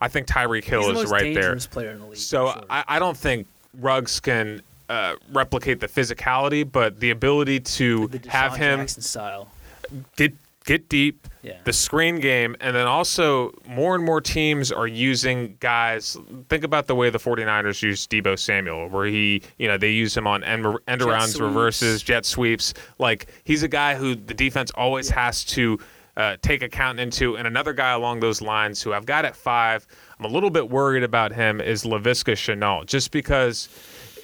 [0.00, 1.54] I think Tyreek Hill He's the is most right there.
[1.56, 2.16] player in the league.
[2.16, 2.62] So sure.
[2.68, 3.46] I, I don't think
[3.78, 9.48] Ruggs can uh, replicate the physicality, but the ability to have him Jackson style.
[10.16, 10.32] get
[10.64, 11.58] get deep, Yeah.
[11.64, 16.16] the screen game, and then also more and more teams are using guys.
[16.48, 20.16] Think about the way the 49ers use Deebo Samuel, where he, you know, they use
[20.16, 22.74] him on end, end arounds, reverses, jet sweeps.
[22.98, 25.78] Like he's a guy who the defense always has to.
[26.14, 29.86] Uh, take account into, and another guy along those lines who I've got at five.
[30.18, 33.70] I'm a little bit worried about him is Laviska Shenault, just because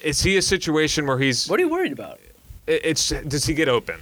[0.03, 2.19] is he a situation where he's What are you worried about?
[2.67, 3.95] it- it's does he get open?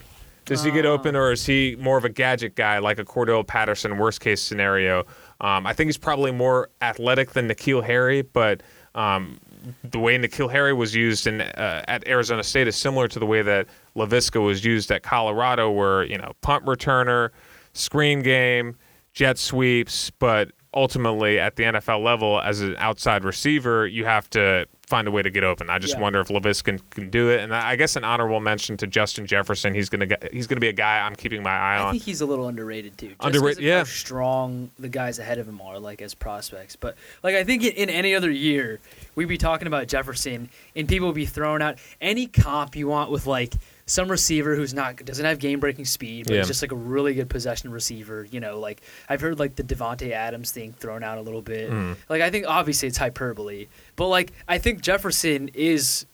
[0.48, 3.45] Does he get open, or is he more of a gadget guy like a Cordarrelle
[3.45, 3.98] Patterson?
[3.98, 5.02] Worst case scenario,
[5.41, 8.64] um, I think he's probably more athletic than N'Keal Harry, but
[8.95, 9.40] um,
[9.84, 13.26] the way N'Keal Harry was used in uh, at Arizona State is similar to the
[13.26, 13.68] way that
[13.98, 17.32] Laviska was used at Colorado, where you know punt returner,
[17.74, 18.78] screen game,
[19.11, 24.65] jet sweeps, but ultimately at the NFL level as an outside receiver, you have to
[24.88, 25.69] find a way to get open.
[25.69, 25.99] I just Yeah.
[25.99, 27.41] wonder if Laviska can, can do it.
[27.41, 29.73] And I guess an honorable mention to Justin Jefferson.
[29.73, 31.88] He's gonna get, he's gonna be a guy I'm keeping my eye on.
[31.88, 33.09] I think he's a little underrated too.
[33.09, 33.80] Just Underrated, yeah.
[33.80, 36.77] How strong the guys ahead of him are, like as prospects.
[36.77, 38.80] But like I think in, in any other year,
[39.15, 43.11] we'd be talking about Jefferson, and people would be throwing out any comp you want
[43.11, 43.53] with like
[43.89, 46.41] some receiver who's not doesn't have game breaking speed, but Yeah.
[46.41, 48.27] is just like a really good possession receiver.
[48.30, 51.72] You know, like I've heard like the Davante Adams thing thrown out a little bit.
[51.72, 51.95] Mm.
[52.09, 56.05] Like I think obviously it's hyperbole, but like I think Jefferson is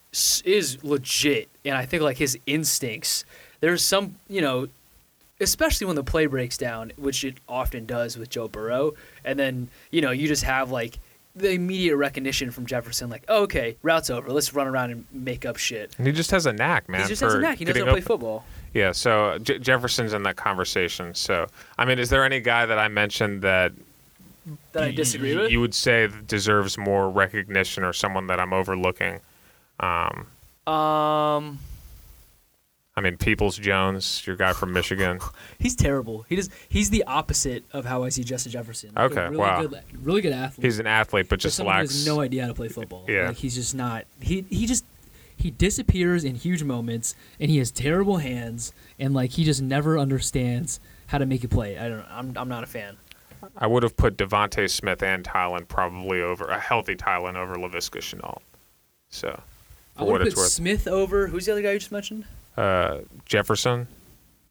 [0.46, 3.26] is legit, and I think like his instincts.
[3.60, 4.68] There's some you know
[5.42, 8.94] especially when the play breaks down, which it often does with Joe Burrow,
[9.26, 11.00] and then you know you just have like
[11.36, 15.46] the immediate recognition from Jefferson, like oh, okay, route's over, let's run around and make
[15.46, 15.94] up shit.
[15.98, 17.02] And he just has a knack, man.
[17.02, 17.58] he just has a knack.
[17.58, 18.46] He knows how to play football.
[18.74, 21.14] Yeah, so J- Jefferson's in that conversation.
[21.14, 21.48] So,
[21.78, 23.72] I mean, is there any guy that I mentioned that
[24.74, 25.52] That I disagree with.
[25.52, 29.20] You would say deserves more recognition, or someone that I'm overlooking?
[29.80, 30.28] Um,
[30.72, 31.60] um,
[32.96, 35.20] I mean, Peoples Jones, your guy from Michigan.
[35.60, 36.26] He's terrible.
[36.30, 36.50] He does.
[36.70, 38.92] He's the opposite of how I see Justin Jefferson.
[38.96, 39.62] Like Okay, really wow.
[39.62, 40.64] Good, really good athlete.
[40.64, 41.92] He's an athlete, but but just who lacks.
[41.92, 43.06] has no idea how to play football.
[43.08, 43.30] Yeah.
[43.30, 44.06] Like he's just not.
[44.22, 44.86] He he just
[45.36, 49.98] he disappears in huge moments, and he has terrible hands, and like he just never
[49.98, 51.78] understands how to make a play.
[51.78, 52.06] I don't.
[52.12, 52.98] I'm I'm not a fan.
[53.58, 58.00] I would have put DeVonta Smith and Tylan probably over a healthy Tylan over Laviska
[58.00, 58.40] Shenault.
[59.10, 59.42] So,
[59.98, 61.28] I would what put it's worth, Smith over.
[61.28, 62.26] Who's the other guy you just mentioned?
[62.58, 63.88] Uh, Jefferson,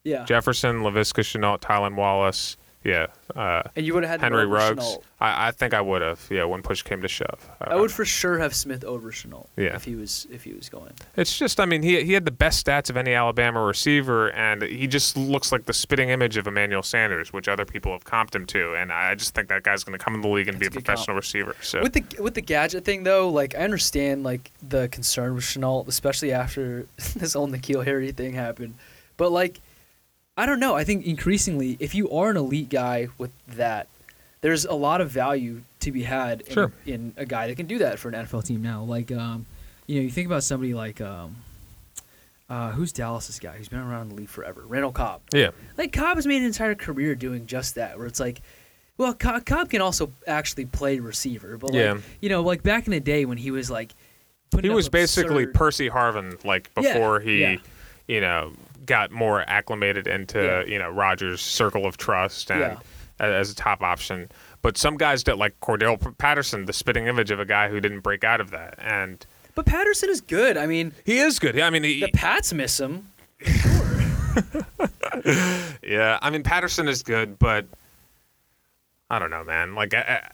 [0.05, 2.57] Yeah, Jefferson, Laviska Shenault, Tylan Wallace.
[2.85, 3.07] Yeah,
[3.37, 4.99] uh, and you would have had Henry Ruggs.
[5.21, 6.27] I, I think I would have.
[6.31, 7.49] Yeah, when push came to shove.
[7.61, 9.47] I would for sure have Smith over Shenault.
[9.57, 9.77] Yeah.
[9.77, 10.93] if he was if he was going.
[11.17, 14.63] It's just, I mean, he he had the best stats of any Alabama receiver, and
[14.63, 18.35] he just looks like the spitting image of Emmanuel Sanders, which other people have comped
[18.35, 18.75] him to.
[18.75, 20.77] And I just think that guy's going to come in the league and That's be
[20.77, 21.55] a a professional receiver.
[21.63, 25.45] So With the with the gadget thing though, like I understand like the concern with
[25.45, 28.75] Shenault, especially after this whole N'Keal Harry thing happened.
[29.17, 29.61] But like,
[30.37, 30.75] I don't know.
[30.75, 33.89] I think increasingly, if you are an elite guy with that,
[34.41, 36.73] there's a lot of value to be had in, Sure.
[36.87, 38.83] in a guy that can do that for an NFL team now.
[38.83, 39.47] Like, um,
[39.87, 41.37] you know, you think about somebody like, um,
[42.51, 43.57] Uh, who's Dallas's guy?
[43.57, 44.63] Who's been around the league forever?
[44.67, 45.23] Randall Cobb.
[45.33, 48.43] yeah, Like Cobb has made an entire career doing just that, where it's like,
[48.99, 51.99] well, Co- Cobb can also actually play receiver, but like, Yeah.
[52.21, 53.93] you know, like back in the day when he was like,
[54.61, 57.57] he was basically absurd- Percy Harvin, like Yeah, before he, yeah.
[58.07, 58.53] you know,
[58.85, 60.65] got more acclimated into Yeah.
[60.65, 62.79] you know Rodgers' circle of trust and Yeah.
[63.27, 64.31] as a top option.
[64.63, 68.01] But some guys that like Cordarrelle Patterson, the spitting image of a guy who didn't
[68.01, 70.57] break out of that, and But Patterson is good.
[70.57, 71.59] I mean, he is good.
[71.61, 73.09] I mean, he, the Pats miss him.
[75.83, 77.67] Yeah, I mean Patterson is good, but
[79.11, 79.75] I don't know, man.
[79.75, 80.31] Like I, I,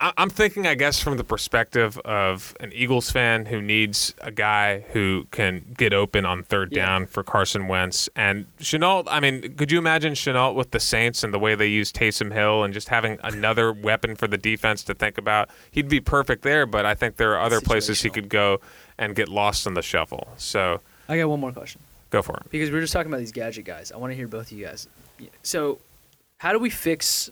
[0.00, 4.80] I'm thinking, I guess, from the perspective of an Eagles fan who needs a guy
[4.92, 6.86] who can get open on third Yeah.
[6.86, 9.08] down for Carson Wentz and Shenault.
[9.08, 12.32] I mean, could you imagine Shenault with the Saints and the way they use Taysom
[12.32, 15.50] Hill and just having another weapon for the defense to think about?
[15.72, 18.60] He'd be perfect there, but I think there are other places he could go
[18.98, 20.28] and get lost in the shuffle.
[20.36, 21.80] So I got one more question
[22.10, 22.50] go for it.
[22.50, 23.90] because we were just talking about these gadget guys.
[23.90, 24.86] I want to hear both of you guys.
[25.42, 25.80] So,
[26.38, 27.30] how do we fix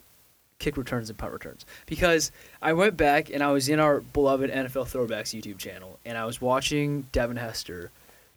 [0.58, 4.50] kick returns and punt returns because I went back and I was in our beloved
[4.50, 7.90] NFL Throwbacks YouTube channel and I was watching Devin Hester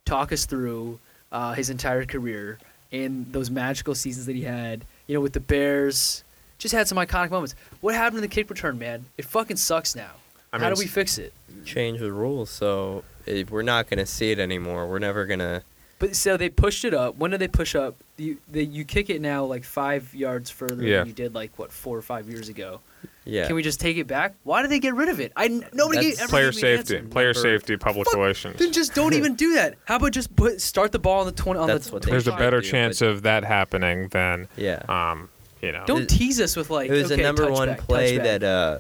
[0.05, 0.99] talk us through
[1.31, 2.57] uh, his entire career
[2.91, 4.83] and those magical seasons that he had.
[5.07, 6.23] You know, with the Bears,
[6.57, 7.55] just had some iconic moments.
[7.81, 9.05] What happened to the kick return, man?
[9.17, 10.11] It fucking sucks now.
[10.51, 11.33] I How mean, do we fix it?
[11.65, 14.87] Change the rules, so it, we're not gonna see it anymore.
[14.87, 15.63] We're never gonna.
[15.99, 17.17] But so they pushed it up.
[17.17, 17.95] When did they push up?
[18.17, 20.99] You they, you kick it now like five yards further Yeah.
[20.99, 22.79] than you did like what four or five years ago.
[23.25, 23.45] Yeah.
[23.47, 24.33] Can we just take it back?
[24.43, 25.31] Why did they get rid of it?
[25.35, 28.05] I n- nobody That's- gave, ever player gave me an safety, player Number- safety, public
[28.05, 28.55] Fuck, relations.
[28.57, 29.75] Then just don't even do that.
[29.85, 32.11] How about just put start the ball on the twenty on That's the what they
[32.11, 34.81] There's a better do, chance but- of that happening than, Yeah.
[34.87, 35.29] um,
[35.61, 35.83] you know.
[35.85, 38.79] Don't tease us with like it was okay, a number one touchback, play that uh,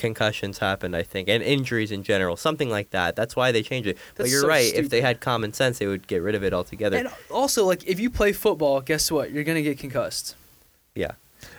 [0.00, 3.14] concussions happened, I think, and injuries in general, something like that.
[3.14, 3.98] That's why they changed it.
[4.16, 4.74] but you're so right.
[4.74, 6.96] If they had common sense, they would get rid of it altogether.
[6.96, 9.30] And also, like, if you play football, guess what?
[9.30, 10.34] You're gonna get concussed.
[10.96, 11.12] yeah.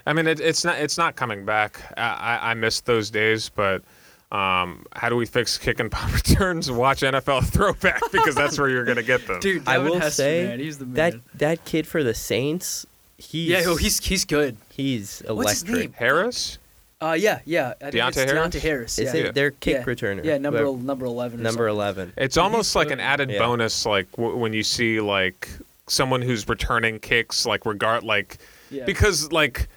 [0.06, 1.80] I mean, it, it's not it's not coming back.
[1.98, 3.84] I, I, I missed those days, but
[4.32, 6.70] um, how do we fix kick and punt returns?
[6.72, 9.40] Watch NFL throwback because that's where you're gonna get them.
[9.42, 10.94] Dude, I will Hester, say man, he's the man.
[10.96, 12.86] that that kid for the Saints,
[13.18, 14.58] he's yeah, he's he's good.
[14.72, 15.36] he's electric.
[15.46, 15.94] What's his name?
[15.94, 16.58] Harris,
[17.02, 17.74] Uh, yeah, yeah.
[17.82, 18.56] I think Deonte it's Harris?
[18.56, 19.00] Deonte Harris.
[19.00, 19.22] Is yeah.
[19.22, 19.84] it their kick yeah.
[19.84, 20.24] returner?
[20.24, 21.40] Yeah, number Whoever- number eleven.
[21.40, 21.76] Or number something.
[21.76, 22.14] eleven.
[22.18, 23.40] it's He's almost like an added Yeah.
[23.40, 25.50] bonus, like w- when you see like
[25.88, 28.38] someone who's returning kicks, like regard like
[28.70, 28.86] Yeah.
[28.86, 29.68] because like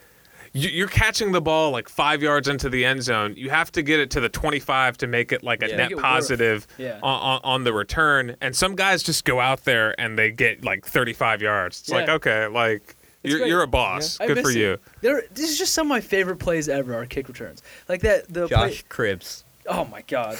[0.53, 3.33] you- you're catching the ball like five yards into the end zone.
[3.35, 5.75] You have to get it to the 25 to make it like a Yeah.
[5.75, 6.03] net Make it worth.
[6.05, 6.99] positive Yeah.
[7.03, 8.37] on, on, on the return.
[8.39, 11.81] And some guys just go out there and they get like 35 yards.
[11.81, 12.94] It's like okay, like It's
[13.25, 14.19] you're, you're a boss.
[14.19, 14.55] I Good for it.
[14.57, 14.77] you.
[15.01, 16.95] There, this is just some of my favorite plays ever.
[16.95, 18.27] Are kick returns like that.
[18.31, 19.43] The play, Josh Cribbs.
[19.67, 20.37] Oh my god!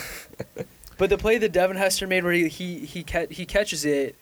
[0.98, 4.16] but the play that Devin Hester made, where he he he, ca- he catches it,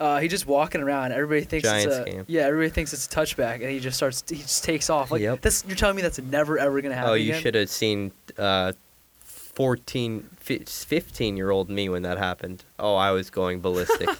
[0.00, 1.12] uh, he just walking around.
[1.12, 2.24] Everybody thinks Giants it's a game.
[2.28, 2.42] yeah.
[2.42, 4.22] Everybody thinks it's a touchback, and he just starts.
[4.28, 5.10] He just takes off.
[5.10, 5.40] Like Yep.
[5.40, 7.10] that's you're telling me that's never ever gonna happen.
[7.10, 8.72] Oh, you should have seen uh,
[9.24, 12.64] 14, 15 year old me when that happened.
[12.78, 14.08] Oh, I was going ballistic.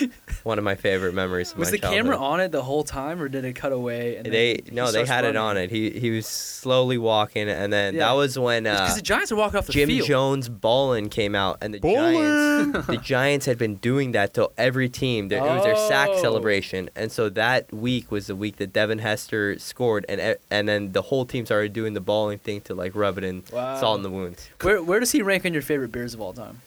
[0.42, 3.20] One of my favorite memories of Was my the camera on it the whole time,
[3.22, 4.16] or did it cut away?
[4.16, 5.70] And They no, they starts had it on it.
[5.70, 8.08] He he was slowly walking, and then Yeah.
[8.08, 10.06] that was when Because uh, the Giants are walking off the Jim field.
[10.08, 14.88] Jones Ballin came out, and the Giants the Giants had been doing that to every
[14.88, 15.28] team.
[15.28, 16.20] Their- It was their sack Oh.
[16.22, 20.68] celebration, and so that week was the week that Devin Hester scored, and e- and
[20.68, 23.78] then the whole team started doing the balling thing to like rub it in Wow.
[23.80, 24.48] salt in the wounds.
[24.62, 26.60] Where where does he rank on your favorite beers of all time?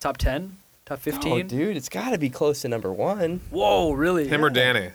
[0.00, 0.56] Top ten?
[0.92, 1.46] Top Oh, fifteen?
[1.46, 3.40] dude, it's got to be close to number one.
[3.50, 4.28] Whoa, really?
[4.28, 4.54] Him or Yeah.
[4.72, 4.90] Danny?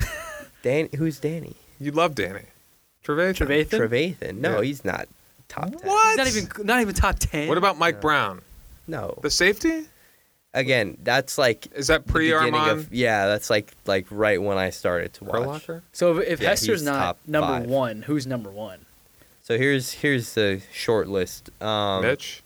[0.62, 1.56] Dan, who's Danny?
[1.80, 2.42] You love Danny.
[3.04, 3.46] Trevathan.
[3.46, 4.16] Trevathan?
[4.18, 4.34] Trevathan.
[4.38, 4.62] No, Yeah.
[4.64, 5.08] he's not
[5.48, 5.80] top ten.
[5.82, 7.48] He's not even not even top ten.
[7.48, 8.42] What about Mike Brown?
[8.86, 9.18] No.
[9.22, 9.86] The safety?
[10.54, 14.58] Again, that's like Is that pre beginning Armand of- yeah, that's like like right when
[14.58, 15.66] I started to watch.
[15.66, 15.82] Urlacher?
[15.92, 17.66] So if, if Yeah, Hester's not number five.
[17.66, 18.80] one, who's number one?
[19.42, 21.48] So here's here's the short list.
[21.62, 22.42] Um, Mitch?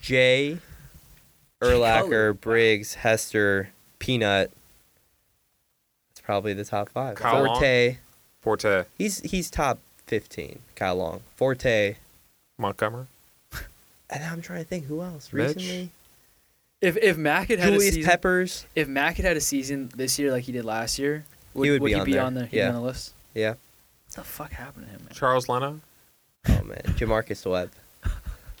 [0.00, 0.60] Jay, Cutler.
[1.66, 4.50] Urlacher, Briggs, Hester, Peanut.
[6.10, 7.16] That's probably the top five.
[7.16, 7.54] Kyle Long?
[7.56, 7.98] Forte,
[8.40, 8.84] Forte?
[8.98, 10.60] he's he's top fifteen.
[10.74, 11.96] Kyle Long, Forte,
[12.58, 13.06] Montgomery?
[14.10, 15.56] and I'm trying to think who else Mitch?
[15.56, 15.90] recently.
[16.80, 18.66] If if Mack had had a season, Peppers.
[18.74, 21.24] if Mack had had a season this year like he did last year,
[21.54, 22.22] would, would be he on be there.
[22.22, 22.64] on the he'd Yeah.
[22.66, 23.12] be on the list?
[23.34, 23.50] Yeah.
[23.50, 23.58] What
[24.16, 25.14] the fuck happened to him, man?
[25.14, 25.80] Charles Leno?
[26.48, 27.70] Oh man, J'Marcus Webb.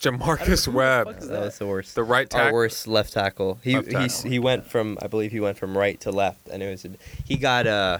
[0.00, 1.20] J'Marcus Who the Webb?
[1.20, 1.94] That was the worst.
[1.94, 2.38] The right tackle.
[2.40, 2.54] Our tackle?
[2.56, 3.58] worst left tackle.
[3.62, 4.30] He Left he's, tackle.
[4.30, 6.86] he went from I believe he went from right to left, and it was
[7.24, 7.98] he got uh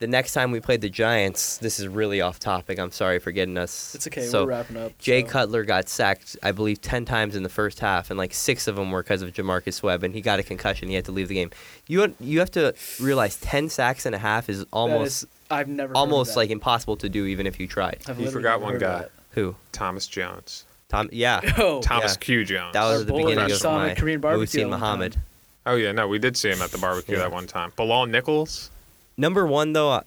[0.00, 1.56] the next time we played the Giants.
[1.58, 2.78] This is really off topic.
[2.78, 3.94] I'm sorry for getting us.
[3.94, 4.22] It's okay.
[4.26, 4.98] So we're wrapping up.
[4.98, 5.28] Jay so.
[5.28, 8.76] Cutler got sacked, I believe, ten times in the first half, and like six of
[8.76, 10.88] them were because of J'Marcus Webb, and he got a concussion.
[10.88, 11.50] He had to leave the game.
[11.86, 15.88] You you have to realize ten sacks and a half is almost is- I've never
[15.90, 16.38] heard of almost that.
[16.38, 17.98] like impossible to do, even if you tried.
[18.08, 19.08] I've You literally forgot never one heard of guy.
[19.32, 19.54] Who?
[19.72, 20.64] Thomas Jones.
[20.94, 21.08] Tom?
[21.12, 21.40] Yeah.
[21.58, 22.18] Oh, Thomas Yeah.
[22.20, 22.44] Q.
[22.44, 22.72] Jones.
[22.74, 24.46] that was Our at the bowler beginning we of saw him my at Korean barbecue
[24.60, 25.12] Musi that one Muhammad.
[25.14, 25.22] time.
[25.66, 27.22] Oh, yeah, no, we did see him at the barbecue Yeah.
[27.22, 27.72] that one time.
[27.76, 28.70] Bilal Nichols?
[29.16, 30.00] Number one though, uh,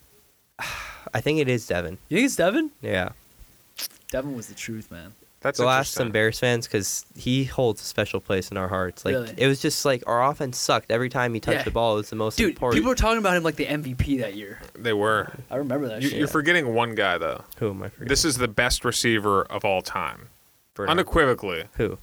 [0.60, 0.66] I-
[1.14, 1.98] I think it is Devin.
[2.10, 2.70] You think it's Devin?
[2.82, 3.10] Yeah.
[4.12, 5.14] Devin was the truth, man.
[5.40, 6.12] That's Go ask some interesting.
[6.14, 9.06] Bears fans because he holds a special place in our hearts.
[9.06, 9.34] Like Really?
[9.38, 11.64] it was just like our offense sucked every time he touched Yeah.
[11.64, 11.94] the ball.
[11.94, 12.80] It was the most Dude, important.
[12.80, 14.60] people were talking about him like the MVP that year.
[14.76, 15.32] They were.
[15.52, 16.18] I remember that You, shit.
[16.18, 17.44] You're forgetting one guy, though.
[17.60, 18.08] Who am I forgetting?
[18.10, 20.28] This is the best receiver of all time.
[20.78, 20.92] Bernard.
[20.92, 21.98] Unequivocally, Who?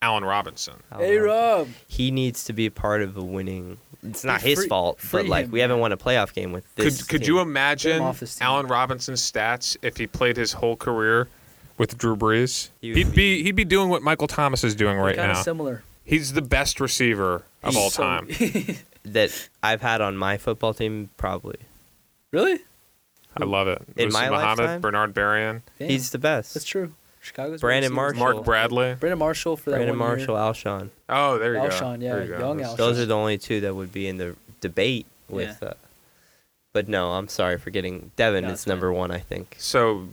[0.00, 0.74] Allen Robinson.
[0.96, 1.68] Hey, Rob.
[1.88, 3.78] He needs to be a part of a winning.
[4.04, 6.52] It's not his free- fault, free but like him, we haven't won a playoff game
[6.52, 6.98] with this.
[7.02, 7.34] Could could team.
[7.34, 8.46] you imagine off this team.
[8.46, 11.26] Allen Robinson's stats if he played his whole career
[11.78, 12.68] with Drew Brees?
[12.80, 15.32] He would He'd be- be he'd be doing what Michael Thomas is doing right kind
[15.32, 15.42] now.
[15.42, 15.82] similar.
[16.04, 18.28] He's the best receiver of all So- time.
[19.04, 21.10] that I've had on my football team?
[21.16, 21.56] Probably.
[22.30, 22.60] really?
[23.36, 23.82] I love it.
[23.96, 24.80] In Muhsin my Muhammad, lifetime?
[24.80, 26.54] Bernard Berrian, Damn, He's the best.
[26.54, 26.92] that's true.
[27.28, 27.92] Chicago's Brandon.
[27.92, 28.18] Marshall.
[28.18, 28.94] Mark Bradley.
[28.94, 30.90] Brandon Marshall for that Brandon one Marshall, Alshon.
[31.08, 31.68] Oh, there you go.
[31.68, 32.38] Alshon, yeah, you go.
[32.38, 32.76] young Alshon.
[32.76, 35.62] Those are the only two that would be in the debate with.
[35.62, 35.74] Uh,
[36.72, 38.44] but no, I'm sorry for getting Devin.
[38.44, 39.56] No, is it's number one, I think.
[39.58, 40.08] So,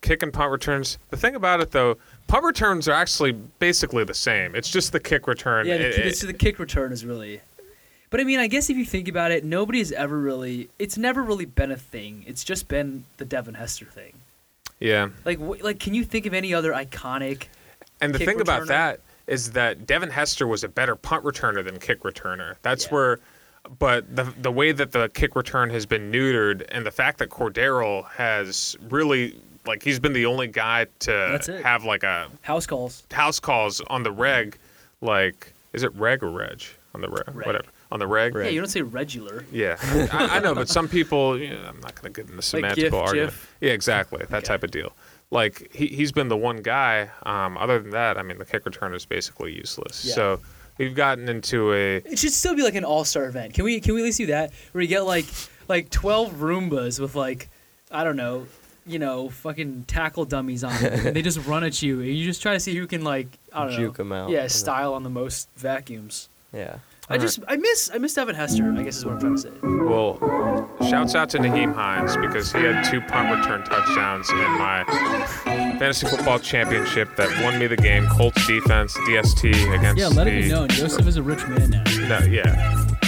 [0.00, 0.98] kick and punt returns.
[1.10, 4.54] The thing about it, though, punt returns are actually basically the same.
[4.54, 5.66] It's just the kick return.
[5.66, 7.40] Yeah, the, It- kick- it- it's the kick return is really.
[8.10, 10.68] But I mean, I guess if you think about it, nobody's ever really.
[10.78, 12.24] It's never really been a thing.
[12.26, 14.12] It's just been the Devin Hester thing.
[14.82, 15.08] Yeah.
[15.24, 17.44] Like, wh- like, can you think of any other iconic?
[18.00, 21.78] And the thing about that is that Devin Hester was a better punt returner than
[21.78, 22.56] kick returner.
[22.62, 22.92] That's Yeah.
[22.94, 23.18] where,
[23.78, 27.28] but the the way that the kick return has been neutered, and the fact that
[27.30, 33.04] Cordarrelle has really like he's been the only guy to have like a House calls.
[33.12, 34.58] house calls on the reg,
[35.00, 36.60] like is it reg or reg
[36.92, 37.46] on the reg, Reg.
[37.46, 38.34] whatever on the reg.
[38.34, 38.46] Reg.
[38.46, 39.44] Yeah, you don't say regular.
[39.52, 39.76] Yeah,
[40.12, 42.74] I, I know, but some people, you know, I'm not going to get into semantical
[42.74, 43.30] GIF, argument.
[43.30, 43.56] GIF.
[43.60, 44.46] Yeah, exactly, that Okay.
[44.46, 44.92] type of deal.
[45.30, 47.08] Like he he's been the one guy.
[47.22, 50.04] Um, other than that, I mean, the kick return is basically useless.
[50.04, 50.14] Yeah.
[50.14, 50.40] So
[50.78, 53.54] we've gotten into a It should still be like an all star event.
[53.54, 53.80] Can we?
[53.80, 54.52] Can we at least do that?
[54.72, 55.24] Where you get like
[55.68, 57.48] like twelve Roombas with like
[57.90, 58.46] I don't know,
[58.86, 61.06] you know, fucking tackle dummies on them.
[61.06, 63.28] and they just run at you, and you just try to see who can like
[63.54, 63.76] I don't know.
[63.78, 64.04] Juke know.
[64.04, 64.30] 'em out.
[64.30, 66.28] Yeah, style on the most vacuums.
[66.52, 66.76] Yeah.
[67.08, 68.72] I just I miss I miss Devin Hester.
[68.76, 69.50] I guess is what I'm trying to say.
[69.62, 70.18] well.
[70.88, 74.84] Shouts out to Nyheim Hines because he had two punt return touchdowns in my
[75.78, 78.06] fantasy football championship that won me the game.
[78.08, 80.68] Colts defense, DST against Yeah, let the, it be known.
[80.68, 81.82] Joseph is a rich man now.
[82.08, 82.42] No, yeah.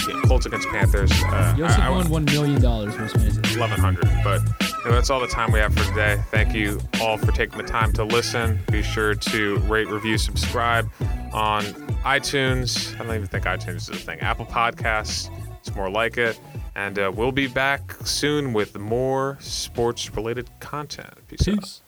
[0.08, 1.12] yeah, Colts against Panthers.
[1.26, 3.58] Uh, Joseph I- I- won one million dollars most fantasy.
[3.58, 4.40] 1100 but
[4.84, 7.56] you know, that's all the time we have for today thank you all for taking
[7.56, 10.90] the time to listen be sure to rate review subscribe
[11.32, 11.64] on
[12.04, 16.38] itunes i don't even think itunes is a thing apple podcasts it's more like it
[16.76, 21.44] and uh, we'll be back soon with more sports related content peace.
[21.44, 21.83] Peace.